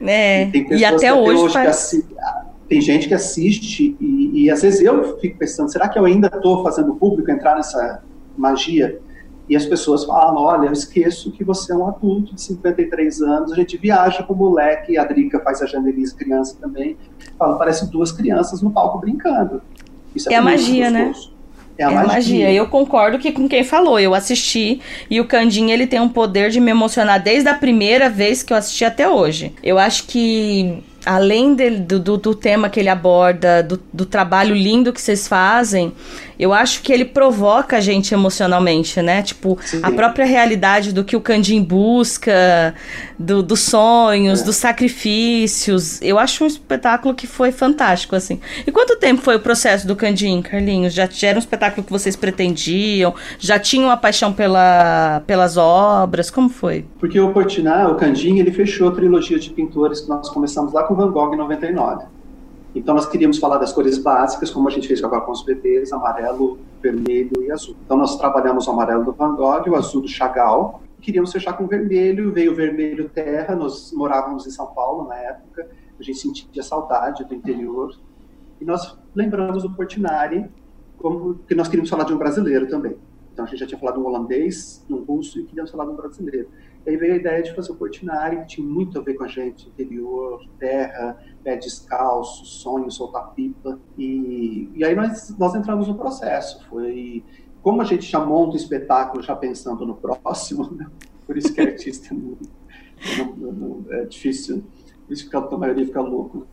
É, 0.00 0.48
e, 0.48 0.66
e 0.78 0.84
até, 0.84 1.08
até 1.08 1.14
hoje, 1.14 1.42
hoje 1.42 2.04
tem 2.68 2.80
gente 2.80 3.06
que 3.06 3.14
assiste 3.14 3.96
e, 4.00 4.44
e, 4.44 4.50
às 4.50 4.62
vezes 4.62 4.80
eu 4.80 5.18
fico 5.20 5.38
pensando, 5.38 5.70
será 5.70 5.88
que 5.88 5.98
eu 5.98 6.04
ainda 6.04 6.28
estou 6.28 6.62
fazendo 6.62 6.92
o 6.92 6.96
público 6.96 7.30
entrar 7.30 7.54
nessa 7.54 8.02
magia? 8.36 8.98
E 9.48 9.56
as 9.56 9.66
pessoas 9.66 10.04
falam, 10.04 10.42
olha, 10.42 10.66
eu 10.66 10.72
esqueço 10.72 11.32
que 11.32 11.42
você 11.44 11.72
é 11.72 11.76
um 11.76 11.86
adulto 11.86 12.34
de 12.34 12.40
53 12.40 13.20
anos, 13.22 13.52
a 13.52 13.56
gente 13.56 13.76
viaja 13.76 14.22
com 14.22 14.32
o 14.32 14.36
moleque, 14.36 14.96
a 14.96 15.04
Drica 15.04 15.40
faz 15.40 15.60
a 15.60 15.66
Janelise 15.66 16.14
criança 16.14 16.56
também, 16.60 16.96
fala, 17.38 17.58
parece 17.58 17.90
duas 17.90 18.12
crianças 18.12 18.62
no 18.62 18.70
palco 18.70 18.98
brincando. 18.98 19.60
Isso 20.14 20.30
é, 20.30 20.34
é 20.34 20.36
a 20.36 20.42
magia, 20.42 20.90
né? 20.90 21.06
gostoso. 21.06 21.28
né? 21.28 21.32
É 21.78 21.84
a, 21.84 21.90
é 21.90 21.94
magia. 21.94 22.12
magia. 22.12 22.52
Eu 22.52 22.66
concordo 22.68 23.18
que 23.18 23.32
com 23.32 23.48
quem 23.48 23.64
falou, 23.64 23.98
eu 23.98 24.14
assisti 24.14 24.80
e 25.10 25.20
o 25.20 25.26
Candinho 25.26 25.70
ele 25.70 25.86
tem 25.86 26.00
um 26.00 26.08
poder 26.08 26.50
de 26.50 26.60
me 26.60 26.70
emocionar 26.70 27.20
desde 27.22 27.48
a 27.48 27.54
primeira 27.54 28.08
vez 28.08 28.42
que 28.42 28.52
eu 28.52 28.56
assisti 28.56 28.84
até 28.84 29.08
hoje. 29.08 29.54
Eu 29.62 29.78
acho 29.78 30.04
que 30.06 30.82
além 31.04 31.54
do, 31.54 31.98
do, 31.98 32.16
do, 32.16 32.34
tema 32.34 32.68
que 32.68 32.78
ele 32.78 32.88
aborda, 32.88 33.62
do, 33.62 33.82
do, 33.92 34.06
trabalho 34.06 34.54
lindo 34.54 34.92
que 34.92 35.00
vocês 35.00 35.26
fazem, 35.26 35.92
eu 36.42 36.52
acho 36.52 36.82
que 36.82 36.92
ele 36.92 37.04
provoca 37.04 37.76
a 37.76 37.80
gente 37.80 38.12
emocionalmente, 38.12 39.00
né? 39.00 39.22
Tipo, 39.22 39.56
Sim. 39.64 39.78
a 39.80 39.92
própria 39.92 40.26
realidade 40.26 40.92
do 40.92 41.04
que 41.04 41.14
o 41.14 41.20
Candim 41.20 41.62
busca, 41.62 42.74
do, 43.16 43.44
dos 43.44 43.60
sonhos, 43.60 44.40
é. 44.40 44.44
dos 44.44 44.56
sacrifícios. 44.56 46.02
Eu 46.02 46.18
acho 46.18 46.42
um 46.42 46.46
espetáculo 46.48 47.14
que 47.14 47.28
foi 47.28 47.52
fantástico, 47.52 48.16
assim. 48.16 48.40
E 48.66 48.72
quanto 48.72 48.96
tempo 48.96 49.22
foi 49.22 49.36
o 49.36 49.38
processo 49.40 49.86
do 49.86 49.94
Candim, 49.94 50.42
Carlinhos? 50.42 50.92
Já, 50.92 51.08
já 51.08 51.28
era 51.28 51.38
um 51.38 51.38
espetáculo 51.38 51.86
que 51.86 51.92
vocês 51.92 52.16
pretendiam? 52.16 53.14
Já 53.38 53.60
tinham 53.60 53.88
a 53.88 53.96
paixão 53.96 54.32
pela, 54.32 55.22
pelas 55.24 55.56
obras? 55.56 56.28
Como 56.28 56.48
foi? 56.48 56.84
Porque 56.98 57.20
o 57.20 57.30
Portinari, 57.30 57.88
o 57.88 57.94
Candim, 57.94 58.40
ele 58.40 58.50
fechou 58.50 58.88
a 58.88 58.90
trilogia 58.90 59.38
de 59.38 59.48
pintores 59.50 60.00
que 60.00 60.08
nós 60.08 60.28
começamos 60.28 60.72
lá 60.72 60.82
com 60.82 60.96
Van 60.96 61.12
Gogh 61.12 61.34
em 61.34 61.36
99. 61.36 62.04
Então, 62.74 62.94
nós 62.94 63.06
queríamos 63.06 63.38
falar 63.38 63.58
das 63.58 63.72
cores 63.72 63.98
básicas, 63.98 64.50
como 64.50 64.66
a 64.66 64.70
gente 64.70 64.88
fez 64.88 65.02
agora 65.04 65.20
com 65.22 65.32
os 65.32 65.44
bebês, 65.44 65.92
amarelo, 65.92 66.58
vermelho 66.80 67.42
e 67.42 67.50
azul. 67.50 67.76
Então, 67.84 67.98
nós 67.98 68.16
trabalhamos 68.16 68.66
o 68.66 68.70
amarelo 68.70 69.04
do 69.04 69.12
Van 69.12 69.34
Gogh, 69.34 69.68
o 69.68 69.76
azul 69.76 70.00
do 70.00 70.08
Chagall, 70.08 70.80
queríamos 71.00 71.32
fechar 71.32 71.52
com 71.52 71.66
vermelho, 71.66 72.32
veio 72.32 72.52
o 72.52 72.54
vermelho 72.54 73.10
terra, 73.10 73.54
nós 73.54 73.92
morávamos 73.92 74.46
em 74.46 74.50
São 74.50 74.66
Paulo 74.68 75.06
na 75.06 75.16
época, 75.16 75.68
a 75.98 76.02
gente 76.02 76.18
sentia 76.18 76.62
saudade 76.62 77.24
do 77.24 77.34
interior, 77.34 77.94
e 78.58 78.64
nós 78.64 78.96
lembramos 79.14 79.64
do 79.64 79.70
Portinari, 79.70 80.48
como 80.96 81.34
que 81.46 81.54
nós 81.54 81.68
queríamos 81.68 81.90
falar 81.90 82.04
de 82.04 82.14
um 82.14 82.18
brasileiro 82.18 82.68
também. 82.68 82.96
Então, 83.32 83.44
a 83.44 83.48
gente 83.48 83.58
já 83.60 83.66
tinha 83.66 83.78
falado 83.78 83.96
de 83.96 84.00
um 84.00 84.06
holandês, 84.06 84.84
de 84.86 84.94
um 84.94 85.02
russo, 85.02 85.38
e 85.40 85.44
queríamos 85.44 85.70
falar 85.70 85.84
de 85.84 85.90
um 85.90 85.96
brasileiro. 85.96 86.48
Aí 86.86 86.96
veio 86.96 87.14
a 87.14 87.16
ideia 87.16 87.42
de 87.42 87.54
fazer 87.54 87.72
o 87.72 87.76
Portinari, 87.76 88.40
que 88.40 88.46
tinha 88.46 88.66
muito 88.66 88.98
a 88.98 89.02
ver 89.02 89.14
com 89.14 89.24
a 89.24 89.28
gente, 89.28 89.68
interior, 89.68 90.44
terra, 90.58 91.16
pé 91.44 91.56
descalço, 91.56 92.44
sonho, 92.44 92.90
soltar 92.90 93.32
pipa. 93.34 93.78
E, 93.96 94.68
e 94.74 94.84
aí 94.84 94.94
nós, 94.94 95.36
nós 95.38 95.54
entramos 95.54 95.88
no 95.88 95.94
processo. 95.94 96.64
Foi 96.68 97.24
como 97.62 97.80
a 97.80 97.84
gente 97.84 98.10
já 98.10 98.18
monta 98.24 98.54
o 98.54 98.56
espetáculo 98.56 99.22
já 99.22 99.36
pensando 99.36 99.86
no 99.86 99.94
próximo, 99.94 100.72
né? 100.72 100.86
por 101.26 101.36
isso 101.38 101.54
que 101.54 101.60
é 101.60 101.64
artista 101.64 102.14
é 103.90 104.04
difícil, 104.04 104.64
por 105.06 105.12
isso 105.12 105.30
que 105.30 105.36
a 105.36 105.40
maioria 105.56 105.86
fica 105.86 106.00
louco. 106.00 106.46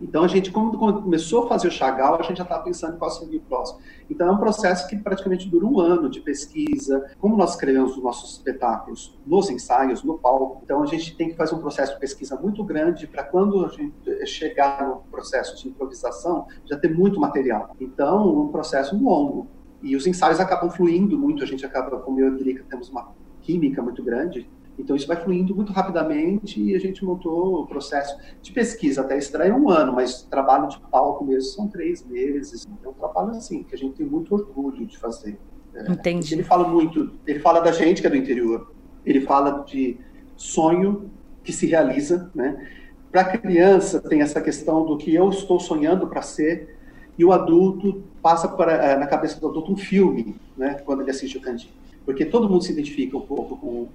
Então, 0.00 0.24
a 0.24 0.28
gente, 0.28 0.50
quando 0.50 0.78
começou 0.78 1.44
a 1.44 1.48
fazer 1.48 1.68
o 1.68 1.70
Chagall, 1.70 2.16
a 2.18 2.22
gente 2.22 2.38
já 2.38 2.44
estava 2.44 2.62
pensando 2.62 2.94
em 2.94 2.98
qual 2.98 3.10
seria 3.10 3.38
o 3.38 3.42
próximo. 3.42 3.80
Então, 4.08 4.28
é 4.28 4.30
um 4.30 4.38
processo 4.38 4.88
que 4.88 4.96
praticamente 4.96 5.48
dura 5.48 5.66
um 5.66 5.78
ano 5.78 6.08
de 6.08 6.20
pesquisa. 6.20 7.10
Como 7.18 7.36
nós 7.36 7.50
escrevemos 7.50 7.96
os 7.96 8.02
nossos 8.02 8.32
espetáculos 8.32 9.18
nos 9.26 9.50
ensaios, 9.50 10.02
no 10.02 10.18
palco, 10.18 10.60
então 10.64 10.82
a 10.82 10.86
gente 10.86 11.14
tem 11.16 11.28
que 11.28 11.36
fazer 11.36 11.54
um 11.54 11.58
processo 11.58 11.94
de 11.94 12.00
pesquisa 12.00 12.36
muito 12.36 12.64
grande 12.64 13.06
para 13.06 13.22
quando 13.22 13.64
a 13.64 13.68
gente 13.68 14.26
chegar 14.26 14.86
no 14.88 14.96
processo 15.10 15.56
de 15.56 15.68
improvisação, 15.68 16.46
já 16.64 16.78
ter 16.78 16.94
muito 16.94 17.20
material. 17.20 17.74
Então, 17.78 18.40
um 18.40 18.48
processo 18.48 18.96
longo. 18.96 19.48
E 19.82 19.96
os 19.96 20.06
ensaios 20.06 20.40
acabam 20.40 20.70
fluindo 20.70 21.18
muito, 21.18 21.42
a 21.42 21.46
gente 21.46 21.64
acaba, 21.64 21.98
como 21.98 22.20
eu 22.20 22.32
e 22.32 22.34
a 22.34 22.38
Drica, 22.38 22.64
temos 22.68 22.88
uma 22.90 23.12
química 23.40 23.82
muito 23.82 24.02
grande, 24.02 24.48
então 24.80 24.96
isso 24.96 25.06
vai 25.06 25.16
fluindo 25.16 25.54
muito 25.54 25.72
rapidamente 25.72 26.60
e 26.60 26.74
a 26.74 26.78
gente 26.78 27.04
montou 27.04 27.62
o 27.62 27.66
processo 27.66 28.16
de 28.40 28.52
pesquisa 28.52 29.02
até 29.02 29.16
estreia 29.16 29.54
um 29.54 29.68
ano, 29.70 29.92
mas 29.92 30.22
trabalho 30.22 30.68
de 30.68 30.78
palco 30.90 31.24
mesmo 31.24 31.50
são 31.50 31.68
três 31.68 32.04
meses. 32.04 32.66
É 32.82 32.88
um 32.88 32.92
trabalho 32.92 33.30
assim 33.30 33.62
que 33.62 33.74
a 33.74 33.78
gente 33.78 33.94
tem 33.94 34.06
muito 34.06 34.34
orgulho 34.34 34.86
de 34.86 34.98
fazer. 34.98 35.38
É, 35.74 35.92
Entendi. 35.92 36.34
Ele 36.34 36.42
fala 36.42 36.66
muito, 36.66 37.12
ele 37.26 37.38
fala 37.38 37.60
da 37.60 37.72
gente 37.72 38.00
que 38.00 38.06
é 38.06 38.10
do 38.10 38.16
interior, 38.16 38.72
ele 39.04 39.20
fala 39.20 39.64
de 39.64 39.98
sonho 40.36 41.10
que 41.44 41.52
se 41.52 41.66
realiza, 41.66 42.30
né? 42.34 42.68
Para 43.10 43.22
a 43.22 43.38
criança 43.38 44.00
tem 44.00 44.22
essa 44.22 44.40
questão 44.40 44.84
do 44.86 44.96
que 44.96 45.14
eu 45.14 45.28
estou 45.30 45.58
sonhando 45.58 46.06
para 46.06 46.22
ser 46.22 46.76
e 47.18 47.24
o 47.24 47.32
adulto 47.32 48.02
passa 48.22 48.48
para, 48.48 48.72
eh, 48.72 48.96
na 48.96 49.06
cabeça 49.06 49.38
do 49.40 49.48
adulto 49.48 49.72
um 49.72 49.76
filme, 49.76 50.36
né? 50.56 50.80
Quando 50.84 51.02
ele 51.02 51.10
assiste 51.10 51.36
o 51.36 51.40
Cantinho, 51.40 51.72
porque 52.04 52.24
todo 52.24 52.48
mundo 52.48 52.62
se 52.64 52.72
identifica 52.72 53.16
um 53.16 53.22
pouco 53.22 53.56
com 53.56 53.88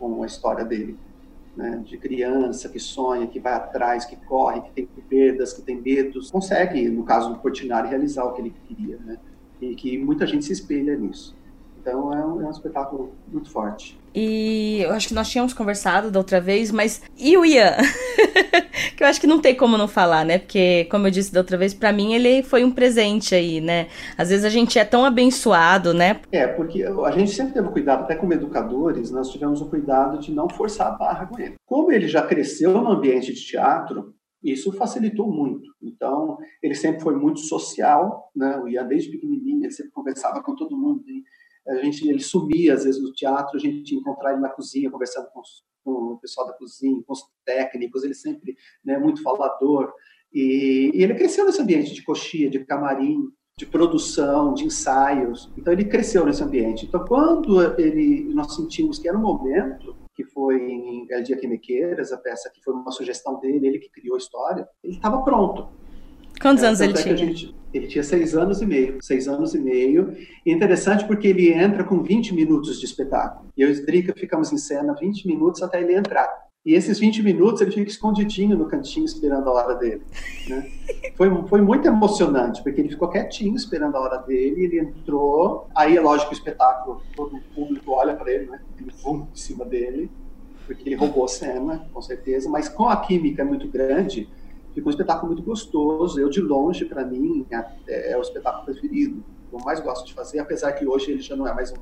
com 0.00 0.22
a 0.22 0.26
história 0.26 0.64
dele. 0.64 0.96
Né, 1.56 1.82
de 1.84 1.98
criança 1.98 2.68
que 2.68 2.78
sonha, 2.78 3.26
que 3.26 3.40
vai 3.40 3.52
atrás, 3.52 4.04
que 4.04 4.14
corre, 4.14 4.60
que 4.62 4.70
tem 4.70 4.88
perdas, 5.08 5.52
que 5.52 5.60
tem 5.60 5.80
medos, 5.80 6.30
consegue, 6.30 6.88
no 6.88 7.02
caso 7.02 7.28
do 7.28 7.40
Portinari, 7.40 7.88
realizar 7.88 8.24
o 8.24 8.32
que 8.32 8.40
ele 8.40 8.54
queria, 8.68 8.96
né, 8.98 9.18
e 9.60 9.74
que 9.74 9.98
muita 9.98 10.24
gente 10.28 10.44
se 10.44 10.52
espelha 10.52 10.96
nisso. 10.96 11.36
Então 11.80 12.12
é 12.12 12.24
um, 12.24 12.42
é 12.42 12.46
um 12.46 12.50
espetáculo 12.50 13.12
muito 13.26 13.50
forte. 13.50 13.98
E 14.14 14.80
eu 14.82 14.90
acho 14.90 15.08
que 15.08 15.14
nós 15.14 15.28
tínhamos 15.28 15.54
conversado 15.54 16.10
da 16.10 16.18
outra 16.18 16.40
vez, 16.40 16.70
mas 16.70 17.00
e 17.16 17.36
o 17.36 17.44
Ian? 17.44 17.76
que 18.96 19.02
eu 19.02 19.06
acho 19.06 19.20
que 19.20 19.26
não 19.26 19.40
tem 19.40 19.54
como 19.54 19.78
não 19.78 19.86
falar, 19.86 20.24
né? 20.24 20.38
Porque, 20.38 20.86
como 20.90 21.06
eu 21.06 21.10
disse 21.10 21.32
da 21.32 21.40
outra 21.40 21.56
vez, 21.56 21.72
para 21.72 21.92
mim 21.92 22.12
ele 22.12 22.42
foi 22.42 22.64
um 22.64 22.72
presente 22.72 23.34
aí, 23.34 23.60
né? 23.60 23.86
Às 24.18 24.30
vezes 24.30 24.44
a 24.44 24.50
gente 24.50 24.78
é 24.78 24.84
tão 24.84 25.04
abençoado, 25.04 25.94
né? 25.94 26.20
É, 26.32 26.46
porque 26.46 26.82
a 26.82 27.10
gente 27.12 27.30
sempre 27.30 27.54
teve 27.54 27.68
cuidado, 27.68 28.02
até 28.02 28.16
como 28.16 28.32
educadores, 28.32 29.10
nós 29.10 29.30
tivemos 29.30 29.60
o 29.60 29.70
cuidado 29.70 30.18
de 30.18 30.32
não 30.32 30.48
forçar 30.48 30.88
a 30.88 30.96
barra 30.96 31.26
com 31.26 31.40
ele. 31.40 31.54
Como 31.64 31.92
ele 31.92 32.08
já 32.08 32.22
cresceu 32.22 32.72
no 32.72 32.90
ambiente 32.90 33.32
de 33.32 33.46
teatro, 33.46 34.12
isso 34.42 34.72
facilitou 34.72 35.30
muito. 35.30 35.70
Então, 35.82 36.38
ele 36.62 36.74
sempre 36.74 37.00
foi 37.00 37.14
muito 37.14 37.40
social, 37.40 38.30
né? 38.34 38.58
O 38.58 38.66
Ian 38.66 38.86
desde 38.86 39.10
pequenininho, 39.10 39.64
ele 39.64 39.72
sempre 39.72 39.92
conversava 39.92 40.42
com 40.42 40.56
todo 40.56 40.76
mundo. 40.76 41.04
E 41.06 41.22
a 41.68 41.74
gente, 41.76 42.08
ele 42.08 42.20
sumia 42.20 42.74
às 42.74 42.84
vezes 42.84 43.02
no 43.02 43.12
teatro, 43.12 43.56
a 43.56 43.60
gente 43.60 43.94
encontrava 43.94 44.34
ele 44.34 44.42
na 44.42 44.48
cozinha 44.48 44.90
conversando 44.90 45.28
com, 45.32 45.42
com, 45.84 46.14
o 46.14 46.18
pessoal 46.18 46.46
da 46.46 46.52
cozinha, 46.54 47.02
com 47.06 47.12
os 47.12 47.22
técnicos, 47.44 48.04
ele 48.04 48.14
sempre 48.14 48.56
né, 48.84 48.98
muito 48.98 49.22
falador. 49.22 49.92
E, 50.32 50.90
e 50.94 51.02
ele 51.02 51.14
cresceu 51.14 51.44
nesse 51.44 51.60
ambiente 51.60 51.92
de 51.92 52.02
coxia, 52.02 52.48
de 52.48 52.64
camarim, 52.64 53.28
de 53.58 53.66
produção, 53.66 54.54
de 54.54 54.64
ensaios. 54.64 55.52
Então 55.56 55.72
ele 55.72 55.84
cresceu 55.84 56.24
nesse 56.24 56.42
ambiente. 56.42 56.86
Então 56.86 57.04
quando 57.04 57.60
ele 57.78 58.32
nós 58.32 58.54
sentimos 58.54 58.98
que 58.98 59.08
era 59.08 59.18
um 59.18 59.22
momento 59.22 59.96
que 60.14 60.24
foi 60.24 60.56
em 60.62 61.06
El 61.10 61.22
Dia 61.22 61.36
que 61.36 61.46
Me 61.46 61.58
Queiras, 61.58 62.12
a 62.12 62.16
peça 62.16 62.50
que 62.54 62.62
foi 62.62 62.74
uma 62.74 62.90
sugestão 62.90 63.38
dele, 63.38 63.66
ele 63.66 63.78
que 63.78 63.90
criou 63.90 64.14
a 64.14 64.18
história, 64.18 64.68
ele 64.82 64.94
estava 64.94 65.22
pronto. 65.22 65.68
Quantos 66.40 66.62
é, 66.62 66.68
anos 66.68 66.80
ele 66.80 66.92
é 66.92 67.02
tinha? 67.02 67.16
Gente, 67.16 67.54
ele 67.72 67.86
tinha 67.86 68.02
seis 68.02 68.34
anos 68.34 68.62
e 68.62 68.66
meio. 68.66 68.98
Seis 69.02 69.28
anos 69.28 69.54
e 69.54 69.58
meio. 69.58 70.16
E 70.44 70.52
interessante 70.52 71.04
porque 71.04 71.28
ele 71.28 71.52
entra 71.52 71.84
com 71.84 72.02
20 72.02 72.34
minutos 72.34 72.80
de 72.80 72.86
espetáculo. 72.86 73.48
E 73.56 73.62
eu 73.62 73.70
e 73.70 73.72
o 73.72 73.86
Drica 73.86 74.14
ficamos 74.16 74.52
em 74.52 74.58
cena 74.58 74.94
20 74.98 75.26
minutos 75.26 75.62
até 75.62 75.80
ele 75.80 75.94
entrar. 75.94 76.28
E 76.64 76.74
esses 76.74 76.98
20 76.98 77.22
minutos 77.22 77.62
ele 77.62 77.70
fica 77.70 77.90
escondidinho 77.90 78.56
no 78.56 78.66
cantinho 78.66 79.06
esperando 79.06 79.48
a 79.48 79.52
hora 79.52 79.74
dele. 79.74 80.02
Né? 80.48 80.70
Foi, 81.16 81.28
foi 81.48 81.60
muito 81.60 81.86
emocionante, 81.86 82.62
porque 82.62 82.80
ele 82.80 82.88
ficou 82.88 83.10
quietinho 83.10 83.54
esperando 83.54 83.94
a 83.96 84.00
hora 84.00 84.16
dele, 84.16 84.64
ele 84.64 84.78
entrou. 84.78 85.68
Aí 85.74 85.94
é 85.94 86.00
lógico 86.00 86.30
o 86.30 86.34
espetáculo, 86.34 87.02
todo 87.14 87.36
o 87.36 87.40
público 87.54 87.92
olha 87.92 88.14
para 88.14 88.32
ele, 88.32 88.46
né? 88.46 88.58
ele 88.78 88.90
voa 89.02 89.28
em 89.30 89.36
cima 89.36 89.66
dele, 89.66 90.10
porque 90.66 90.88
ele 90.88 90.94
roubou 90.94 91.24
a 91.24 91.28
cena, 91.28 91.86
com 91.92 92.00
certeza. 92.00 92.48
Mas 92.48 92.70
com 92.70 92.88
a 92.88 92.96
química 92.96 93.44
muito 93.44 93.68
grande, 93.68 94.30
ficou 94.74 94.88
um 94.88 94.90
espetáculo 94.90 95.32
muito 95.32 95.42
gostoso. 95.42 96.20
Eu, 96.20 96.28
de 96.28 96.40
longe, 96.40 96.84
para 96.84 97.04
mim, 97.04 97.46
é, 97.50 98.12
é, 98.12 98.16
o 98.16 98.22
espetáculo 98.22 98.64
preferido. 98.64 99.22
Eu 99.52 99.58
mais 99.60 99.80
gosto 99.80 100.06
de 100.06 100.14
fazer, 100.14 100.38
apesar 100.38 100.72
que 100.72 100.86
hoje 100.86 101.10
ele 101.10 101.20
já 101.20 101.34
não 101.34 101.46
é 101.46 101.52
mais 101.52 101.72
um, 101.72 101.76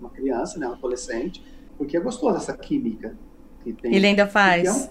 uma 0.00 0.10
criança, 0.10 0.58
né, 0.58 0.68
um 0.68 0.72
adolescente, 0.72 1.44
porque 1.76 1.96
é 1.96 2.00
gostoso 2.00 2.36
essa 2.36 2.56
química 2.56 3.16
que 3.62 3.72
tem. 3.72 3.94
Ele 3.94 4.06
ainda 4.06 4.26
faz. 4.26 4.90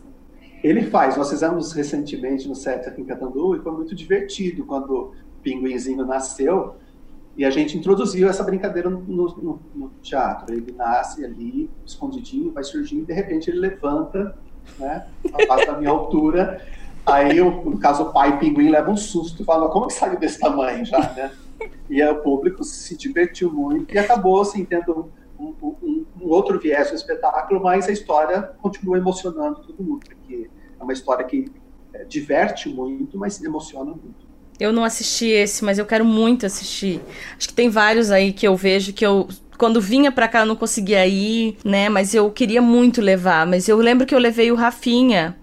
ele 0.64 0.84
faz. 0.84 1.16
Nós 1.16 1.30
fizemos 1.30 1.72
recentemente 1.72 2.48
no 2.48 2.56
set 2.56 2.88
aqui 2.88 3.02
em 3.02 3.06
Catandu 3.06 3.56
e 3.56 3.60
foi 3.60 3.72
muito 3.72 3.96
divertido 3.96 4.66
quando 4.66 4.92
o 4.92 5.14
Pinguinzinho 5.42 6.06
nasceu 6.06 6.76
e 7.38 7.46
a 7.46 7.52
gente 7.52 7.78
introduziu 7.78 8.28
essa 8.28 8.44
brincadeira 8.44 8.90
no, 8.90 9.00
no, 9.00 9.60
no 9.76 9.92
teatro. 10.02 10.54
Ele 10.54 10.72
nasce 10.72 11.24
ali, 11.24 11.70
escondidinho, 11.86 12.52
vai 12.52 12.64
surgindo, 12.64 13.04
e 13.04 13.06
de 13.06 13.14
repente 13.14 13.50
ele 13.50 13.60
levanta, 13.60 14.36
né, 14.80 15.06
a 15.32 15.46
parte 15.46 15.68
da 15.68 15.78
minha 15.78 15.92
altura, 15.92 16.60
Aí, 17.08 17.40
no 17.40 17.80
caso, 17.80 18.04
o 18.04 18.12
pai 18.12 18.38
pinguim 18.38 18.70
leva 18.70 18.92
um 18.92 18.98
susto, 18.98 19.46
fala, 19.46 19.70
como 19.70 19.88
que 19.88 19.94
saiu 19.94 20.20
desse 20.20 20.40
tamanho 20.40 20.84
já, 20.84 21.00
né? 21.14 21.32
E 21.90 22.02
aí, 22.02 22.10
o 22.10 22.22
público 22.22 22.66
se 22.66 22.98
divertiu 22.98 23.50
muito 23.50 23.96
e 23.96 23.98
acabou, 23.98 24.42
assim, 24.42 24.66
tendo 24.66 25.10
um, 25.40 25.54
um, 25.62 26.06
um 26.22 26.28
outro 26.28 26.60
viés 26.60 26.90
no 26.90 26.98
espetáculo, 26.98 27.64
mas 27.64 27.88
a 27.88 27.94
história 27.94 28.42
continua 28.62 28.98
emocionando 28.98 29.62
todo 29.62 29.82
mundo, 29.82 30.02
porque 30.06 30.50
é 30.78 30.84
uma 30.84 30.92
história 30.92 31.24
que 31.24 31.50
é, 31.94 32.04
diverte 32.04 32.68
muito, 32.68 33.18
mas 33.18 33.42
emociona 33.42 33.92
muito. 33.92 34.28
Eu 34.60 34.74
não 34.74 34.84
assisti 34.84 35.28
esse, 35.28 35.64
mas 35.64 35.80
eu 35.80 35.86
quero 35.86 36.04
muito 36.04 36.46
assistir. 36.46 37.00
Acho 37.38 37.48
que 37.48 37.54
tem 37.54 37.70
vários 37.70 38.12
aí 38.12 38.34
que 38.34 38.46
eu 38.46 38.56
vejo 38.56 38.92
que 38.92 39.06
eu 39.06 39.30
quando 39.58 39.80
vinha 39.82 40.12
pra 40.12 40.28
cá 40.28 40.42
eu 40.42 40.46
não 40.46 40.56
conseguia 40.56 41.06
ir, 41.08 41.58
né? 41.64 41.90
Mas 41.90 42.14
eu 42.14 42.30
queria 42.32 42.62
muito 42.62 43.02
levar. 43.02 43.46
Mas 43.48 43.68
eu 43.70 43.78
lembro 43.78 44.06
que 44.06 44.14
eu 44.14 44.20
levei 44.20 44.52
o 44.52 44.56
Rafinha 44.56 45.36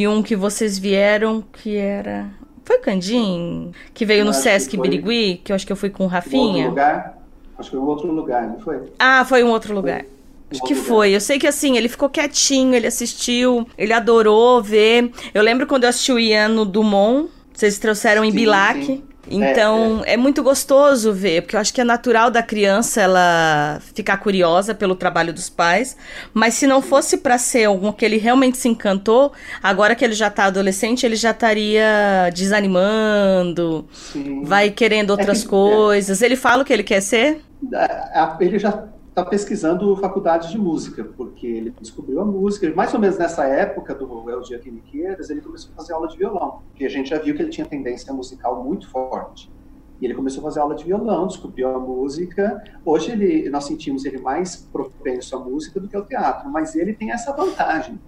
e 0.00 0.08
um 0.08 0.22
que 0.22 0.36
vocês 0.36 0.78
vieram, 0.78 1.42
que 1.52 1.76
era. 1.76 2.26
Foi 2.64 2.76
o 2.76 2.80
Candim? 2.80 3.72
Que 3.92 4.04
veio 4.04 4.24
no 4.24 4.32
Sesc 4.32 4.76
Birigui, 4.76 5.40
que 5.42 5.52
eu 5.52 5.56
acho 5.56 5.66
que 5.66 5.72
eu 5.72 5.76
fui 5.76 5.90
com 5.90 6.04
o 6.04 6.06
Rafinha. 6.06 6.42
Um 6.42 6.48
outro 6.48 6.68
lugar? 6.70 7.18
Acho 7.58 7.70
que 7.70 7.76
foi 7.76 7.84
um 7.84 7.88
outro 7.88 8.12
lugar, 8.12 8.48
não 8.48 8.60
foi? 8.60 8.82
Ah, 8.98 9.24
foi 9.24 9.42
um 9.42 9.50
outro 9.50 9.74
lugar. 9.74 10.00
Foi. 10.00 10.08
Acho 10.52 10.62
que 10.64 10.74
foi. 10.74 11.14
Eu 11.14 11.20
sei 11.20 11.38
que 11.38 11.46
assim, 11.46 11.76
ele 11.76 11.88
ficou 11.88 12.08
quietinho, 12.08 12.74
ele 12.74 12.86
assistiu, 12.86 13.66
ele 13.76 13.92
adorou 13.92 14.62
ver. 14.62 15.10
Eu 15.32 15.42
lembro 15.42 15.66
quando 15.66 15.84
eu 15.84 15.90
assisti 15.90 16.12
o 16.12 16.18
Ian 16.18 16.48
no 16.48 16.64
Dumont, 16.64 17.30
vocês 17.52 17.78
trouxeram 17.78 18.24
em 18.24 18.30
sim, 18.30 18.36
Bilac. 18.36 18.84
Sim. 18.84 19.02
Então, 19.30 20.02
é, 20.04 20.10
é. 20.10 20.14
é, 20.14 20.16
muito 20.16 20.42
gostoso 20.42 21.12
ver, 21.12 21.42
porque 21.42 21.54
eu 21.54 21.60
acho 21.60 21.72
que 21.72 21.80
é 21.80 21.84
natural 21.84 22.30
da 22.30 22.42
criança 22.42 23.00
ela 23.00 23.80
ficar 23.94 24.16
curiosa 24.16 24.74
pelo 24.74 24.94
trabalho 24.94 25.32
dos 25.32 25.48
pais, 25.48 25.96
mas 26.34 26.54
se 26.54 26.66
não 26.66 26.82
fosse 26.82 27.18
para 27.18 27.38
ser 27.38 27.64
algum 27.64 27.92
que 27.92 28.04
ele 28.04 28.16
realmente 28.16 28.58
se 28.58 28.68
encantou, 28.68 29.32
agora 29.62 29.94
que 29.94 30.04
ele 30.04 30.14
já 30.14 30.28
tá 30.28 30.46
adolescente, 30.46 31.06
ele 31.06 31.16
já 31.16 31.30
estaria 31.30 32.30
desanimando, 32.34 33.86
Sim. 33.92 34.42
vai 34.44 34.70
querendo 34.70 35.10
outras 35.10 35.40
é 35.40 35.42
que, 35.42 35.48
coisas. 35.48 36.20
Ele 36.20 36.36
fala 36.36 36.62
o 36.62 36.64
que 36.64 36.72
ele 36.72 36.82
quer 36.82 37.00
ser? 37.00 37.40
É, 37.72 38.28
ele 38.40 38.58
já 38.58 38.84
está 39.12 39.22
pesquisando 39.22 39.94
faculdade 39.96 40.50
de 40.50 40.58
música, 40.58 41.04
porque 41.04 41.46
ele 41.46 41.74
descobriu 41.78 42.20
a 42.22 42.24
música. 42.24 42.72
Mais 42.74 42.94
ou 42.94 42.98
menos 42.98 43.18
nessa 43.18 43.44
época 43.44 43.94
do 43.94 44.30
El 44.30 44.40
Dia 44.40 44.58
Quimiqueiras, 44.58 45.28
ele 45.28 45.42
começou 45.42 45.70
a 45.72 45.76
fazer 45.76 45.92
aula 45.92 46.08
de 46.08 46.16
violão, 46.16 46.62
porque 46.68 46.86
a 46.86 46.88
gente 46.88 47.10
já 47.10 47.18
viu 47.18 47.36
que 47.36 47.42
ele 47.42 47.50
tinha 47.50 47.66
tendência 47.66 48.10
musical 48.12 48.64
muito 48.64 48.88
forte. 48.88 49.52
E 50.00 50.06
ele 50.06 50.14
começou 50.14 50.40
a 50.40 50.44
fazer 50.44 50.60
aula 50.60 50.74
de 50.74 50.84
violão, 50.84 51.26
descobriu 51.26 51.68
a 51.68 51.78
música. 51.78 52.64
Hoje 52.84 53.12
ele, 53.12 53.50
nós 53.50 53.64
sentimos 53.66 54.06
ele 54.06 54.18
mais 54.18 54.56
propenso 54.56 55.36
à 55.36 55.38
música 55.38 55.78
do 55.78 55.86
que 55.86 55.94
ao 55.94 56.06
teatro, 56.06 56.48
mas 56.48 56.74
ele 56.74 56.94
tem 56.94 57.12
essa 57.12 57.32
vantagem 57.32 58.00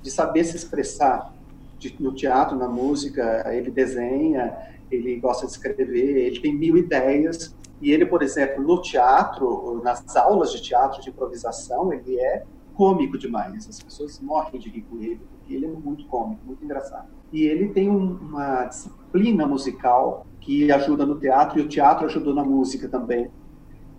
de 0.00 0.10
saber 0.12 0.44
se 0.44 0.56
expressar 0.56 1.34
de, 1.76 1.94
no 1.98 2.14
teatro, 2.14 2.56
na 2.56 2.68
música. 2.68 3.52
Ele 3.52 3.70
desenha, 3.70 4.56
ele 4.92 5.16
gosta 5.16 5.44
de 5.44 5.52
escrever, 5.52 6.18
ele 6.18 6.38
tem 6.38 6.54
mil 6.54 6.76
ideias 6.78 7.52
e 7.82 7.90
ele, 7.90 8.06
por 8.06 8.22
exemplo, 8.22 8.62
no 8.62 8.80
teatro, 8.80 9.80
nas 9.82 10.16
aulas 10.16 10.52
de 10.52 10.62
teatro 10.62 11.02
de 11.02 11.10
improvisação, 11.10 11.92
ele 11.92 12.16
é 12.16 12.44
cômico 12.76 13.18
demais. 13.18 13.68
As 13.68 13.82
pessoas 13.82 14.20
morrem 14.20 14.60
de 14.60 14.70
rir 14.70 14.82
com 14.82 14.98
ele, 14.98 15.20
porque 15.28 15.52
ele 15.52 15.66
é 15.66 15.68
muito 15.68 16.06
cômico, 16.06 16.40
muito 16.46 16.64
engraçado. 16.64 17.08
E 17.32 17.42
ele 17.42 17.70
tem 17.70 17.90
um, 17.90 18.14
uma 18.18 18.66
disciplina 18.66 19.48
musical 19.48 20.24
que 20.40 20.70
ajuda 20.70 21.04
no 21.04 21.18
teatro, 21.18 21.58
e 21.58 21.62
o 21.62 21.68
teatro 21.68 22.06
ajudou 22.06 22.32
na 22.32 22.44
música 22.44 22.88
também. 22.88 23.28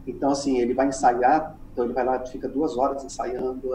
Então, 0.08 0.32
assim, 0.32 0.60
ele 0.60 0.74
vai 0.74 0.88
ensaiar, 0.88 1.58
então 1.74 1.84
ele 1.84 1.94
vai 1.94 2.06
lá, 2.06 2.26
fica 2.26 2.48
duas 2.48 2.78
horas 2.78 3.04
ensaiando, 3.04 3.70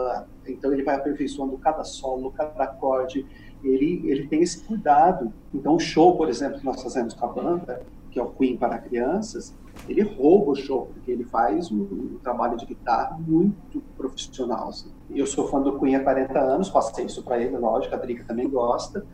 então 0.47 0.73
ele 0.73 0.81
vai 0.81 0.95
aperfeiçoando 0.95 1.55
cada 1.59 1.83
solo, 1.83 2.31
cada 2.31 2.63
acorde, 2.63 3.27
ele, 3.63 4.01
ele 4.09 4.27
tem 4.27 4.41
esse 4.41 4.63
cuidado. 4.63 5.31
Então, 5.53 5.75
o 5.75 5.79
show, 5.79 6.17
por 6.17 6.29
exemplo, 6.29 6.59
que 6.59 6.65
nós 6.65 6.81
fazemos 6.81 7.13
com 7.13 7.25
a 7.25 7.29
banda, 7.29 7.83
que 8.09 8.19
é 8.19 8.23
o 8.23 8.31
Queen 8.31 8.57
para 8.57 8.79
crianças, 8.79 9.55
ele 9.87 10.01
rouba 10.01 10.51
o 10.51 10.55
show, 10.55 10.87
porque 10.93 11.11
ele 11.11 11.23
faz 11.23 11.71
um, 11.71 11.81
um 11.81 12.19
trabalho 12.21 12.57
de 12.57 12.65
guitarra 12.65 13.17
muito 13.17 13.81
profissional. 13.97 14.69
Assim. 14.69 14.91
Eu 15.09 15.25
sou 15.25 15.47
fã 15.47 15.61
do 15.61 15.79
Queen 15.79 15.95
há 15.95 16.03
40 16.03 16.39
anos, 16.39 16.69
passei 16.69 17.05
isso 17.05 17.23
para 17.23 17.39
ele, 17.41 17.57
lógico, 17.57 17.95
a 17.95 17.97
Drica 17.97 18.23
também 18.23 18.49
gosta. 18.49 19.05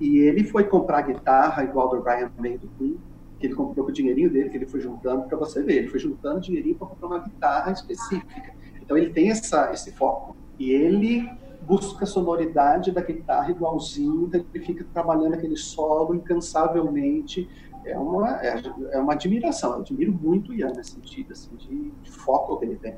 E 0.00 0.18
ele 0.18 0.44
foi 0.44 0.64
comprar 0.64 1.02
guitarra 1.02 1.64
igual 1.64 1.88
do 1.88 2.00
Brian 2.00 2.30
May 2.38 2.58
do 2.58 2.68
Queen, 2.78 2.98
que 3.38 3.46
ele 3.46 3.54
comprou 3.54 3.84
com 3.84 3.90
o 3.90 3.94
dinheirinho 3.94 4.30
dele, 4.30 4.50
que 4.50 4.56
ele 4.56 4.66
foi 4.66 4.80
juntando 4.80 5.24
para 5.24 5.36
você 5.36 5.62
ver. 5.62 5.78
Ele 5.78 5.88
foi 5.88 5.98
juntando 5.98 6.40
dinheirinho 6.40 6.76
para 6.76 6.86
comprar 6.88 7.06
uma 7.06 7.18
guitarra 7.18 7.72
específica. 7.72 8.54
Então 8.80 8.96
ele 8.96 9.10
tem 9.10 9.30
essa, 9.30 9.72
esse 9.72 9.90
foco. 9.92 10.36
E 10.58 10.70
ele 10.70 11.28
busca 11.62 12.04
a 12.04 12.06
sonoridade 12.06 12.90
da 12.90 13.00
guitarra 13.00 13.50
igualzinho, 13.50 14.24
então 14.26 14.44
ele 14.52 14.64
fica 14.64 14.84
trabalhando 14.92 15.34
aquele 15.34 15.56
solo 15.56 16.14
incansavelmente 16.14 17.48
é 17.84 17.98
uma, 17.98 18.40
é, 18.42 18.62
é, 18.92 18.98
uma 18.98 19.12
admiração. 19.12 19.74
Eu 19.74 19.80
admiro 19.80 20.12
muito 20.12 20.52
o 20.52 20.54
Ian 20.54 20.72
nesse 20.72 20.92
sentido, 20.92 21.32
assim, 21.32 21.50
de, 21.56 21.90
de 22.02 22.10
foco 22.10 22.58
que 22.58 22.64
ele 22.64 22.76
tem. 22.76 22.94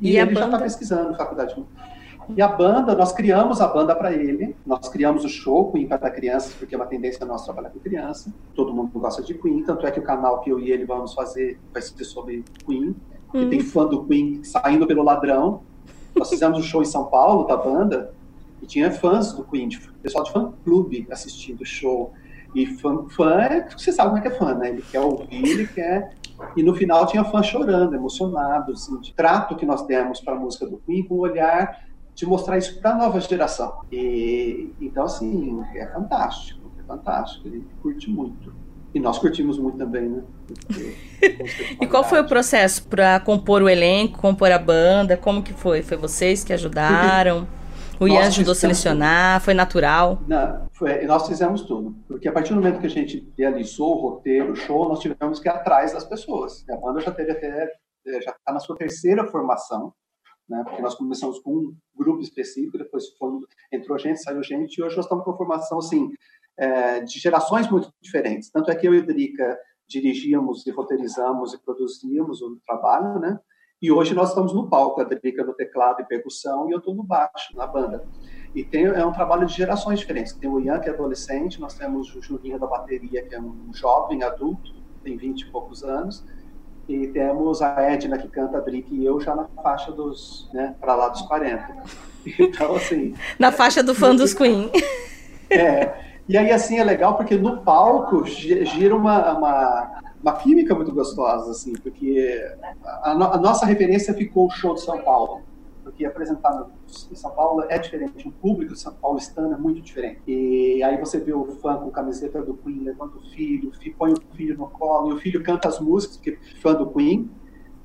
E, 0.00 0.12
e 0.12 0.16
ele 0.16 0.34
já 0.34 0.44
está 0.44 0.58
pesquisando 0.58 1.16
faculdade. 1.16 1.54
E 2.36 2.40
a 2.40 2.48
banda, 2.48 2.94
nós 2.94 3.12
criamos 3.12 3.60
a 3.60 3.66
banda 3.66 3.94
para 3.94 4.12
ele, 4.12 4.54
nós 4.64 4.88
criamos 4.88 5.24
o 5.24 5.28
show 5.28 5.72
Queen 5.72 5.86
para 5.86 6.10
crianças, 6.10 6.54
porque 6.54 6.74
é 6.74 6.78
uma 6.78 6.86
tendência 6.86 7.26
nossa 7.26 7.46
trabalhar 7.46 7.70
com 7.70 7.80
criança. 7.80 8.32
Todo 8.54 8.72
mundo 8.72 8.90
gosta 8.94 9.22
de 9.22 9.34
Queen, 9.34 9.62
tanto 9.64 9.86
é 9.86 9.90
que 9.90 9.98
o 9.98 10.02
canal 10.02 10.40
que 10.40 10.50
eu 10.50 10.60
e 10.60 10.70
ele 10.70 10.84
vamos 10.84 11.14
fazer 11.14 11.58
vai 11.72 11.82
ser 11.82 12.04
sobre 12.04 12.44
Queen. 12.64 12.94
Hum. 13.34 13.42
E 13.42 13.50
tem 13.50 13.60
fã 13.60 13.86
do 13.86 14.04
Queen 14.04 14.42
saindo 14.44 14.86
pelo 14.86 15.02
ladrão. 15.02 15.62
Nós 16.14 16.28
fizemos 16.28 16.58
um 16.58 16.62
show 16.62 16.82
em 16.82 16.86
São 16.86 17.06
Paulo 17.06 17.44
da 17.44 17.56
banda 17.56 18.14
e 18.62 18.66
tinha 18.66 18.90
fãs 18.92 19.32
do 19.32 19.42
Queen, 19.44 19.68
pessoal 20.02 20.24
de 20.24 20.32
fã 20.32 20.52
clube 20.64 21.06
assistindo 21.10 21.62
o 21.62 21.66
show. 21.66 22.12
E 22.54 22.66
fã, 22.66 23.06
fã 23.08 23.40
é, 23.40 23.68
você 23.68 23.92
sabe 23.92 24.10
como 24.10 24.18
é 24.18 24.22
que 24.22 24.28
é 24.28 24.38
fã, 24.38 24.54
né? 24.54 24.70
Ele 24.70 24.82
quer 24.82 25.00
ouvir, 25.00 25.48
ele 25.48 25.66
quer 25.66 26.14
E 26.56 26.62
no 26.62 26.74
final 26.74 27.06
tinha 27.06 27.24
fã 27.24 27.42
chorando, 27.42 27.94
emocionado, 27.94 28.72
assim, 28.72 29.00
de 29.00 29.14
trato 29.14 29.56
que 29.56 29.64
nós 29.64 29.86
demos 29.86 30.20
para 30.20 30.34
a 30.34 30.38
música 30.38 30.66
do 30.66 30.78
Queen, 30.78 31.04
com 31.04 31.14
o 31.14 31.20
olhar 31.20 31.86
de 32.14 32.26
mostrar 32.26 32.58
isso 32.58 32.78
para 32.80 32.90
a 32.90 32.96
nova 32.96 33.20
geração. 33.20 33.80
E, 33.90 34.70
então, 34.80 35.04
assim, 35.04 35.62
é 35.74 35.86
fantástico, 35.86 36.70
é 36.78 36.82
fantástico, 36.82 37.48
ele 37.48 37.66
curte 37.80 38.10
muito. 38.10 38.52
E 38.94 39.00
nós 39.00 39.18
curtimos 39.18 39.58
muito 39.58 39.78
também, 39.78 40.06
né? 40.06 40.22
e 41.80 41.86
qual 41.86 42.04
foi 42.04 42.20
o 42.20 42.26
processo 42.26 42.86
para 42.86 43.18
compor 43.20 43.62
o 43.62 43.68
elenco, 43.68 44.18
compor 44.18 44.52
a 44.52 44.58
banda? 44.58 45.16
Como 45.16 45.42
que 45.42 45.54
foi? 45.54 45.82
Foi 45.82 45.96
vocês 45.96 46.44
que 46.44 46.52
ajudaram? 46.52 47.48
O 48.00 48.08
Ian 48.08 48.26
ajudou 48.26 48.52
a 48.52 48.54
selecionar? 48.54 49.40
Foi 49.40 49.54
natural? 49.54 50.20
Não, 50.26 50.68
foi, 50.72 51.04
nós 51.04 51.26
fizemos 51.26 51.62
tudo. 51.62 51.94
Porque 52.08 52.28
a 52.28 52.32
partir 52.32 52.50
do 52.50 52.56
momento 52.56 52.80
que 52.80 52.86
a 52.86 52.90
gente 52.90 53.32
realizou 53.38 53.96
o 53.96 54.00
roteiro, 54.00 54.52
o 54.52 54.56
show, 54.56 54.88
nós 54.88 55.00
tivemos 55.00 55.38
que 55.38 55.48
ir 55.48 55.52
atrás 55.52 55.92
das 55.92 56.04
pessoas. 56.04 56.64
A 56.68 56.76
banda 56.76 57.00
já 57.00 57.12
teve 57.12 57.32
até 57.32 57.70
eh, 58.06 58.20
já 58.20 58.32
está 58.32 58.52
na 58.52 58.60
sua 58.60 58.76
terceira 58.76 59.24
formação, 59.26 59.92
né? 60.48 60.62
Porque 60.64 60.82
nós 60.82 60.94
começamos 60.94 61.38
com 61.40 61.52
um 61.52 61.76
grupo 61.96 62.20
específico, 62.20 62.78
depois 62.78 63.08
foi, 63.18 63.30
entrou 63.72 63.98
gente, 63.98 64.22
saiu 64.22 64.42
gente, 64.42 64.78
e 64.78 64.82
hoje 64.82 64.96
nós 64.96 65.04
estamos 65.04 65.24
com 65.24 65.30
uma 65.30 65.36
formação 65.36 65.78
assim 65.78 66.10
é, 66.58 67.00
de 67.00 67.18
gerações 67.18 67.70
muito 67.70 67.90
diferentes. 68.02 68.50
Tanto 68.50 68.70
é 68.70 68.74
que 68.74 68.86
eu 68.86 68.94
e 68.94 68.98
a 68.98 69.02
Drica 69.02 69.58
dirigíamos 69.88 70.66
e 70.66 70.70
roteirizamos 70.70 71.54
e 71.54 71.62
produzíamos 71.62 72.40
o 72.42 72.58
trabalho, 72.66 73.20
né? 73.20 73.38
E 73.82 73.90
hoje 73.90 74.14
nós 74.14 74.28
estamos 74.28 74.54
no 74.54 74.68
palco, 74.68 75.00
a 75.00 75.04
Drica 75.04 75.42
no 75.42 75.52
teclado 75.52 76.00
e 76.00 76.04
percussão 76.04 76.68
e 76.68 76.72
eu 76.72 76.78
estou 76.78 76.94
no 76.94 77.02
baixo, 77.02 77.56
na 77.56 77.66
banda. 77.66 78.04
E 78.54 78.62
tem, 78.62 78.84
é 78.84 79.04
um 79.04 79.10
trabalho 79.10 79.44
de 79.44 79.52
gerações 79.52 79.98
diferentes. 79.98 80.32
Tem 80.34 80.48
o 80.48 80.60
Ian, 80.60 80.78
que 80.78 80.88
é 80.88 80.92
adolescente, 80.92 81.60
nós 81.60 81.74
temos 81.74 82.14
o 82.14 82.22
Juninho 82.22 82.60
da 82.60 82.66
bateria, 82.68 83.26
que 83.26 83.34
é 83.34 83.40
um 83.40 83.74
jovem 83.74 84.22
adulto, 84.22 84.72
tem 85.02 85.16
20 85.16 85.40
e 85.40 85.46
poucos 85.46 85.82
anos, 85.82 86.24
e 86.88 87.08
temos 87.08 87.60
a 87.60 87.80
Edna, 87.82 88.16
que 88.18 88.28
canta 88.28 88.58
a 88.58 88.60
Drica 88.60 88.94
e 88.94 89.04
eu 89.04 89.20
já 89.20 89.34
na 89.34 89.48
faixa 89.60 89.90
dos, 89.90 90.48
né, 90.54 90.76
para 90.80 90.94
lá 90.94 91.08
dos 91.08 91.22
40. 91.22 91.82
Então, 92.38 92.76
assim... 92.76 93.16
na 93.36 93.50
faixa 93.50 93.82
do 93.82 93.96
fã 93.96 94.14
dos 94.14 94.32
Queen. 94.32 94.70
É, 95.50 95.92
e 96.28 96.38
aí, 96.38 96.52
assim, 96.52 96.78
é 96.78 96.84
legal 96.84 97.16
porque 97.16 97.36
no 97.36 97.62
palco 97.62 98.24
gira 98.24 98.94
uma, 98.94 99.36
uma, 99.36 100.02
uma 100.22 100.36
química 100.36 100.74
muito 100.74 100.92
gostosa, 100.92 101.50
assim, 101.50 101.72
porque 101.72 102.40
a, 102.84 103.10
a, 103.10 103.38
nossa 103.38 103.66
referência 103.66 104.14
ficou 104.14 104.46
o 104.46 104.50
show 104.50 104.74
de 104.74 104.82
São 104.82 105.02
Paulo. 105.02 105.42
Porque 105.82 106.04
apresentar 106.04 106.70
em 107.10 107.14
São 107.16 107.32
Paulo 107.32 107.64
é 107.68 107.76
diferente, 107.76 108.28
o 108.28 108.30
público 108.30 108.72
de 108.72 108.78
São 108.78 108.94
Paulo 108.94 109.18
é 109.18 109.56
muito 109.56 109.80
diferente. 109.80 110.20
E 110.28 110.80
aí 110.80 110.96
você 110.96 111.18
vê 111.18 111.32
o 111.34 111.44
fã 111.60 111.76
com 111.76 111.90
camiseta 111.90 112.40
do 112.40 112.54
Queen, 112.54 112.84
levando 112.84 113.16
o 113.16 113.20
filho, 113.34 113.72
põe 113.98 114.12
o 114.12 114.36
filho 114.36 114.56
no 114.56 114.68
colo, 114.68 115.10
e 115.10 115.14
o 115.14 115.18
filho 115.18 115.42
canta 115.42 115.66
as 115.66 115.80
músicas, 115.80 116.18
porque 116.18 116.38
fã 116.60 116.72
do 116.74 116.88
Queen, 116.90 117.28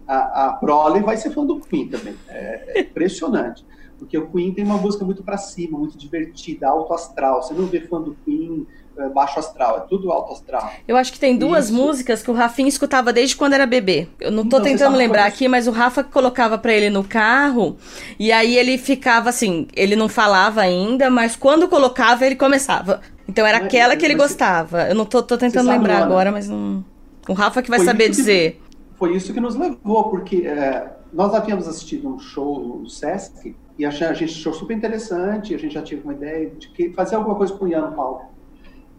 a, 0.07 0.45
a 0.45 0.53
prole 0.53 0.99
vai 0.99 1.17
ser 1.17 1.31
fã 1.31 1.43
do 1.43 1.59
Queen 1.59 1.89
também. 1.89 2.13
É, 2.27 2.79
é 2.79 2.81
impressionante. 2.81 3.65
Porque 3.97 4.15
o 4.15 4.29
Queen 4.29 4.53
tem 4.53 4.63
uma 4.63 4.77
música 4.77 5.03
muito 5.03 5.23
para 5.23 5.37
cima, 5.37 5.77
muito 5.79 5.97
divertida, 5.97 6.69
alto 6.69 6.93
astral. 6.93 7.41
Você 7.41 7.55
não 7.55 7.65
vê 7.65 7.81
fã 7.81 7.99
do 7.99 8.13
Queen 8.23 8.67
baixo 9.13 9.39
astral, 9.39 9.77
é 9.77 9.79
tudo 9.81 10.11
alto 10.11 10.33
astral. 10.33 10.71
Eu 10.87 10.97
acho 10.97 11.11
que 11.13 11.19
tem 11.19 11.37
duas 11.37 11.65
Isso. 11.65 11.73
músicas 11.73 12.23
que 12.23 12.31
o 12.31 12.33
Rafinha 12.33 12.69
escutava 12.69 13.13
desde 13.13 13.35
quando 13.35 13.53
era 13.53 13.65
bebê. 13.65 14.07
Eu 14.19 14.31
não 14.31 14.43
tô 14.43 14.57
então, 14.57 14.63
tentando 14.63 14.97
lembrar 14.97 15.25
aqui, 15.25 15.47
mas 15.47 15.67
o 15.67 15.71
Rafa 15.71 16.03
colocava 16.03 16.57
para 16.57 16.73
ele 16.73 16.89
no 16.89 17.03
carro 17.03 17.77
e 18.19 18.31
aí 18.31 18.57
ele 18.57 18.77
ficava 18.77 19.29
assim, 19.29 19.67
ele 19.75 19.95
não 19.95 20.09
falava 20.09 20.61
ainda, 20.61 21.09
mas 21.09 21.35
quando 21.35 21.67
colocava 21.67 22.25
ele 22.25 22.35
começava. 22.35 23.01
Então 23.27 23.45
era 23.45 23.59
é, 23.59 23.63
aquela 23.63 23.95
que 23.95 24.05
ele 24.05 24.15
gostava. 24.15 24.83
Eu 24.83 24.95
não 24.95 25.05
tô, 25.05 25.21
tô 25.21 25.37
tentando 25.37 25.69
lembrar 25.69 26.01
agora, 26.01 26.31
mas 26.31 26.47
não. 26.47 26.83
O 27.27 27.33
Rafa 27.33 27.61
que 27.61 27.69
vai 27.69 27.79
foi 27.79 27.85
saber 27.85 28.09
dizer. 28.09 28.53
Que, 28.53 28.97
foi 28.97 29.15
isso 29.15 29.33
que 29.33 29.39
nos 29.39 29.55
levou, 29.55 30.05
porque 30.05 30.47
é, 30.47 30.91
nós 31.13 31.33
havíamos 31.33 31.67
assistido 31.67 32.07
um 32.07 32.19
show 32.19 32.79
no 32.79 32.89
Sesc 32.89 33.55
e 33.77 33.85
a 33.85 33.89
gente 33.91 34.23
achou 34.23 34.53
super 34.53 34.75
interessante, 34.75 35.53
a 35.53 35.57
gente 35.57 35.73
já 35.73 35.81
tinha 35.81 36.01
uma 36.01 36.13
ideia 36.13 36.49
de 36.49 36.69
que 36.69 36.91
fazer 36.93 37.15
alguma 37.15 37.35
coisa 37.35 37.53
com 37.53 37.65
o 37.65 37.67
Ian 37.67 37.81
no 37.81 37.91
palco. 37.95 38.36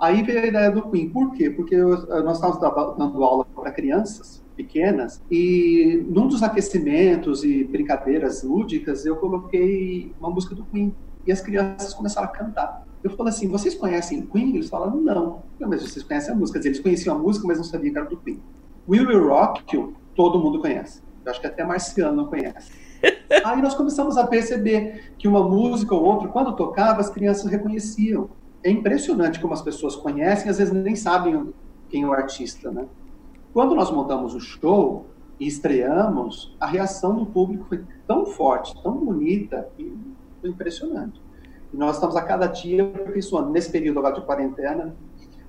Aí 0.00 0.22
veio 0.22 0.42
a 0.42 0.46
ideia 0.46 0.70
do 0.70 0.82
Queen. 0.90 1.10
Por 1.10 1.32
quê? 1.32 1.50
Porque 1.50 1.76
nós 1.76 2.36
estávamos 2.36 2.96
dando 2.96 3.22
aula 3.24 3.44
para 3.44 3.72
crianças 3.72 4.42
pequenas 4.56 5.22
e 5.30 6.04
num 6.08 6.26
dos 6.26 6.42
aquecimentos 6.42 7.44
e 7.44 7.62
brincadeiras 7.62 8.42
lúdicas 8.42 9.06
eu 9.06 9.14
coloquei 9.14 10.12
uma 10.18 10.28
música 10.30 10.52
do 10.52 10.64
Queen 10.64 10.92
e 11.24 11.30
as 11.30 11.40
crianças 11.40 11.94
começaram 11.94 12.26
a 12.26 12.30
cantar. 12.30 12.84
Eu 13.02 13.10
falei 13.12 13.32
assim, 13.32 13.48
vocês 13.48 13.74
conhecem 13.74 14.26
Queen? 14.26 14.56
Eles 14.56 14.68
falaram, 14.68 15.00
não. 15.00 15.42
Eu, 15.60 15.68
mas 15.68 15.82
vocês 15.82 16.04
conhecem 16.04 16.34
a 16.34 16.36
música. 16.36 16.58
Eles 16.58 16.80
conheciam 16.80 17.14
a 17.14 17.18
música, 17.18 17.46
mas 17.46 17.58
não 17.58 17.64
sabiam 17.64 17.92
que 17.92 17.98
era 17.98 18.08
do 18.08 18.16
Queen. 18.16 18.42
We 18.88 19.00
Will 19.00 19.28
Rock 19.28 19.76
You, 19.76 19.94
todo 20.16 20.38
mundo 20.38 20.60
conhece. 20.60 21.02
Eu 21.24 21.30
acho 21.30 21.40
que 21.40 21.46
até 21.46 21.64
Marciano 21.64 22.16
não 22.16 22.26
conhece. 22.26 22.72
Aí 23.44 23.62
nós 23.62 23.74
começamos 23.74 24.16
a 24.16 24.26
perceber 24.26 25.12
que 25.18 25.28
uma 25.28 25.46
música 25.46 25.94
ou 25.94 26.02
outra, 26.02 26.28
quando 26.28 26.56
tocava, 26.56 27.00
as 27.00 27.10
crianças 27.10 27.50
reconheciam. 27.50 28.30
É 28.68 28.70
impressionante 28.70 29.40
como 29.40 29.54
as 29.54 29.62
pessoas 29.62 29.96
conhecem, 29.96 30.50
às 30.50 30.58
vezes 30.58 30.74
nem 30.74 30.94
sabem 30.94 31.54
quem 31.88 32.02
é 32.02 32.06
o 32.06 32.12
artista, 32.12 32.70
né? 32.70 32.86
Quando 33.50 33.74
nós 33.74 33.90
montamos 33.90 34.34
o 34.34 34.40
show 34.40 35.06
e 35.40 35.46
estreamos, 35.46 36.54
a 36.60 36.66
reação 36.66 37.16
do 37.16 37.24
público 37.24 37.64
foi 37.64 37.82
tão 38.06 38.26
forte, 38.26 38.78
tão 38.82 38.92
bonita, 38.92 39.66
e 39.78 39.90
foi 40.42 40.50
impressionante. 40.50 41.18
E 41.72 41.78
nós 41.78 41.94
estamos 41.94 42.14
a 42.14 42.20
cada 42.20 42.46
dia 42.46 42.84
aperfeiçoando. 42.84 43.48
Nesse 43.48 43.72
período 43.72 44.00
agora 44.00 44.16
de 44.16 44.20
quarentena, 44.20 44.94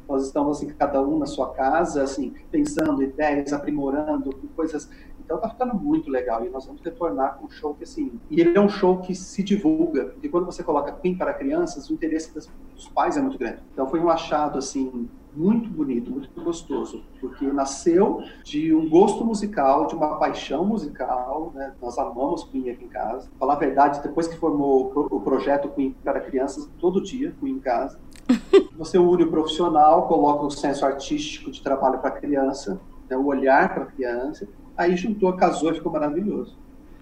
nós 0.08 0.26
estamos 0.26 0.56
assim 0.56 0.70
cada 0.70 1.02
um 1.02 1.20
na 1.20 1.26
sua 1.26 1.50
casa, 1.50 2.02
assim 2.02 2.34
pensando 2.50 3.04
ideias, 3.04 3.52
aprimorando 3.52 4.34
coisas 4.56 4.90
então 5.30 5.38
tá 5.38 5.48
ficando 5.48 5.76
muito 5.76 6.10
legal 6.10 6.44
e 6.44 6.50
nós 6.50 6.66
vamos 6.66 6.82
retornar 6.82 7.38
com 7.38 7.46
um 7.46 7.50
show 7.52 7.76
que 7.76 7.84
assim. 7.84 8.20
E 8.32 8.42
ele 8.42 8.58
é 8.58 8.60
um 8.60 8.68
show 8.68 8.98
que 8.98 9.14
se 9.14 9.44
divulga. 9.44 10.16
E 10.24 10.28
quando 10.28 10.48
você 10.48 10.64
coloca 10.64 10.92
Queen 10.92 11.16
para 11.16 11.32
crianças, 11.36 11.88
o 11.88 11.94
interesse 11.94 12.34
dos 12.34 12.90
pais 12.90 13.16
é 13.16 13.22
muito 13.22 13.38
grande. 13.38 13.60
Então 13.72 13.88
foi 13.88 14.00
um 14.00 14.10
achado 14.10 14.58
assim 14.58 15.08
muito 15.36 15.70
bonito, 15.70 16.10
muito 16.10 16.30
gostoso, 16.42 17.04
porque 17.22 17.46
nasceu 17.46 18.24
de 18.44 18.74
um 18.74 18.90
gosto 18.90 19.24
musical, 19.24 19.86
de 19.86 19.94
uma 19.94 20.18
paixão 20.18 20.66
musical, 20.66 21.52
né? 21.54 21.76
Nós 21.80 22.00
amamos 22.00 22.44
Queen 22.46 22.72
aqui 22.72 22.86
em 22.86 22.90
casa. 22.90 23.30
Falar 23.38 23.54
a 23.54 23.58
verdade, 23.60 24.02
depois 24.02 24.28
que 24.28 24.36
formou 24.36 24.92
o 25.12 25.22
projeto 25.22 25.70
Queen 25.70 25.96
para 26.04 26.20
crianças, 26.22 26.68
todo 26.80 27.04
dia 27.04 27.36
Queen 27.40 27.54
em 27.54 27.60
casa. 27.60 28.00
Você 28.80 28.98
une 28.98 29.26
o 29.26 29.30
profissional, 29.30 30.08
coloca 30.08 30.44
o 30.44 30.50
senso 30.50 30.84
artístico 30.84 31.52
de 31.52 31.62
trabalho 31.62 32.00
para 32.00 32.10
a 32.10 32.20
criança, 32.20 32.82
né? 33.08 33.16
o 33.16 33.26
olhar 33.26 33.74
para 33.74 33.84
a 33.84 33.88
criança, 33.88 34.48
Aí 34.80 34.96
juntou, 34.96 35.34
casou 35.34 35.72
e 35.72 35.74
ficou 35.74 35.92
maravilhoso. 35.92 36.58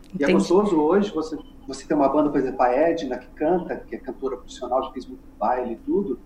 Entendi. 0.08 0.24
E 0.24 0.26
é 0.26 0.34
gostoso 0.34 0.76
hoje 0.78 1.14
você, 1.14 1.38
você 1.68 1.86
tem 1.86 1.96
uma 1.96 2.10
banda, 2.10 2.28
por 2.28 2.40
exemplo, 2.40 2.60
a 2.64 2.72
Edna, 2.72 3.20
que 3.20 3.28
canta, 3.36 3.76
que 3.76 3.96
é 3.96 4.00
cantora 4.00 4.36
profissional, 4.36 4.84
já 4.84 4.92
fez 4.92 5.06
muito 5.06 5.22
baile 5.38 5.74
e 5.74 5.76
tudo. 5.76 6.20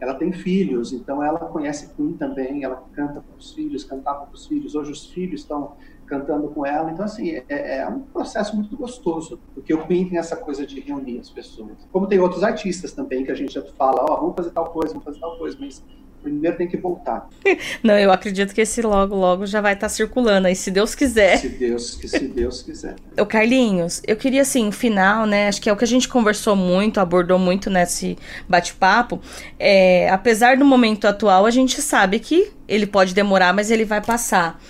Ela 0.00 0.14
tem 0.14 0.32
filhos, 0.32 0.92
então 0.92 1.22
ela 1.22 1.38
conhece 1.38 1.94
Queen 1.94 2.14
também, 2.14 2.64
ela 2.64 2.82
canta 2.92 3.20
para 3.20 3.38
os 3.38 3.52
filhos, 3.52 3.84
cantava 3.84 4.26
para 4.26 4.34
os 4.34 4.48
filhos. 4.48 4.74
Hoje 4.74 4.90
os 4.90 5.06
filhos 5.06 5.42
estão 5.42 5.76
cantando 6.06 6.48
com 6.48 6.66
ela. 6.66 6.90
Então, 6.90 7.04
assim, 7.04 7.36
é, 7.48 7.78
é, 7.78 7.88
um 7.88 8.00
processo 8.00 8.56
muito 8.56 8.76
gostoso, 8.76 9.38
porque 9.54 9.72
o 9.72 9.86
Queen 9.86 10.08
tem 10.08 10.18
essa 10.18 10.34
coisa 10.34 10.66
de 10.66 10.80
reunir 10.80 11.20
as 11.20 11.30
pessoas. 11.30 11.86
Como 11.92 12.08
tem 12.08 12.18
outros 12.18 12.42
artistas 12.42 12.92
também, 12.92 13.24
que 13.24 13.30
a 13.30 13.36
gente 13.36 13.54
já 13.54 13.62
fala, 13.62 14.04
ó, 14.08 14.14
oh, 14.14 14.20
vamos 14.22 14.34
fazer 14.34 14.50
tal 14.50 14.70
coisa, 14.70 14.92
vamos 14.92 15.04
fazer 15.04 15.20
tal 15.20 15.38
coisa, 15.38 15.56
mas 15.60 15.84
primeiro 16.22 16.56
tem 16.56 16.68
que 16.68 16.76
voltar. 16.76 17.28
Não, 17.82 17.98
eu 17.98 18.12
acredito 18.12 18.54
que 18.54 18.60
esse 18.60 18.82
logo, 18.82 19.14
logo 19.14 19.46
já 19.46 19.60
vai 19.60 19.74
estar 19.74 19.86
tá 19.86 19.88
circulando 19.88 20.46
aí, 20.46 20.54
se 20.54 20.70
Deus 20.70 20.94
quiser. 20.94 21.38
Se 21.38 21.48
Deus, 21.48 21.98
se 22.02 22.18
Deus 22.28 22.62
quiser. 22.62 22.96
O 23.18 23.26
Carlinhos, 23.26 24.02
eu 24.06 24.16
queria 24.16 24.42
assim, 24.42 24.68
o 24.68 24.72
final, 24.72 25.26
né? 25.26 25.48
Acho 25.48 25.60
que 25.60 25.68
é 25.68 25.72
o 25.72 25.76
que 25.76 25.84
a 25.84 25.88
gente 25.88 26.08
conversou 26.08 26.54
muito, 26.54 27.00
abordou 27.00 27.38
muito 27.38 27.70
nesse 27.70 28.16
bate-papo. 28.48 29.20
É, 29.58 30.08
apesar 30.10 30.56
do 30.56 30.64
momento 30.64 31.06
atual, 31.06 31.46
a 31.46 31.50
gente 31.50 31.80
sabe 31.80 32.18
que 32.18 32.50
ele 32.68 32.86
pode 32.86 33.14
demorar, 33.14 33.52
mas 33.52 33.70
ele 33.70 33.84
vai 33.84 34.00
passar. 34.00 34.60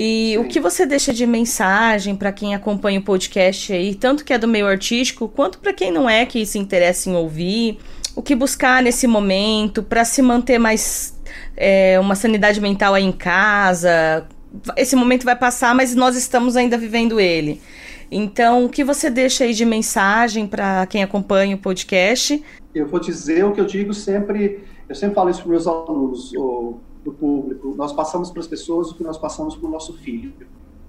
E 0.00 0.34
Sim. 0.34 0.38
o 0.38 0.44
que 0.44 0.60
você 0.60 0.86
deixa 0.86 1.12
de 1.12 1.26
mensagem 1.26 2.14
para 2.14 2.30
quem 2.30 2.54
acompanha 2.54 3.00
o 3.00 3.02
podcast 3.02 3.72
aí, 3.72 3.96
tanto 3.96 4.24
que 4.24 4.32
é 4.32 4.38
do 4.38 4.46
meio 4.46 4.66
artístico, 4.66 5.28
quanto 5.28 5.58
para 5.58 5.72
quem 5.72 5.90
não 5.90 6.08
é, 6.08 6.24
que 6.24 6.46
se 6.46 6.56
interessa 6.56 7.10
em 7.10 7.16
ouvir? 7.16 7.78
O 8.18 8.22
que 8.22 8.34
buscar 8.34 8.82
nesse 8.82 9.06
momento 9.06 9.80
para 9.80 10.04
se 10.04 10.20
manter 10.20 10.58
mais 10.58 11.16
é, 11.56 12.00
uma 12.00 12.16
sanidade 12.16 12.60
mental 12.60 12.94
aí 12.94 13.04
em 13.04 13.12
casa. 13.12 14.26
Esse 14.76 14.96
momento 14.96 15.24
vai 15.24 15.36
passar, 15.36 15.72
mas 15.72 15.94
nós 15.94 16.16
estamos 16.16 16.56
ainda 16.56 16.76
vivendo 16.76 17.20
ele. 17.20 17.60
Então, 18.10 18.64
o 18.64 18.68
que 18.68 18.82
você 18.82 19.08
deixa 19.08 19.44
aí 19.44 19.54
de 19.54 19.64
mensagem 19.64 20.48
para 20.48 20.84
quem 20.86 21.00
acompanha 21.00 21.54
o 21.54 21.60
podcast? 21.60 22.42
Eu 22.74 22.88
vou 22.88 22.98
dizer 22.98 23.44
o 23.44 23.52
que 23.52 23.60
eu 23.60 23.64
digo 23.64 23.94
sempre, 23.94 24.64
eu 24.88 24.96
sempre 24.96 25.14
falo 25.14 25.30
isso 25.30 25.38
para 25.44 25.46
os 25.46 25.50
meus 25.52 25.66
alunos, 25.68 26.32
para 26.32 26.40
o 26.40 27.14
público. 27.14 27.72
Nós 27.76 27.92
passamos 27.92 28.32
para 28.32 28.40
as 28.40 28.48
pessoas 28.48 28.90
o 28.90 28.96
que 28.96 29.04
nós 29.04 29.16
passamos 29.16 29.54
para 29.54 29.68
o 29.68 29.70
nosso 29.70 29.96
filho. 29.96 30.32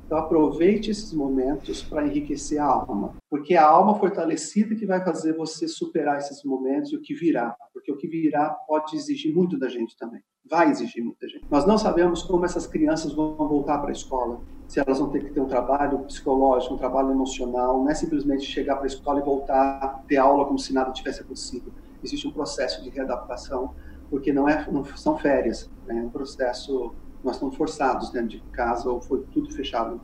Então 0.10 0.18
aproveite 0.18 0.90
esses 0.90 1.14
momentos 1.14 1.84
para 1.84 2.04
enriquecer 2.04 2.60
a 2.60 2.66
alma, 2.66 3.14
porque 3.30 3.54
é 3.54 3.58
a 3.58 3.70
alma 3.70 3.94
fortalecida 3.94 4.74
que 4.74 4.84
vai 4.84 5.06
fazer 5.06 5.34
você 5.34 5.68
superar 5.68 6.18
esses 6.18 6.44
momentos 6.44 6.92
e 6.92 6.96
o 6.96 7.00
que 7.00 7.14
virá, 7.14 7.56
porque 7.72 7.92
o 7.92 7.96
que 7.96 8.08
virá 8.08 8.50
pode 8.68 8.96
exigir 8.96 9.32
muito 9.32 9.56
da 9.56 9.70
gente 9.70 9.96
também. 9.96 10.20
Vai 10.50 10.72
exigir 10.72 11.04
muita 11.04 11.30
gente. 11.30 11.46
Nós 11.48 11.64
não 11.68 11.78
sabemos 11.78 12.24
como 12.24 12.44
essas 12.44 12.66
crianças 12.66 13.14
vão 13.14 13.36
voltar 13.38 13.78
para 13.78 13.90
a 13.90 13.92
escola, 13.92 14.42
se 14.68 14.80
elas 14.80 14.98
vão 14.98 15.12
ter 15.12 15.26
que 15.26 15.32
ter 15.32 15.42
um 15.42 15.46
trabalho 15.46 16.00
psicológico, 16.00 16.74
um 16.74 16.78
trabalho 16.80 17.12
emocional, 17.12 17.78
não 17.78 17.92
é 17.92 17.94
simplesmente 17.94 18.46
chegar 18.46 18.78
para 18.78 18.86
a 18.86 18.88
escola 18.88 19.20
e 19.20 19.24
voltar 19.24 20.04
ter 20.08 20.18
aula 20.18 20.44
como 20.46 20.58
se 20.58 20.74
nada 20.74 20.92
tivesse 20.92 21.22
acontecido. 21.22 21.72
Existe 22.04 22.28
um 22.28 22.32
processo 22.32 22.82
de 22.82 22.90
readaptação, 22.90 23.76
porque 24.10 24.34
não, 24.34 24.50
é, 24.50 24.68
não 24.72 24.84
são 24.84 25.20
férias, 25.20 25.70
é 25.88 25.94
um 25.94 26.10
processo 26.10 26.96
nós 27.24 27.36
estamos 27.36 27.56
forçados 27.56 28.10
dentro 28.12 28.30
de 28.30 28.40
casa 28.52 28.90
ou 28.90 29.02
foi 29.02 29.24
tudo 29.32 29.52
fechado 29.52 30.00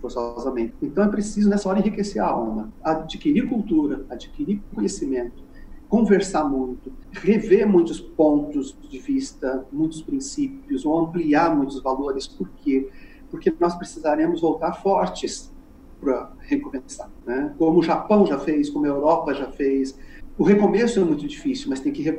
forçosamente. 0.00 0.74
Então 0.80 1.04
é 1.04 1.08
preciso 1.08 1.48
nessa 1.48 1.68
hora 1.68 1.78
enriquecer 1.78 2.22
a 2.22 2.26
alma, 2.26 2.72
adquirir 2.82 3.48
cultura, 3.48 4.04
adquirir 4.08 4.62
conhecimento, 4.74 5.42
conversar 5.88 6.44
muito, 6.44 6.92
rever 7.10 7.68
muitos 7.68 8.00
pontos 8.00 8.76
de 8.88 8.98
vista, 8.98 9.66
muitos 9.72 10.00
princípios, 10.00 10.84
ou 10.86 10.98
ampliar 10.98 11.54
muitos 11.54 11.82
valores. 11.82 12.26
Por 12.26 12.48
quê? 12.48 12.88
Porque 13.30 13.52
nós 13.58 13.74
precisaremos 13.74 14.40
voltar 14.40 14.72
fortes 14.74 15.52
para 16.00 16.32
recomeçar, 16.38 17.10
né? 17.26 17.54
Como 17.58 17.80
o 17.80 17.82
Japão 17.82 18.24
já 18.24 18.38
fez, 18.38 18.70
como 18.70 18.86
a 18.86 18.88
Europa 18.88 19.34
já 19.34 19.50
fez. 19.50 19.98
O 20.38 20.44
recomeço 20.44 20.98
é 20.98 21.04
muito 21.04 21.26
difícil, 21.26 21.68
mas 21.68 21.80
tem 21.80 21.92
que, 21.92 22.10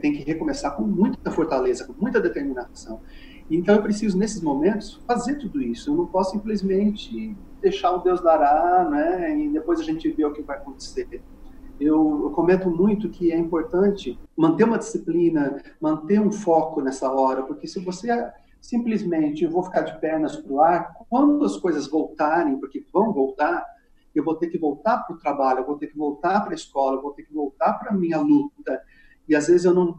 tem 0.00 0.12
que 0.12 0.22
recomeçar 0.22 0.76
com 0.76 0.84
muita 0.84 1.30
fortaleza, 1.32 1.84
com 1.84 1.94
muita 2.00 2.20
determinação. 2.20 3.00
Então 3.50 3.76
eu 3.76 3.82
preciso, 3.82 4.18
nesses 4.18 4.42
momentos, 4.42 5.00
fazer 5.06 5.36
tudo 5.36 5.62
isso. 5.62 5.90
Eu 5.90 5.96
não 5.96 6.06
posso 6.06 6.32
simplesmente 6.32 7.36
deixar 7.60 7.92
o 7.92 7.98
Deus 7.98 8.20
dará, 8.20 8.88
né? 8.90 9.38
E 9.38 9.48
depois 9.48 9.80
a 9.80 9.84
gente 9.84 10.10
vê 10.10 10.24
o 10.24 10.32
que 10.32 10.42
vai 10.42 10.56
acontecer. 10.56 11.22
Eu, 11.78 12.22
eu, 12.24 12.30
comento 12.30 12.70
muito 12.70 13.08
que 13.10 13.30
é 13.30 13.38
importante 13.38 14.18
manter 14.36 14.64
uma 14.64 14.78
disciplina, 14.78 15.62
manter 15.80 16.20
um 16.20 16.32
foco 16.32 16.80
nessa 16.80 17.10
hora, 17.10 17.42
porque 17.42 17.66
se 17.66 17.78
você 17.78 18.08
simplesmente 18.60 19.44
eu 19.44 19.50
vou 19.50 19.62
ficar 19.62 19.82
de 19.82 20.00
pernas 20.00 20.36
para 20.36 20.52
o 20.52 20.60
ar, 20.60 20.94
quando 21.08 21.44
as 21.44 21.56
coisas 21.56 21.86
voltarem, 21.86 22.58
porque 22.58 22.84
vão 22.92 23.12
voltar, 23.12 23.64
eu 24.14 24.24
vou 24.24 24.34
ter 24.34 24.48
que 24.48 24.58
voltar 24.58 24.98
para 24.98 25.14
o 25.14 25.18
trabalho, 25.18 25.60
eu 25.60 25.66
vou 25.66 25.76
ter 25.76 25.88
que 25.88 25.98
voltar 25.98 26.40
para 26.40 26.52
a 26.52 26.54
escola, 26.54 26.96
eu 26.96 27.02
vou 27.02 27.12
ter 27.12 27.24
que 27.24 27.34
voltar 27.34 27.74
para 27.74 27.90
a 27.90 27.94
minha 27.94 28.18
luta, 28.18 28.82
e 29.28 29.36
às 29.36 29.46
vezes 29.46 29.66
eu 29.66 29.74
não 29.74 29.98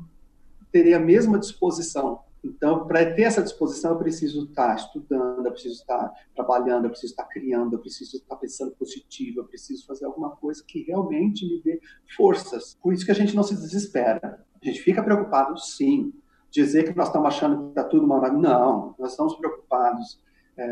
terei 0.71 0.95
a 0.95 0.99
mesma 0.99 1.37
disposição 1.37 2.21
então, 2.55 2.87
para 2.87 3.13
ter 3.13 3.23
essa 3.23 3.41
disposição, 3.41 3.91
eu 3.91 3.97
preciso 3.97 4.45
estar 4.45 4.75
estudando, 4.75 5.45
eu 5.45 5.51
preciso 5.51 5.75
estar 5.75 6.11
trabalhando, 6.35 6.85
eu 6.85 6.89
preciso 6.89 7.13
estar 7.13 7.25
criando, 7.25 7.73
eu 7.73 7.79
preciso 7.79 8.17
estar 8.17 8.35
pensando 8.35 8.71
positivo, 8.71 9.39
eu 9.39 9.45
preciso 9.45 9.85
fazer 9.85 10.05
alguma 10.05 10.35
coisa 10.35 10.63
que 10.65 10.83
realmente 10.83 11.45
me 11.45 11.61
dê 11.61 11.79
forças. 12.15 12.77
Por 12.81 12.93
isso 12.93 13.05
que 13.05 13.11
a 13.11 13.15
gente 13.15 13.35
não 13.35 13.43
se 13.43 13.55
desespera. 13.55 14.45
A 14.61 14.65
gente 14.65 14.81
fica 14.81 15.03
preocupado, 15.03 15.57
sim. 15.59 16.13
Dizer 16.49 16.83
que 16.83 16.97
nós 16.97 17.07
estamos 17.07 17.27
achando 17.27 17.63
que 17.63 17.69
está 17.69 17.83
tudo 17.83 18.07
maravilhoso. 18.07 18.41
Não, 18.41 18.95
nós 18.97 19.11
estamos 19.11 19.35
preocupados. 19.35 20.19
É, 20.55 20.67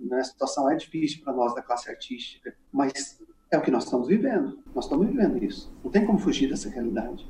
né, 0.00 0.18
a 0.20 0.24
situação 0.24 0.70
é 0.70 0.76
difícil 0.76 1.22
para 1.24 1.32
nós 1.32 1.54
da 1.54 1.62
classe 1.62 1.88
artística, 1.88 2.54
mas 2.70 3.18
é 3.50 3.56
o 3.56 3.62
que 3.62 3.70
nós 3.70 3.84
estamos 3.84 4.08
vivendo. 4.08 4.58
Nós 4.74 4.84
estamos 4.84 5.06
vivendo 5.06 5.42
isso. 5.42 5.72
Não 5.82 5.90
tem 5.90 6.04
como 6.04 6.18
fugir 6.18 6.48
dessa 6.48 6.68
realidade 6.68 7.26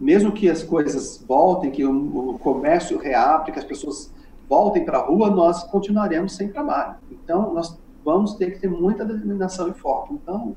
mesmo 0.00 0.32
que 0.32 0.48
as 0.48 0.62
coisas 0.62 1.22
voltem, 1.28 1.70
que 1.70 1.84
o, 1.84 2.38
comércio 2.38 2.98
reabra, 2.98 3.52
que 3.52 3.58
as 3.58 3.64
pessoas 3.64 4.12
voltem 4.48 4.84
para 4.84 4.98
a 4.98 5.02
rua, 5.02 5.30
nós 5.30 5.62
continuaremos 5.64 6.34
sem 6.34 6.48
trabalho. 6.48 6.96
Então, 7.10 7.52
nós 7.52 7.78
vamos 8.04 8.34
ter 8.34 8.52
que 8.52 8.60
ter 8.60 8.68
muita 8.68 9.04
determinação 9.04 9.68
e 9.68 9.74
foco. 9.74 10.14
Então, 10.14 10.56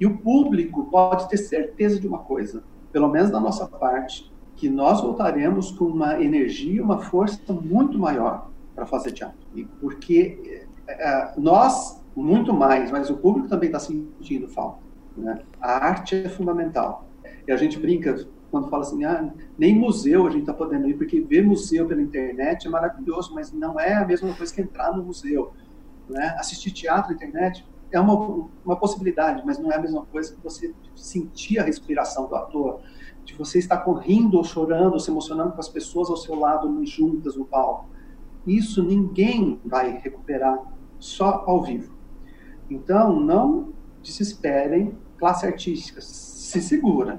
e 0.00 0.06
o 0.06 0.16
público 0.18 0.84
pode 0.84 1.28
ter 1.28 1.36
certeza 1.36 2.00
de 2.00 2.06
uma 2.06 2.18
coisa, 2.18 2.62
pelo 2.92 3.08
menos 3.08 3.30
da 3.30 3.40
nossa 3.40 3.66
parte, 3.66 4.32
que 4.56 4.68
nós 4.68 5.00
voltaremos 5.00 5.72
com 5.72 5.86
uma 5.86 6.22
energia, 6.22 6.82
uma 6.82 6.98
força 6.98 7.52
muito 7.52 7.98
maior 7.98 8.48
para 8.74 8.86
fazer 8.86 9.12
teatro. 9.12 9.38
E 9.54 9.64
porque 9.64 10.66
é, 10.86 11.32
nós, 11.36 12.00
muito 12.14 12.52
mais, 12.52 12.90
mas 12.90 13.10
o 13.10 13.16
público 13.16 13.48
também 13.48 13.68
está 13.68 13.80
sentindo 13.80 14.48
falta. 14.48 14.78
Né? 15.16 15.40
A 15.60 15.84
arte 15.84 16.16
é 16.16 16.28
fundamental. 16.28 17.06
E 17.46 17.52
a 17.52 17.56
gente 17.56 17.78
brinca, 17.78 18.26
quando 18.54 18.70
fala 18.70 18.84
assim, 18.84 19.04
ah, 19.04 19.34
nem 19.58 19.76
museu 19.76 20.28
a 20.28 20.30
gente 20.30 20.42
está 20.42 20.54
podendo 20.54 20.88
ir, 20.88 20.94
porque 20.94 21.20
ver 21.20 21.44
museu 21.44 21.88
pela 21.88 22.00
internet 22.00 22.68
é 22.68 22.70
maravilhoso, 22.70 23.34
mas 23.34 23.52
não 23.52 23.80
é 23.80 23.94
a 23.94 24.06
mesma 24.06 24.32
coisa 24.32 24.54
que 24.54 24.60
entrar 24.60 24.96
no 24.96 25.02
museu. 25.02 25.52
Né? 26.08 26.36
Assistir 26.38 26.70
teatro 26.70 27.10
na 27.10 27.16
internet 27.16 27.66
é 27.90 27.98
uma, 27.98 28.46
uma 28.64 28.76
possibilidade, 28.76 29.42
mas 29.44 29.58
não 29.58 29.72
é 29.72 29.74
a 29.74 29.80
mesma 29.80 30.06
coisa 30.06 30.32
que 30.32 30.40
você 30.40 30.72
sentir 30.94 31.58
a 31.58 31.64
respiração 31.64 32.28
do 32.28 32.36
ator, 32.36 32.80
de 33.24 33.34
você 33.34 33.58
estar 33.58 33.78
correndo 33.78 34.36
ou 34.36 34.44
chorando, 34.44 34.92
ou 34.92 35.00
se 35.00 35.10
emocionando 35.10 35.50
com 35.50 35.60
as 35.60 35.68
pessoas 35.68 36.08
ao 36.08 36.16
seu 36.16 36.36
lado, 36.36 36.86
juntas 36.86 37.34
no 37.34 37.44
palco. 37.44 37.86
Isso 38.46 38.84
ninguém 38.84 39.60
vai 39.64 39.98
recuperar 39.98 40.62
só 41.00 41.42
ao 41.44 41.60
vivo. 41.60 41.92
Então, 42.70 43.18
não 43.18 43.72
desesperem, 44.00 44.96
classe 45.18 45.44
artística, 45.44 46.00
se 46.00 46.60
segura 46.60 47.18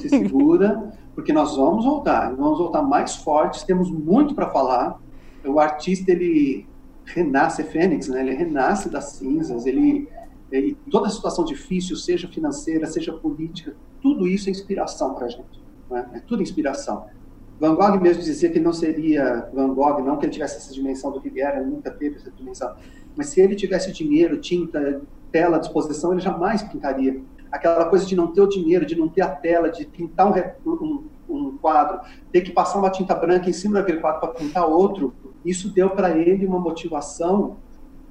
se 0.00 0.08
segura, 0.08 0.92
porque 1.14 1.32
nós 1.32 1.56
vamos 1.56 1.84
voltar, 1.84 2.34
vamos 2.34 2.58
voltar 2.58 2.82
mais 2.82 3.16
fortes, 3.16 3.62
temos 3.62 3.90
muito 3.90 4.34
para 4.34 4.50
falar. 4.50 5.00
O 5.44 5.60
artista, 5.60 6.10
ele 6.10 6.66
renasce, 7.04 7.62
é 7.62 7.64
fênix, 7.64 8.08
né? 8.08 8.20
ele 8.20 8.34
renasce 8.34 8.88
das 8.88 9.12
cinzas, 9.12 9.66
ele, 9.66 10.08
ele 10.50 10.76
toda 10.90 11.08
situação 11.10 11.44
difícil, 11.44 11.96
seja 11.96 12.28
financeira, 12.28 12.86
seja 12.86 13.12
política, 13.12 13.76
tudo 14.00 14.26
isso 14.26 14.48
é 14.48 14.52
inspiração 14.52 15.14
para 15.14 15.26
a 15.26 15.28
gente, 15.28 15.62
né? 15.90 16.08
é 16.14 16.20
tudo 16.20 16.42
inspiração. 16.42 17.06
Van 17.60 17.74
Gogh 17.76 18.00
mesmo 18.00 18.22
dizia 18.22 18.50
que 18.50 18.58
não 18.58 18.72
seria 18.72 19.48
Van 19.52 19.72
Gogh, 19.74 20.02
não 20.02 20.16
que 20.16 20.24
ele 20.24 20.32
tivesse 20.32 20.56
essa 20.56 20.72
dimensão 20.72 21.12
do 21.12 21.20
que 21.20 21.28
ele 21.28 21.40
era, 21.40 21.60
ele 21.60 21.70
nunca 21.70 21.90
teve 21.90 22.16
essa 22.16 22.30
dimensão, 22.30 22.74
mas 23.14 23.28
se 23.28 23.40
ele 23.40 23.54
tivesse 23.54 23.92
dinheiro, 23.92 24.40
tinta, 24.40 25.02
tela 25.30 25.56
à 25.56 25.60
disposição, 25.60 26.12
ele 26.12 26.20
jamais 26.20 26.62
pintaria 26.62 27.20
aquela 27.54 27.84
coisa 27.84 28.04
de 28.04 28.16
não 28.16 28.26
ter 28.26 28.40
o 28.40 28.48
dinheiro, 28.48 28.84
de 28.84 28.96
não 28.96 29.08
ter 29.08 29.22
a 29.22 29.28
tela, 29.28 29.70
de 29.70 29.84
pintar 29.86 30.26
um, 30.26 30.72
um, 30.72 31.04
um 31.28 31.56
quadro, 31.58 32.00
ter 32.32 32.40
que 32.40 32.50
passar 32.50 32.80
uma 32.80 32.90
tinta 32.90 33.14
branca 33.14 33.48
em 33.48 33.52
cima 33.52 33.74
daquele 33.74 34.00
quadro 34.00 34.20
para 34.20 34.30
pintar 34.30 34.68
outro, 34.68 35.14
isso 35.44 35.68
deu 35.68 35.90
para 35.90 36.18
ele 36.18 36.46
uma 36.46 36.58
motivação 36.58 37.56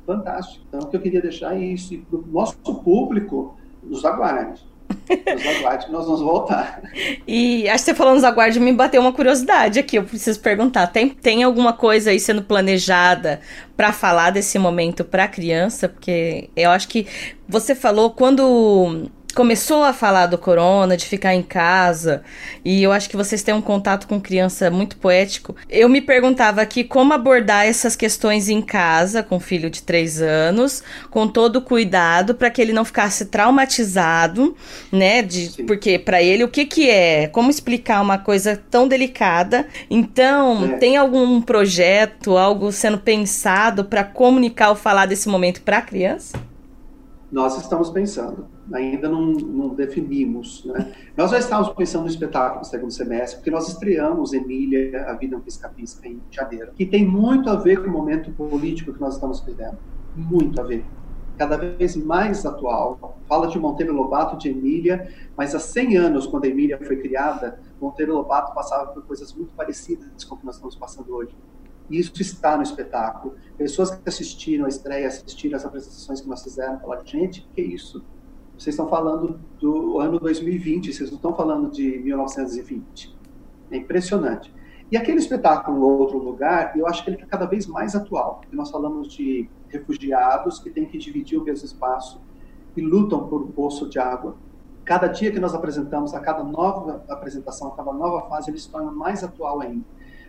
fantástica. 0.05 0.63
Então, 0.67 0.81
o 0.81 0.87
que 0.87 0.95
eu 0.95 1.01
queria 1.01 1.21
deixar 1.21 1.55
é 1.55 1.59
isso. 1.59 1.93
E 1.93 1.97
para 1.97 2.19
o 2.19 2.25
nosso 2.25 2.55
público, 2.83 3.57
nos 3.83 4.05
aguarde. 4.05 4.61
Nos 5.09 5.57
aguarde 5.57 5.91
nós 5.91 6.05
vamos 6.05 6.21
voltar. 6.21 6.81
E 7.27 7.67
acho 7.67 7.83
que 7.83 7.91
você 7.91 7.95
falou 7.95 8.13
nos 8.13 8.23
aguarde, 8.23 8.59
me 8.59 8.71
bateu 8.71 9.01
uma 9.01 9.11
curiosidade 9.11 9.79
aqui. 9.79 9.97
Eu 9.97 10.03
preciso 10.03 10.39
perguntar: 10.39 10.87
tem, 10.87 11.09
tem 11.09 11.43
alguma 11.43 11.73
coisa 11.73 12.11
aí 12.11 12.19
sendo 12.19 12.43
planejada 12.43 13.41
para 13.75 13.91
falar 13.91 14.29
desse 14.29 14.59
momento 14.59 15.03
para 15.03 15.23
a 15.23 15.27
criança? 15.27 15.89
Porque 15.89 16.49
eu 16.55 16.69
acho 16.69 16.87
que 16.87 17.07
você 17.47 17.73
falou 17.73 18.11
quando 18.11 19.09
começou 19.33 19.83
a 19.83 19.91
falar 19.91 20.27
do 20.27 20.37
corona, 20.37 20.95
de 20.95 21.05
ficar 21.05 21.33
em 21.33 21.41
casa, 21.41 22.23
e 22.63 22.83
eu 22.83 22.91
acho 22.91 23.09
que 23.09 23.17
vocês 23.17 23.41
têm 23.41 23.53
um 23.53 23.61
contato 23.61 24.07
com 24.07 24.21
criança 24.21 24.69
muito 24.69 24.95
poético. 24.97 25.55
Eu 25.69 25.89
me 25.89 26.01
perguntava 26.01 26.61
aqui 26.61 26.83
como 26.83 27.13
abordar 27.13 27.65
essas 27.65 27.95
questões 27.95 28.47
em 28.47 28.61
casa, 28.61 29.23
com 29.23 29.37
um 29.37 29.39
filho 29.39 29.69
de 29.69 29.81
três 29.81 30.21
anos, 30.21 30.83
com 31.09 31.27
todo 31.27 31.57
o 31.57 31.61
cuidado 31.61 32.35
para 32.35 32.49
que 32.49 32.61
ele 32.61 32.73
não 32.73 32.85
ficasse 32.85 33.25
traumatizado, 33.25 34.55
né? 34.91 35.21
De, 35.21 35.63
porque 35.63 35.97
para 35.97 36.21
ele 36.21 36.43
o 36.43 36.49
que 36.49 36.65
que 36.65 36.89
é? 36.89 37.27
Como 37.27 37.49
explicar 37.49 38.01
uma 38.01 38.17
coisa 38.17 38.61
tão 38.69 38.87
delicada? 38.87 39.67
Então, 39.89 40.65
é. 40.65 40.77
tem 40.77 40.95
algum 40.95 41.41
projeto, 41.41 42.37
algo 42.37 42.71
sendo 42.71 42.99
pensado 42.99 43.85
para 43.85 44.03
comunicar 44.03 44.69
ou 44.69 44.75
falar 44.75 45.07
desse 45.07 45.27
momento 45.27 45.61
para 45.61 45.79
a 45.79 45.81
criança? 45.81 46.37
Nós 47.31 47.57
estamos 47.57 47.89
pensando 47.89 48.52
ainda 48.73 49.07
não, 49.07 49.27
não 49.27 49.69
definimos. 49.69 50.65
Né? 50.65 50.93
Nós 51.15 51.31
já 51.31 51.37
estávamos 51.37 51.73
pensando 51.73 52.03
no 52.03 52.09
espetáculo 52.09 52.59
no 52.59 52.65
segundo 52.65 52.91
semestre, 52.91 53.37
porque 53.37 53.51
nós 53.51 53.67
estreamos 53.67 54.33
Emília, 54.33 55.05
A 55.07 55.13
Vida 55.13 55.35
é 55.35 55.37
um 55.37 55.41
Pisca-Pisca, 55.41 56.07
em 56.07 56.19
janeiro, 56.31 56.71
que 56.73 56.85
tem 56.85 57.05
muito 57.05 57.49
a 57.49 57.55
ver 57.55 57.81
com 57.83 57.89
o 57.89 57.91
momento 57.91 58.31
político 58.31 58.93
que 58.93 58.99
nós 58.99 59.15
estamos 59.15 59.39
vivendo. 59.41 59.77
Muito 60.15 60.59
a 60.59 60.63
ver. 60.63 60.83
Cada 61.37 61.57
vez 61.57 61.95
mais 61.95 62.45
atual. 62.45 63.17
Fala 63.27 63.47
de 63.47 63.57
Monteiro 63.57 63.93
Lobato, 63.93 64.37
de 64.37 64.49
Emília, 64.49 65.11
mas 65.35 65.55
há 65.55 65.59
100 65.59 65.97
anos, 65.97 66.27
quando 66.27 66.45
a 66.45 66.47
Emília 66.47 66.77
foi 66.77 66.97
criada, 66.97 67.59
Monteiro 67.81 68.13
Lobato 68.13 68.53
passava 68.53 68.91
por 68.91 69.03
coisas 69.03 69.33
muito 69.33 69.53
parecidas 69.53 70.23
com 70.23 70.35
o 70.35 70.37
que 70.37 70.45
nós 70.45 70.55
estamos 70.55 70.75
passando 70.75 71.13
hoje. 71.13 71.35
Isso 71.89 72.21
está 72.21 72.55
no 72.55 72.63
espetáculo. 72.63 73.35
Pessoas 73.57 73.91
que 73.91 74.07
assistiram 74.07 74.65
a 74.65 74.69
estreia, 74.69 75.07
assistiram 75.07 75.57
as 75.57 75.65
apresentações 75.65 76.21
que 76.21 76.29
nós 76.29 76.43
fizemos, 76.43 76.81
falaram, 76.81 77.05
gente, 77.05 77.47
que 77.53 77.61
isso? 77.61 78.03
Vocês 78.57 78.73
estão 78.73 78.87
falando 78.87 79.39
do 79.59 79.99
ano 79.99 80.19
2020, 80.19 80.93
vocês 80.93 81.09
não 81.09 81.17
estão 81.17 81.35
falando 81.35 81.71
de 81.71 81.99
1920. 81.99 83.15
É 83.71 83.77
impressionante. 83.77 84.53
E 84.91 84.97
aquele 84.97 85.17
espetáculo, 85.17 85.81
Outro 85.81 86.19
Lugar, 86.19 86.77
eu 86.77 86.87
acho 86.87 87.03
que 87.03 87.09
ele 87.09 87.17
está 87.17 87.25
cada 87.25 87.45
vez 87.45 87.65
mais 87.65 87.95
atual, 87.95 88.41
nós 88.51 88.69
falamos 88.69 89.11
de 89.11 89.49
refugiados 89.69 90.59
que 90.59 90.69
têm 90.69 90.85
que 90.85 90.97
dividir 90.97 91.39
o 91.39 91.43
mesmo 91.43 91.65
espaço 91.65 92.21
e 92.77 92.81
lutam 92.81 93.27
por 93.27 93.41
um 93.41 93.47
poço 93.47 93.89
de 93.89 93.97
água. 93.97 94.35
Cada 94.85 95.07
dia 95.07 95.31
que 95.31 95.39
nós 95.39 95.55
apresentamos, 95.55 96.13
a 96.13 96.19
cada 96.19 96.43
nova 96.43 97.03
apresentação, 97.09 97.69
a 97.69 97.71
cada 97.71 97.91
nova 97.91 98.27
fase, 98.29 98.51
ele 98.51 98.59
se 98.59 98.69
torna 98.69 98.91
mais 98.91 99.23
atual 99.23 99.61
ainda. 99.61 99.85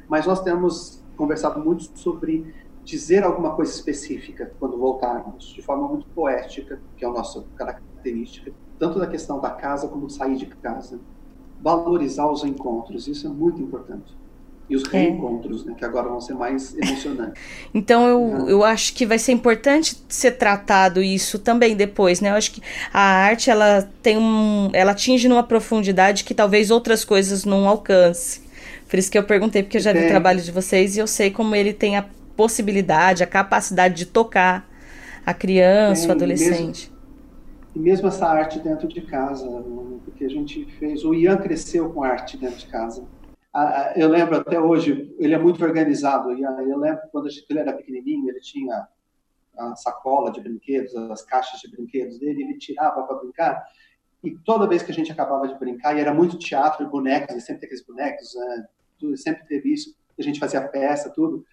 Mas 0.08 0.26
nós 0.26 0.40
temos 0.40 1.02
conversado 1.16 1.62
muito 1.62 1.90
sobre 1.98 2.54
dizer 2.84 3.24
alguma 3.24 3.54
coisa 3.54 3.72
específica 3.72 4.52
quando 4.58 4.76
voltarmos, 4.76 5.46
de 5.46 5.62
forma 5.62 5.88
muito 5.88 6.06
poética, 6.14 6.80
que 6.96 7.04
é 7.04 7.08
a 7.08 7.10
nossa 7.10 7.44
característica, 7.56 8.52
tanto 8.78 8.98
da 8.98 9.06
questão 9.06 9.40
da 9.40 9.50
casa 9.50 9.88
como 9.88 10.08
sair 10.10 10.36
de 10.36 10.46
casa. 10.46 11.00
Valorizar 11.62 12.30
os 12.30 12.44
encontros, 12.44 13.08
isso 13.08 13.26
é 13.26 13.30
muito 13.30 13.62
importante 13.62 14.14
e 14.68 14.76
os 14.76 14.84
é. 14.92 14.98
reencontros, 14.98 15.64
né, 15.64 15.74
que 15.76 15.84
agora 15.84 16.08
vão 16.08 16.20
ser 16.20 16.34
mais 16.34 16.74
emocionantes. 16.76 17.40
então 17.74 18.06
eu, 18.06 18.20
uhum. 18.20 18.48
eu 18.48 18.64
acho 18.64 18.94
que 18.94 19.04
vai 19.04 19.18
ser 19.18 19.32
importante 19.32 19.96
ser 20.08 20.32
tratado 20.32 21.02
isso 21.02 21.38
também 21.38 21.76
depois, 21.76 22.20
né? 22.20 22.30
Eu 22.30 22.34
acho 22.34 22.52
que 22.52 22.62
a 22.92 23.00
arte 23.00 23.50
ela 23.50 23.88
tem 24.02 24.16
um, 24.16 24.70
ela 24.72 24.92
atinge 24.92 25.28
numa 25.28 25.42
profundidade 25.42 26.24
que 26.24 26.34
talvez 26.34 26.70
outras 26.70 27.04
coisas 27.04 27.44
não 27.44 27.68
alcance. 27.68 28.42
Por 28.88 28.98
isso 28.98 29.10
que 29.10 29.18
eu 29.18 29.24
perguntei 29.24 29.62
porque 29.62 29.76
eu 29.76 29.80
já 29.80 29.92
vi 29.92 30.04
o 30.04 30.08
trabalho 30.08 30.40
de 30.40 30.52
vocês 30.52 30.96
e 30.96 31.00
eu 31.00 31.06
sei 31.06 31.30
como 31.30 31.54
ele 31.54 31.72
tem 31.72 31.96
a 31.96 32.04
possibilidade, 32.36 33.22
a 33.22 33.26
capacidade 33.26 33.94
de 33.94 34.06
tocar 34.06 34.68
a 35.24 35.32
criança, 35.32 36.02
tem, 36.02 36.10
o 36.10 36.12
adolescente. 36.12 36.92
E 37.74 37.78
mesmo, 37.78 37.78
e 37.78 37.78
mesmo 37.78 38.08
essa 38.08 38.26
arte 38.26 38.58
dentro 38.58 38.86
de 38.88 39.00
casa, 39.00 39.46
porque 40.04 40.24
a 40.24 40.28
gente 40.28 40.64
fez, 40.78 41.04
o 41.04 41.14
Ian 41.14 41.36
cresceu 41.38 41.90
com 41.90 42.02
arte 42.02 42.36
dentro 42.36 42.58
de 42.58 42.66
casa 42.66 43.06
eu 43.94 44.08
lembro 44.08 44.36
até 44.36 44.58
hoje, 44.58 45.14
ele 45.18 45.32
é 45.32 45.38
muito 45.38 45.62
organizado. 45.64 46.32
E 46.32 46.42
eu 46.42 46.78
lembro 46.78 47.02
quando 47.12 47.28
ele 47.28 47.58
era 47.58 47.72
pequenininho, 47.72 48.28
ele 48.28 48.40
tinha 48.40 48.88
a 49.56 49.76
sacola 49.76 50.32
de 50.32 50.40
brinquedos, 50.40 50.94
as 50.96 51.22
caixas 51.22 51.60
de 51.60 51.70
brinquedos 51.70 52.18
dele, 52.18 52.42
ele 52.42 52.58
tirava 52.58 53.04
para 53.04 53.16
brincar. 53.16 53.64
E 54.24 54.36
toda 54.38 54.66
vez 54.66 54.82
que 54.82 54.90
a 54.90 54.94
gente 54.94 55.12
acabava 55.12 55.46
de 55.46 55.56
brincar, 55.56 55.96
e 55.96 56.00
era 56.00 56.12
muito 56.12 56.36
teatro 56.36 56.84
e 56.84 56.88
bonecos, 56.88 57.44
sempre 57.44 57.60
teve 57.60 57.66
aqueles 57.66 57.86
bonecos, 57.86 58.34
né, 58.34 59.16
sempre 59.16 59.46
teve 59.46 59.72
isso, 59.72 59.94
a 60.18 60.22
gente 60.22 60.40
fazia 60.40 60.66
peça, 60.66 61.10
tudo. 61.10 61.44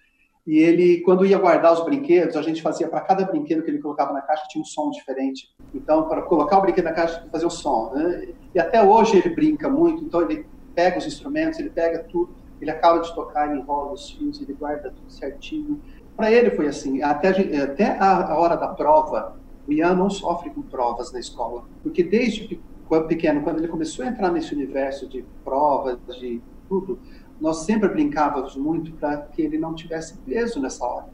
E 0.46 0.58
ele, 0.58 1.00
quando 1.02 1.24
ia 1.24 1.38
guardar 1.38 1.72
os 1.72 1.84
brinquedos, 1.84 2.36
a 2.36 2.42
gente 2.42 2.60
fazia 2.60 2.88
para 2.88 3.00
cada 3.00 3.24
brinquedo 3.24 3.62
que 3.62 3.70
ele 3.70 3.78
colocava 3.78 4.12
na 4.12 4.20
caixa 4.20 4.44
tinha 4.48 4.60
um 4.60 4.64
som 4.64 4.90
diferente. 4.90 5.54
Então, 5.72 6.08
para 6.08 6.22
colocar 6.22 6.58
o 6.58 6.62
brinquedo 6.62 6.84
na 6.84 6.92
caixa, 6.92 7.24
fazia 7.30 7.46
o 7.46 7.50
som. 7.50 7.92
Né? 7.94 8.28
E 8.52 8.58
até 8.58 8.82
hoje 8.82 9.18
ele 9.18 9.34
brinca 9.34 9.68
muito, 9.68 10.04
então 10.04 10.22
ele 10.22 10.44
pega 10.74 10.98
os 10.98 11.06
instrumentos, 11.06 11.60
ele 11.60 11.70
pega 11.70 12.02
tudo, 12.04 12.34
ele 12.60 12.70
acaba 12.70 12.98
de 12.98 13.14
tocar, 13.14 13.50
ele 13.50 13.60
enrola 13.60 13.92
os 13.92 14.10
fios, 14.10 14.40
ele 14.40 14.52
guarda 14.54 14.90
tudo 14.90 15.12
certinho. 15.12 15.80
Para 16.16 16.30
ele 16.32 16.50
foi 16.50 16.66
assim, 16.66 17.02
até, 17.02 17.28
até 17.62 17.96
a, 17.98 18.36
hora 18.36 18.56
da 18.56 18.68
prova, 18.68 19.36
o 19.66 19.72
Ian 19.72 19.94
não 19.94 20.10
sofre 20.10 20.50
com 20.50 20.62
provas 20.62 21.12
na 21.12 21.20
escola, 21.20 21.64
porque 21.82 22.02
desde 22.02 22.60
pequeno, 23.08 23.42
quando 23.42 23.58
ele 23.58 23.68
começou 23.68 24.04
a 24.04 24.08
entrar 24.08 24.30
nesse 24.30 24.54
universo 24.54 25.08
de 25.08 25.24
provas, 25.42 25.98
de 26.18 26.42
tudo, 26.68 26.98
nós 27.42 27.64
sempre 27.64 27.88
brincávamos 27.88 28.54
muito 28.54 28.92
para 28.92 29.16
que 29.16 29.42
ele 29.42 29.58
não 29.58 29.74
tivesse 29.74 30.16
peso 30.18 30.60
nessa 30.60 30.84
hora. 30.84 31.08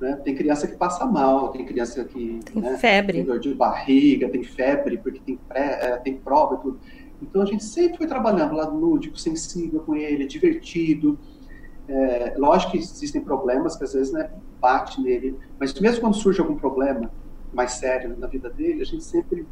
Né? 0.00 0.16
Tem 0.24 0.34
criança 0.34 0.66
que 0.66 0.76
passa 0.76 1.04
mal, 1.04 1.50
tem 1.50 1.62
criança 1.66 2.02
que 2.06 2.40
tem 2.42 2.62
né, 2.62 2.78
febre, 2.78 3.18
tem 3.18 3.24
dor 3.24 3.38
de 3.38 3.54
barriga, 3.54 4.30
tem 4.30 4.42
febre 4.42 4.96
porque 4.96 5.20
tem, 5.20 5.36
pré, 5.36 5.78
é, 5.82 5.96
tem 5.98 6.16
prova 6.16 6.54
e 6.54 6.58
tudo. 6.58 6.80
Então 7.20 7.42
a 7.42 7.44
gente 7.44 7.62
sempre 7.62 7.98
foi 7.98 8.06
trabalhando 8.06 8.54
lado 8.54 8.74
lúdico, 8.74 9.18
sensível 9.18 9.80
com 9.80 9.94
ele, 9.94 10.26
divertido. 10.26 11.18
É, 11.86 12.32
lógico 12.38 12.72
que 12.72 12.78
existem 12.78 13.20
problemas 13.20 13.76
que 13.76 13.84
às 13.84 13.92
vezes 13.92 14.10
né, 14.10 14.30
bate 14.58 15.02
nele, 15.02 15.36
mas 15.60 15.78
mesmo 15.78 16.00
quando 16.00 16.16
surge 16.16 16.40
algum 16.40 16.56
problema 16.56 17.10
mais 17.52 17.72
sério 17.72 18.16
na 18.18 18.26
vida 18.26 18.48
dele, 18.48 18.80
a 18.80 18.86
gente 18.86 19.04
sempre 19.04 19.46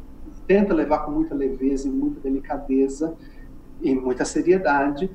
tenta 0.47 0.73
levar 0.73 1.05
com 1.05 1.11
muita 1.11 1.35
leveza 1.35 1.87
e 1.87 1.91
muita 1.91 2.19
delicadeza 2.21 3.15
e 3.83 3.93
muita 3.93 4.25
seriedade 4.25 5.11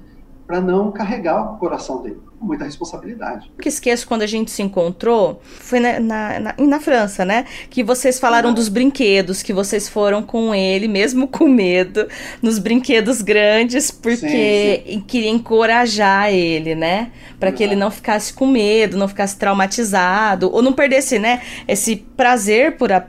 para 0.49 0.63
não 0.63 0.91
carregar 0.91 1.53
o 1.53 1.59
coração 1.59 2.03
dele 2.03 2.19
muita 2.41 2.65
responsabilidade. 2.65 3.51
O 3.59 3.61
que 3.61 3.69
esqueço 3.69 4.07
quando 4.07 4.23
a 4.23 4.27
gente 4.27 4.51
se 4.51 4.63
encontrou 4.63 5.41
foi 5.45 5.81
na, 5.81 6.01
na, 6.01 6.41
na, 6.41 6.55
na 6.57 6.81
França, 6.81 7.25
né? 7.25 7.45
Que 7.69 7.83
vocês 7.83 8.19
falaram 8.19 8.53
dos 8.55 8.69
brinquedos, 8.69 9.43
que 9.43 9.53
vocês 9.53 9.89
foram 9.89 10.23
com 10.23 10.55
ele, 10.55 10.89
mesmo 10.89 11.27
com 11.27 11.49
medo, 11.49 12.07
nos 12.41 12.59
brinquedos 12.59 13.23
grandes, 13.23 13.91
porque 13.91 14.83
sim, 14.87 14.93
sim. 14.93 15.01
queria 15.01 15.31
encorajar 15.31 16.33
ele, 16.33 16.75
né? 16.75 17.11
Para 17.39 17.53
que 17.53 17.63
ele 17.63 17.77
não 17.77 17.91
ficasse 17.91 18.33
com 18.33 18.47
medo, 18.47 18.97
não 18.97 19.09
ficasse 19.09 19.37
traumatizado, 19.37 20.51
ou 20.53 20.63
não 20.63 20.73
perdesse, 20.73 21.19
né? 21.19 21.43
Esse 21.67 21.97
prazer 21.97 22.77
por, 22.77 22.93
a, 22.93 23.05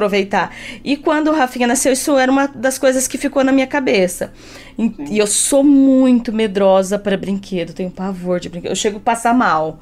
aproveitar. 0.00 0.54
E 0.82 0.96
quando 0.96 1.28
o 1.28 1.34
Rafinha 1.34 1.66
nasceu, 1.66 1.92
isso 1.92 2.16
era 2.16 2.32
uma 2.32 2.46
das 2.46 2.78
coisas 2.78 3.06
que 3.06 3.18
ficou 3.18 3.44
na 3.44 3.52
minha 3.52 3.66
cabeça. 3.66 4.32
E, 4.78 4.94
e 5.10 5.18
eu 5.18 5.26
sou 5.26 5.62
muito 5.62 6.32
medrosa 6.32 6.98
para 6.98 7.16
brinquedo, 7.16 7.74
tenho 7.74 7.90
pavor 7.90 8.40
de 8.40 8.48
brinquedo. 8.48 8.70
Eu 8.70 8.76
chego 8.76 8.96
a 8.96 9.00
passar 9.00 9.34
mal, 9.34 9.78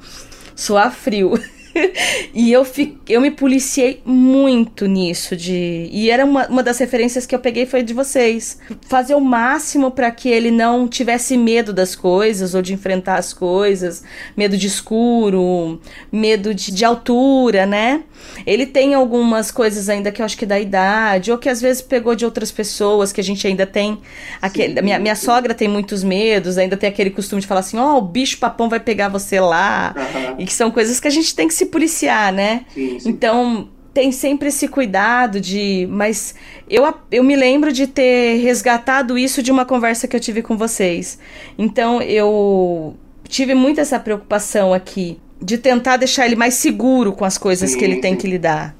suar 0.55 0.91
frio. 0.91 1.33
e 2.33 2.51
eu, 2.51 2.65
fi, 2.65 2.97
eu 3.07 3.21
me 3.21 3.31
policiei 3.31 4.01
muito 4.05 4.85
nisso 4.85 5.35
de 5.35 5.89
e 5.91 6.09
era 6.09 6.25
uma, 6.25 6.47
uma 6.47 6.63
das 6.63 6.77
referências 6.77 7.25
que 7.25 7.33
eu 7.35 7.39
peguei 7.39 7.65
foi 7.65 7.83
de 7.83 7.93
vocês. 7.93 8.59
Fazer 8.87 9.15
o 9.15 9.21
máximo 9.21 9.91
para 9.91 10.09
que 10.11 10.29
ele 10.29 10.51
não 10.51 10.87
tivesse 10.87 11.37
medo 11.37 11.73
das 11.73 11.95
coisas 11.95 12.53
ou 12.53 12.61
de 12.61 12.73
enfrentar 12.73 13.17
as 13.17 13.33
coisas 13.33 14.03
medo 14.35 14.57
de 14.57 14.67
escuro 14.67 15.79
medo 16.11 16.53
de, 16.53 16.71
de 16.71 16.85
altura 16.85 17.65
né? 17.65 18.03
Ele 18.45 18.65
tem 18.65 18.93
algumas 18.93 19.49
coisas 19.49 19.87
ainda 19.89 20.11
que 20.11 20.21
eu 20.21 20.25
acho 20.25 20.37
que 20.37 20.45
da 20.45 20.59
idade 20.59 21.31
ou 21.31 21.37
que 21.37 21.49
às 21.49 21.61
vezes 21.61 21.81
pegou 21.81 22.15
de 22.15 22.25
outras 22.25 22.51
pessoas 22.51 23.11
que 23.11 23.21
a 23.21 23.23
gente 23.23 23.45
ainda 23.47 23.65
tem 23.65 23.99
aquele, 24.41 24.81
minha, 24.81 24.99
minha 24.99 25.15
sogra 25.15 25.53
tem 25.53 25.67
muitos 25.67 26.03
medos 26.03 26.57
ainda 26.57 26.75
tem 26.75 26.89
aquele 26.89 27.09
costume 27.09 27.41
de 27.41 27.47
falar 27.47 27.61
assim 27.61 27.77
ó 27.77 27.95
oh, 27.95 27.97
o 27.99 28.01
bicho 28.01 28.37
papão 28.37 28.69
vai 28.69 28.79
pegar 28.79 29.09
você 29.09 29.39
lá. 29.39 29.93
Uhum. 29.95 30.35
e 30.39 30.45
que 30.45 30.53
são 30.53 30.71
coisas 30.71 30.99
que 30.99 31.07
a 31.07 31.11
gente 31.11 31.33
tem 31.35 31.47
que 31.47 31.53
se 31.59 31.65
policiar, 31.67 32.33
né? 32.33 32.65
Sim, 32.73 32.99
sim. 32.99 33.09
Então 33.09 33.69
tem 33.93 34.11
sempre 34.11 34.47
esse 34.47 34.67
cuidado 34.67 35.39
de. 35.41 35.87
Mas 35.91 36.33
eu, 36.69 36.91
eu 37.11 37.23
me 37.23 37.35
lembro 37.35 37.71
de 37.71 37.85
ter 37.85 38.37
resgatado 38.41 39.17
isso 39.17 39.43
de 39.43 39.51
uma 39.51 39.65
conversa 39.65 40.07
que 40.07 40.15
eu 40.15 40.19
tive 40.19 40.41
com 40.41 40.57
vocês. 40.57 41.19
Então 41.57 42.01
eu 42.01 42.95
tive 43.27 43.53
muito 43.53 43.79
essa 43.81 43.99
preocupação 43.99 44.73
aqui 44.73 45.19
de 45.41 45.57
tentar 45.57 45.97
deixar 45.97 46.25
ele 46.25 46.35
mais 46.35 46.55
seguro 46.55 47.13
com 47.13 47.25
as 47.25 47.37
coisas 47.37 47.71
sim, 47.71 47.77
que 47.77 47.85
ele 47.85 47.97
tem 47.97 48.15
que 48.15 48.27
lidar. 48.27 48.75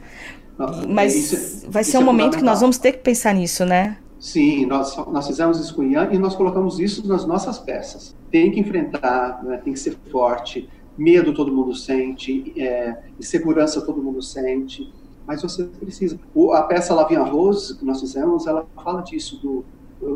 Mas 0.87 1.15
isso, 1.15 1.69
vai 1.69 1.83
ser 1.83 1.97
um 1.97 2.01
é 2.01 2.05
momento 2.05 2.37
que 2.37 2.43
nós 2.43 2.59
vamos 2.59 2.77
ter 2.77 2.93
que 2.93 2.99
pensar 2.99 3.33
nisso, 3.33 3.65
né? 3.65 3.97
Sim, 4.19 4.65
nós, 4.65 4.97
nós 5.07 5.25
fizemos 5.27 5.57
isso 5.59 5.73
com 5.73 5.81
o 5.81 5.85
Ian 5.85 6.09
e 6.11 6.17
nós 6.17 6.35
colocamos 6.35 6.79
isso 6.79 7.07
nas 7.07 7.25
nossas 7.25 7.57
peças. 7.57 8.13
Tem 8.29 8.51
que 8.51 8.59
enfrentar, 8.59 9.41
né, 9.43 9.57
tem 9.63 9.71
que 9.71 9.79
ser 9.79 9.97
forte, 10.11 10.67
medo 10.99 11.33
todo 11.33 11.51
mundo 11.51 11.73
sente, 11.73 12.53
é, 12.61 13.03
insegurança 13.17 13.81
todo 13.81 14.01
mundo 14.01 14.21
sente, 14.21 14.93
mas 15.25 15.41
você 15.41 15.63
precisa. 15.63 16.19
O, 16.35 16.51
a 16.51 16.63
peça 16.63 16.93
Lavinha 16.93 17.23
Rose, 17.23 17.77
que 17.77 17.85
nós 17.85 18.01
fizemos, 18.01 18.45
ela 18.45 18.67
fala 18.75 19.01
disso, 19.01 19.39
do, 19.39 19.63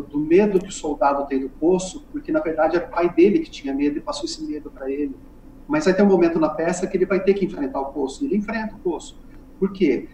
do 0.03 0.19
medo 0.19 0.59
que 0.59 0.67
o 0.69 0.71
soldado 0.71 1.25
tem 1.25 1.39
do 1.39 1.49
poço, 1.49 2.03
porque 2.11 2.31
na 2.31 2.41
verdade 2.41 2.75
era 2.75 2.85
o 2.85 2.89
pai 2.89 3.09
dele 3.09 3.39
que 3.39 3.49
tinha 3.49 3.73
medo 3.73 3.97
e 3.97 4.01
passou 4.01 4.25
esse 4.25 4.43
medo 4.43 4.69
para 4.69 4.91
ele. 4.91 5.15
Mas 5.67 5.85
vai 5.85 5.93
ter 5.93 6.03
um 6.03 6.07
momento 6.07 6.37
na 6.37 6.49
peça 6.49 6.85
que 6.85 6.97
ele 6.97 7.05
vai 7.05 7.21
ter 7.21 7.33
que 7.33 7.45
enfrentar 7.45 7.79
o 7.79 7.93
poço, 7.93 8.23
e 8.23 8.27
ele 8.27 8.37
enfrenta 8.37 8.75
o 8.75 8.79
poço. 8.79 9.17
Por 9.57 9.71
quê? 9.71 10.09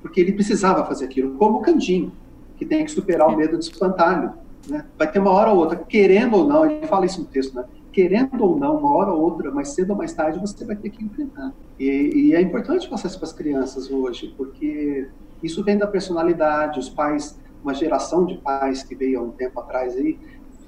Porque 0.00 0.20
ele 0.20 0.32
precisava 0.32 0.84
fazer 0.84 1.06
aquilo, 1.06 1.34
como 1.36 1.58
o 1.58 1.62
Candinho, 1.62 2.12
que 2.56 2.64
tem 2.64 2.84
que 2.84 2.92
superar 2.92 3.26
o 3.26 3.36
medo 3.36 3.58
de 3.58 3.64
espantalho. 3.64 4.34
Né? 4.68 4.84
Vai 4.96 5.10
ter 5.10 5.18
uma 5.18 5.32
hora 5.32 5.50
ou 5.50 5.58
outra, 5.58 5.76
querendo 5.76 6.36
ou 6.36 6.46
não, 6.46 6.64
ele 6.64 6.86
fala 6.86 7.06
isso 7.06 7.20
no 7.20 7.26
texto, 7.26 7.56
né? 7.56 7.64
Querendo 7.92 8.42
ou 8.42 8.58
não, 8.58 8.78
uma 8.78 8.92
hora 8.94 9.12
ou 9.12 9.20
outra, 9.20 9.50
mais 9.50 9.74
cedo 9.74 9.90
ou 9.90 9.96
mais 9.96 10.12
tarde, 10.12 10.40
você 10.40 10.64
vai 10.64 10.76
ter 10.76 10.90
que 10.90 11.04
enfrentar. 11.04 11.52
E, 11.78 12.28
e 12.28 12.34
é 12.34 12.40
importante 12.40 12.88
passar 12.88 13.08
isso 13.08 13.18
para 13.18 13.28
as 13.28 13.32
crianças 13.32 13.90
hoje, 13.90 14.34
porque 14.36 15.08
isso 15.42 15.62
vem 15.62 15.76
da 15.76 15.86
personalidade. 15.86 16.78
Os 16.78 16.88
pais, 16.88 17.38
uma 17.62 17.74
geração 17.74 18.24
de 18.24 18.38
pais 18.38 18.82
que 18.82 18.94
veio 18.94 19.20
há 19.20 19.22
um 19.22 19.30
tempo 19.30 19.60
atrás 19.60 19.96
aí, 19.96 20.18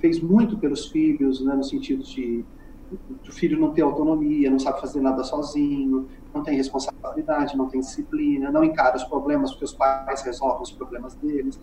fez 0.01 0.21
muito 0.21 0.59
pelos 0.59 0.87
filhos, 0.89 1.43
né, 1.45 1.55
no 1.55 1.65
sentido 1.65 2.03
de 2.03 2.45
o 2.93 3.33
filho 3.33 3.59
não 3.59 3.73
ter 3.73 3.83
autonomia, 3.83 4.51
não 4.51 4.59
sabe 4.59 4.81
fazer 4.81 5.01
nada 5.01 5.25
sozinho, 5.25 6.07
não 6.33 6.43
tem 6.43 6.57
responsabilidade, 6.57 7.57
não 7.57 7.69
tem 7.69 7.81
disciplina, 7.81 8.53
não 8.53 8.63
encara 8.63 8.97
os 8.97 9.05
problemas 9.05 9.51
porque 9.51 9.65
os 9.65 9.73
pais 9.73 10.23
resolvem 10.23 10.63
os 10.63 10.71
problemas 10.71 11.15
deles 11.15 11.59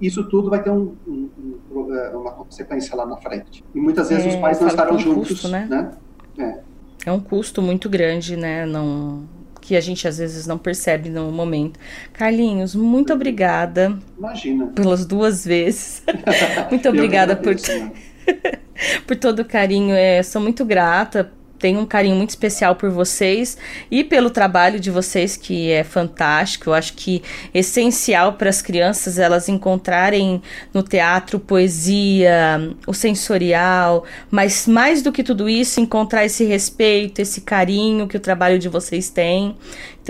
isso 0.00 0.24
tudo 0.28 0.50
vai 0.50 0.62
ter 0.62 0.70
um, 0.70 0.94
um, 1.06 1.94
é, 1.94 2.16
uma 2.16 2.32
consequência 2.32 2.96
lá 2.96 3.06
na 3.06 3.16
frente. 3.16 3.64
E 3.74 3.80
muitas 3.80 4.08
vezes 4.08 4.26
é, 4.26 4.28
os 4.30 4.36
pais 4.36 4.60
não 4.60 4.68
estarão 4.68 4.94
um 4.94 4.98
juntos, 4.98 5.28
custo, 5.28 5.48
né? 5.48 5.66
né? 5.68 5.92
É. 6.38 7.10
é 7.10 7.12
um 7.12 7.20
custo 7.20 7.60
muito 7.60 7.88
grande, 7.88 8.36
né? 8.36 8.64
Não 8.64 9.28
que 9.60 9.76
a 9.76 9.80
gente 9.80 10.08
às 10.08 10.18
vezes 10.18 10.46
não 10.46 10.56
percebe 10.56 11.10
no 11.10 11.30
momento. 11.30 11.78
Carlinhos, 12.14 12.74
muito 12.74 13.12
obrigada. 13.12 13.96
Imagina. 14.18 14.68
Pelas 14.68 15.04
duas 15.04 15.44
vezes. 15.44 16.02
muito 16.70 16.88
obrigada 16.88 17.36
por 17.36 17.54
por 19.06 19.16
todo 19.16 19.40
o 19.40 19.44
carinho. 19.44 19.94
É, 19.94 20.22
sou 20.22 20.40
muito 20.40 20.64
grata 20.64 21.30
tenho 21.60 21.78
um 21.78 21.86
carinho 21.86 22.16
muito 22.16 22.30
especial 22.30 22.74
por 22.74 22.90
vocês 22.90 23.58
e 23.90 24.02
pelo 24.02 24.30
trabalho 24.30 24.80
de 24.80 24.90
vocês 24.90 25.36
que 25.36 25.70
é 25.70 25.84
fantástico. 25.84 26.70
Eu 26.70 26.74
acho 26.74 26.94
que 26.94 27.22
essencial 27.52 28.32
para 28.32 28.48
as 28.48 28.62
crianças 28.62 29.18
elas 29.18 29.48
encontrarem 29.48 30.42
no 30.72 30.82
teatro 30.82 31.38
poesia, 31.38 32.74
o 32.86 32.94
sensorial, 32.94 34.04
mas 34.30 34.66
mais 34.66 35.02
do 35.02 35.12
que 35.12 35.22
tudo 35.22 35.48
isso, 35.48 35.80
encontrar 35.80 36.24
esse 36.24 36.44
respeito, 36.44 37.20
esse 37.20 37.42
carinho 37.42 38.08
que 38.08 38.16
o 38.16 38.20
trabalho 38.20 38.58
de 38.58 38.68
vocês 38.68 39.10
tem. 39.10 39.54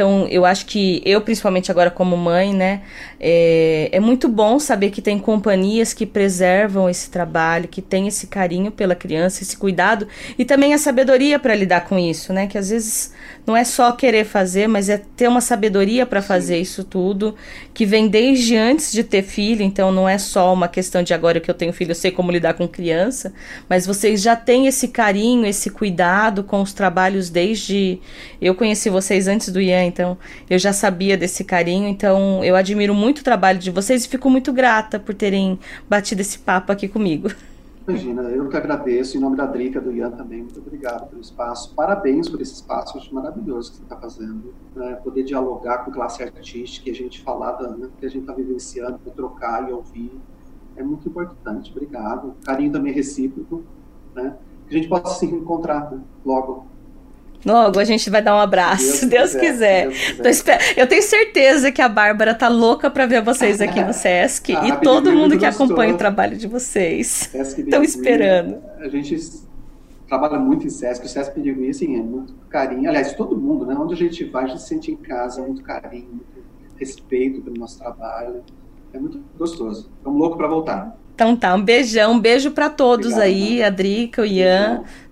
Então, 0.01 0.27
eu 0.29 0.47
acho 0.47 0.65
que 0.65 1.03
eu, 1.05 1.21
principalmente 1.21 1.71
agora 1.71 1.91
como 1.91 2.17
mãe, 2.17 2.55
né, 2.55 2.81
é, 3.21 3.91
é 3.93 4.01
muito 4.01 4.31
bom 4.31 4.59
saber 4.59 4.89
que 4.89 5.03
tem 5.03 5.19
companhias 5.19 5.93
que 5.93 6.07
preservam 6.07 6.89
esse 6.89 7.11
trabalho, 7.11 7.69
que 7.69 7.83
tem 7.83 8.09
esse 8.09 8.27
carinho 8.27 8.71
pela 8.71 8.95
criança, 8.95 9.43
esse 9.43 9.55
cuidado 9.59 10.09
e 10.39 10.45
também 10.47 10.73
a 10.73 10.79
sabedoria 10.79 11.39
para 11.39 11.55
lidar 11.55 11.83
com 11.83 11.99
isso, 11.99 12.33
né? 12.33 12.47
Que 12.47 12.57
às 12.57 12.71
vezes 12.71 13.13
não 13.47 13.55
é 13.55 13.63
só 13.63 13.93
querer 13.93 14.25
fazer, 14.25 14.67
mas 14.69 14.89
é 14.89 14.97
ter 15.17 15.29
uma 15.29 15.43
sabedoria 15.43 16.07
para 16.07 16.23
fazer 16.23 16.59
isso 16.59 16.83
tudo, 16.83 17.35
que 17.75 17.85
vem 17.85 18.09
desde 18.09 18.57
antes 18.57 18.93
de 18.93 19.05
ter 19.05 19.23
filho, 19.23 19.63
então 19.63 19.93
não 19.93 20.09
é 20.09 20.17
só 20.17 20.51
uma 20.53 20.67
questão 20.69 21.03
de 21.03 21.13
agora 21.13 21.41
que 21.41 21.51
eu 21.51 21.55
tenho 21.55 21.75
filho, 21.75 21.91
eu 21.91 21.95
sei 21.95 22.11
como 22.11 22.33
lidar 22.33 22.55
com 22.55 22.67
criança, 22.67 23.35
mas 23.69 23.87
vocês 23.87 24.23
já 24.23 24.35
têm 24.35 24.67
esse 24.67 24.89
carinho, 24.89 25.45
esse 25.45 25.69
cuidado 25.69 26.43
com 26.43 26.63
os 26.63 26.73
trabalhos 26.73 27.29
desde 27.29 27.99
eu 28.41 28.55
conheci 28.55 28.89
vocês 28.89 29.29
antes 29.29 29.51
do 29.51 29.61
Ian, 29.61 29.90
então 29.91 30.17
eu 30.49 30.59
já 30.59 30.73
sabia 30.73 31.17
desse 31.17 31.45
carinho, 31.45 31.89
então 31.89 32.43
eu 32.45 32.57
admiro 32.57 32.95
muito 32.95 33.19
o 33.19 33.25
trabalho 33.25 33.59
de 33.59 33.71
vocês 33.71 34.05
e 34.05 34.09
fico 34.09 34.31
muito 34.31 34.53
grata 34.53 34.99
por 34.99 35.15
terem 35.15 35.59
batido 35.89 36.21
esse 36.23 36.39
papo 36.39 36.73
aqui 36.73 36.89
comigo. 36.89 37.29
Imagina, 37.87 38.23
eu 38.23 38.49
que 38.49 38.57
agradeço, 38.57 39.17
em 39.17 39.21
nome 39.21 39.37
da 39.37 39.47
Drica, 39.47 39.81
do 39.81 39.91
Ian 39.91 40.13
também, 40.13 40.43
muito 40.43 40.61
obrigado 40.61 41.09
pelo 41.09 41.21
espaço. 41.21 41.75
Parabéns 41.75 42.29
por 42.29 42.41
esse 42.41 42.55
espaço, 42.55 42.97
acho 42.97 43.13
maravilhoso 43.13 43.73
que 43.73 43.77
você 43.79 43.83
está 43.83 43.97
fazendo. 43.97 44.55
Né? 44.77 44.95
Poder 45.03 45.25
dialogar 45.25 45.79
com 45.79 45.91
classe 45.91 46.23
artística 46.23 46.89
e 46.89 46.93
a 46.93 46.95
gente 46.95 47.21
falar 47.21 47.53
da, 47.53 47.69
né, 47.69 47.89
que 47.99 48.07
a 48.07 48.09
gente 48.09 48.23
está 48.23 48.33
vivenciando, 48.33 48.99
trocar 49.17 49.69
e 49.69 49.73
ouvir, 49.73 50.13
é 50.77 50.83
muito 50.83 51.09
importante. 51.09 51.71
Obrigado. 51.71 52.35
Carinho 52.45 52.73
também 52.73 52.93
recíproco, 52.93 53.65
né? 54.15 54.37
Que 54.69 54.77
a 54.77 54.79
gente 54.79 54.89
possa 54.89 55.19
se 55.19 55.27
encontrar 55.27 55.91
né? 55.91 56.01
logo. 56.25 56.67
Logo 57.45 57.79
a 57.79 57.85
gente 57.85 58.11
vai 58.11 58.21
dar 58.23 58.35
um 58.35 58.39
abraço, 58.39 59.07
Deus, 59.07 59.33
Deus 59.33 59.35
quiser. 59.35 59.89
quiser. 59.89 60.23
Deus 60.23 60.41
quiser. 60.43 60.75
Eu 60.77 60.87
tenho 60.87 61.03
certeza 61.03 61.73
que 61.73 61.81
a 61.81 61.89
Bárbara 61.89 62.35
tá 62.35 62.49
louca 62.49 62.91
para 62.91 63.07
ver 63.07 63.23
vocês 63.23 63.61
aqui 63.61 63.83
no 63.83 63.93
Sesc 63.93 64.55
ah, 64.55 64.69
e 64.69 64.77
todo 64.81 65.11
mundo 65.13 65.39
que 65.39 65.47
gostou. 65.47 65.67
acompanha 65.67 65.95
o 65.95 65.97
trabalho 65.97 66.37
de 66.37 66.47
vocês. 66.47 67.35
Estão 67.35 67.83
esperando. 67.83 68.59
A 68.79 68.89
gente 68.89 69.17
trabalha 70.07 70.39
muito 70.39 70.67
em 70.67 70.71
Sesc, 70.71 71.07
o 71.07 71.09
Sesc 71.09 71.33
Piriguí, 71.35 71.71
assim, 71.71 71.99
é 71.99 72.03
muito 72.03 72.35
carinho. 72.49 72.89
Aliás, 72.89 73.15
todo 73.15 73.37
mundo, 73.37 73.65
né? 73.65 73.75
Onde 73.75 73.95
a 73.95 73.97
gente 73.97 74.25
vai, 74.25 74.45
a 74.45 74.47
gente 74.49 74.63
se 74.63 74.69
sente 74.69 74.91
em 74.91 74.97
casa, 74.97 75.41
muito 75.41 75.63
carinho, 75.63 76.09
muito 76.09 76.45
respeito 76.77 77.41
pelo 77.41 77.57
nosso 77.57 77.79
trabalho. 77.79 78.43
É 78.93 78.99
muito 78.99 79.23
gostoso. 79.39 79.89
Estamos 79.97 80.19
loucos 80.19 80.37
para 80.37 80.49
voltar. 80.49 80.97
Então 81.15 81.37
tá, 81.37 81.55
um 81.55 81.63
beijão, 81.63 82.15
um 82.15 82.21
beijo 82.21 82.51
para 82.51 82.69
todos 82.69 83.13
Obrigado, 83.13 83.27
aí, 83.27 83.59
né? 83.59 83.65
a 83.65 83.71
Drica, 83.71 84.23
o 84.23 84.25
Ian. 84.25 84.79
Beijão. 84.79 85.10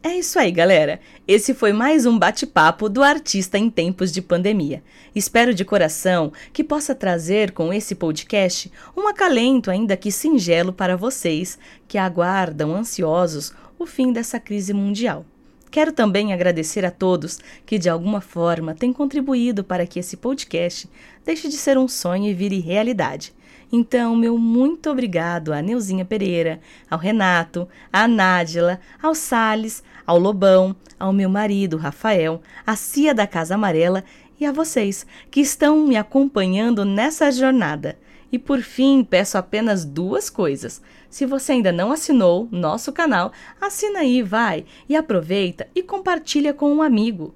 É 0.00 0.14
isso 0.14 0.38
aí, 0.38 0.52
galera. 0.52 1.00
Esse 1.26 1.52
foi 1.52 1.72
mais 1.72 2.06
um 2.06 2.16
bate-papo 2.16 2.88
do 2.88 3.02
artista 3.02 3.58
em 3.58 3.68
tempos 3.68 4.12
de 4.12 4.22
pandemia. 4.22 4.80
Espero 5.12 5.52
de 5.52 5.64
coração 5.64 6.32
que 6.52 6.62
possa 6.62 6.94
trazer 6.94 7.50
com 7.50 7.72
esse 7.72 7.96
podcast 7.96 8.70
um 8.96 9.08
acalento, 9.08 9.72
ainda 9.72 9.96
que 9.96 10.12
singelo, 10.12 10.72
para 10.72 10.96
vocês 10.96 11.58
que 11.88 11.98
aguardam 11.98 12.76
ansiosos 12.76 13.52
o 13.76 13.86
fim 13.86 14.12
dessa 14.12 14.38
crise 14.38 14.72
mundial. 14.72 15.26
Quero 15.68 15.92
também 15.92 16.32
agradecer 16.32 16.84
a 16.84 16.92
todos 16.92 17.40
que 17.66 17.76
de 17.76 17.88
alguma 17.88 18.20
forma 18.20 18.76
têm 18.76 18.92
contribuído 18.92 19.64
para 19.64 19.84
que 19.84 19.98
esse 19.98 20.16
podcast 20.16 20.88
deixe 21.26 21.48
de 21.48 21.56
ser 21.56 21.76
um 21.76 21.88
sonho 21.88 22.30
e 22.30 22.34
vire 22.34 22.60
realidade. 22.60 23.34
Então, 23.70 24.16
meu 24.16 24.38
muito 24.38 24.90
obrigado 24.90 25.52
a 25.52 25.60
Neuzinha 25.60 26.04
Pereira, 26.04 26.58
ao 26.90 26.98
Renato, 26.98 27.68
à 27.92 28.08
Nádila, 28.08 28.80
ao 29.02 29.14
Sales, 29.14 29.82
ao 30.06 30.18
Lobão, 30.18 30.74
ao 30.98 31.12
meu 31.12 31.28
marido 31.28 31.76
Rafael, 31.76 32.40
à 32.66 32.74
Cia 32.74 33.14
da 33.14 33.26
Casa 33.26 33.56
Amarela 33.56 34.04
e 34.40 34.46
a 34.46 34.52
vocês 34.52 35.06
que 35.30 35.40
estão 35.40 35.86
me 35.86 35.96
acompanhando 35.96 36.84
nessa 36.84 37.30
jornada. 37.30 37.98
E 38.32 38.38
por 38.38 38.60
fim, 38.60 39.04
peço 39.04 39.36
apenas 39.36 39.84
duas 39.84 40.30
coisas. 40.30 40.82
Se 41.10 41.26
você 41.26 41.52
ainda 41.52 41.72
não 41.72 41.92
assinou 41.92 42.48
nosso 42.50 42.92
canal, 42.92 43.32
assina 43.60 44.00
aí, 44.00 44.22
vai, 44.22 44.64
e 44.88 44.96
aproveita 44.96 45.68
e 45.74 45.82
compartilha 45.82 46.54
com 46.54 46.72
um 46.72 46.82
amigo. 46.82 47.34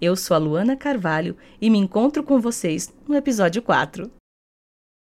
Eu 0.00 0.16
sou 0.16 0.34
a 0.34 0.38
Luana 0.38 0.76
Carvalho 0.76 1.36
e 1.60 1.68
me 1.68 1.78
encontro 1.78 2.22
com 2.22 2.38
vocês 2.38 2.92
no 3.06 3.14
episódio 3.14 3.60
4. 3.60 4.19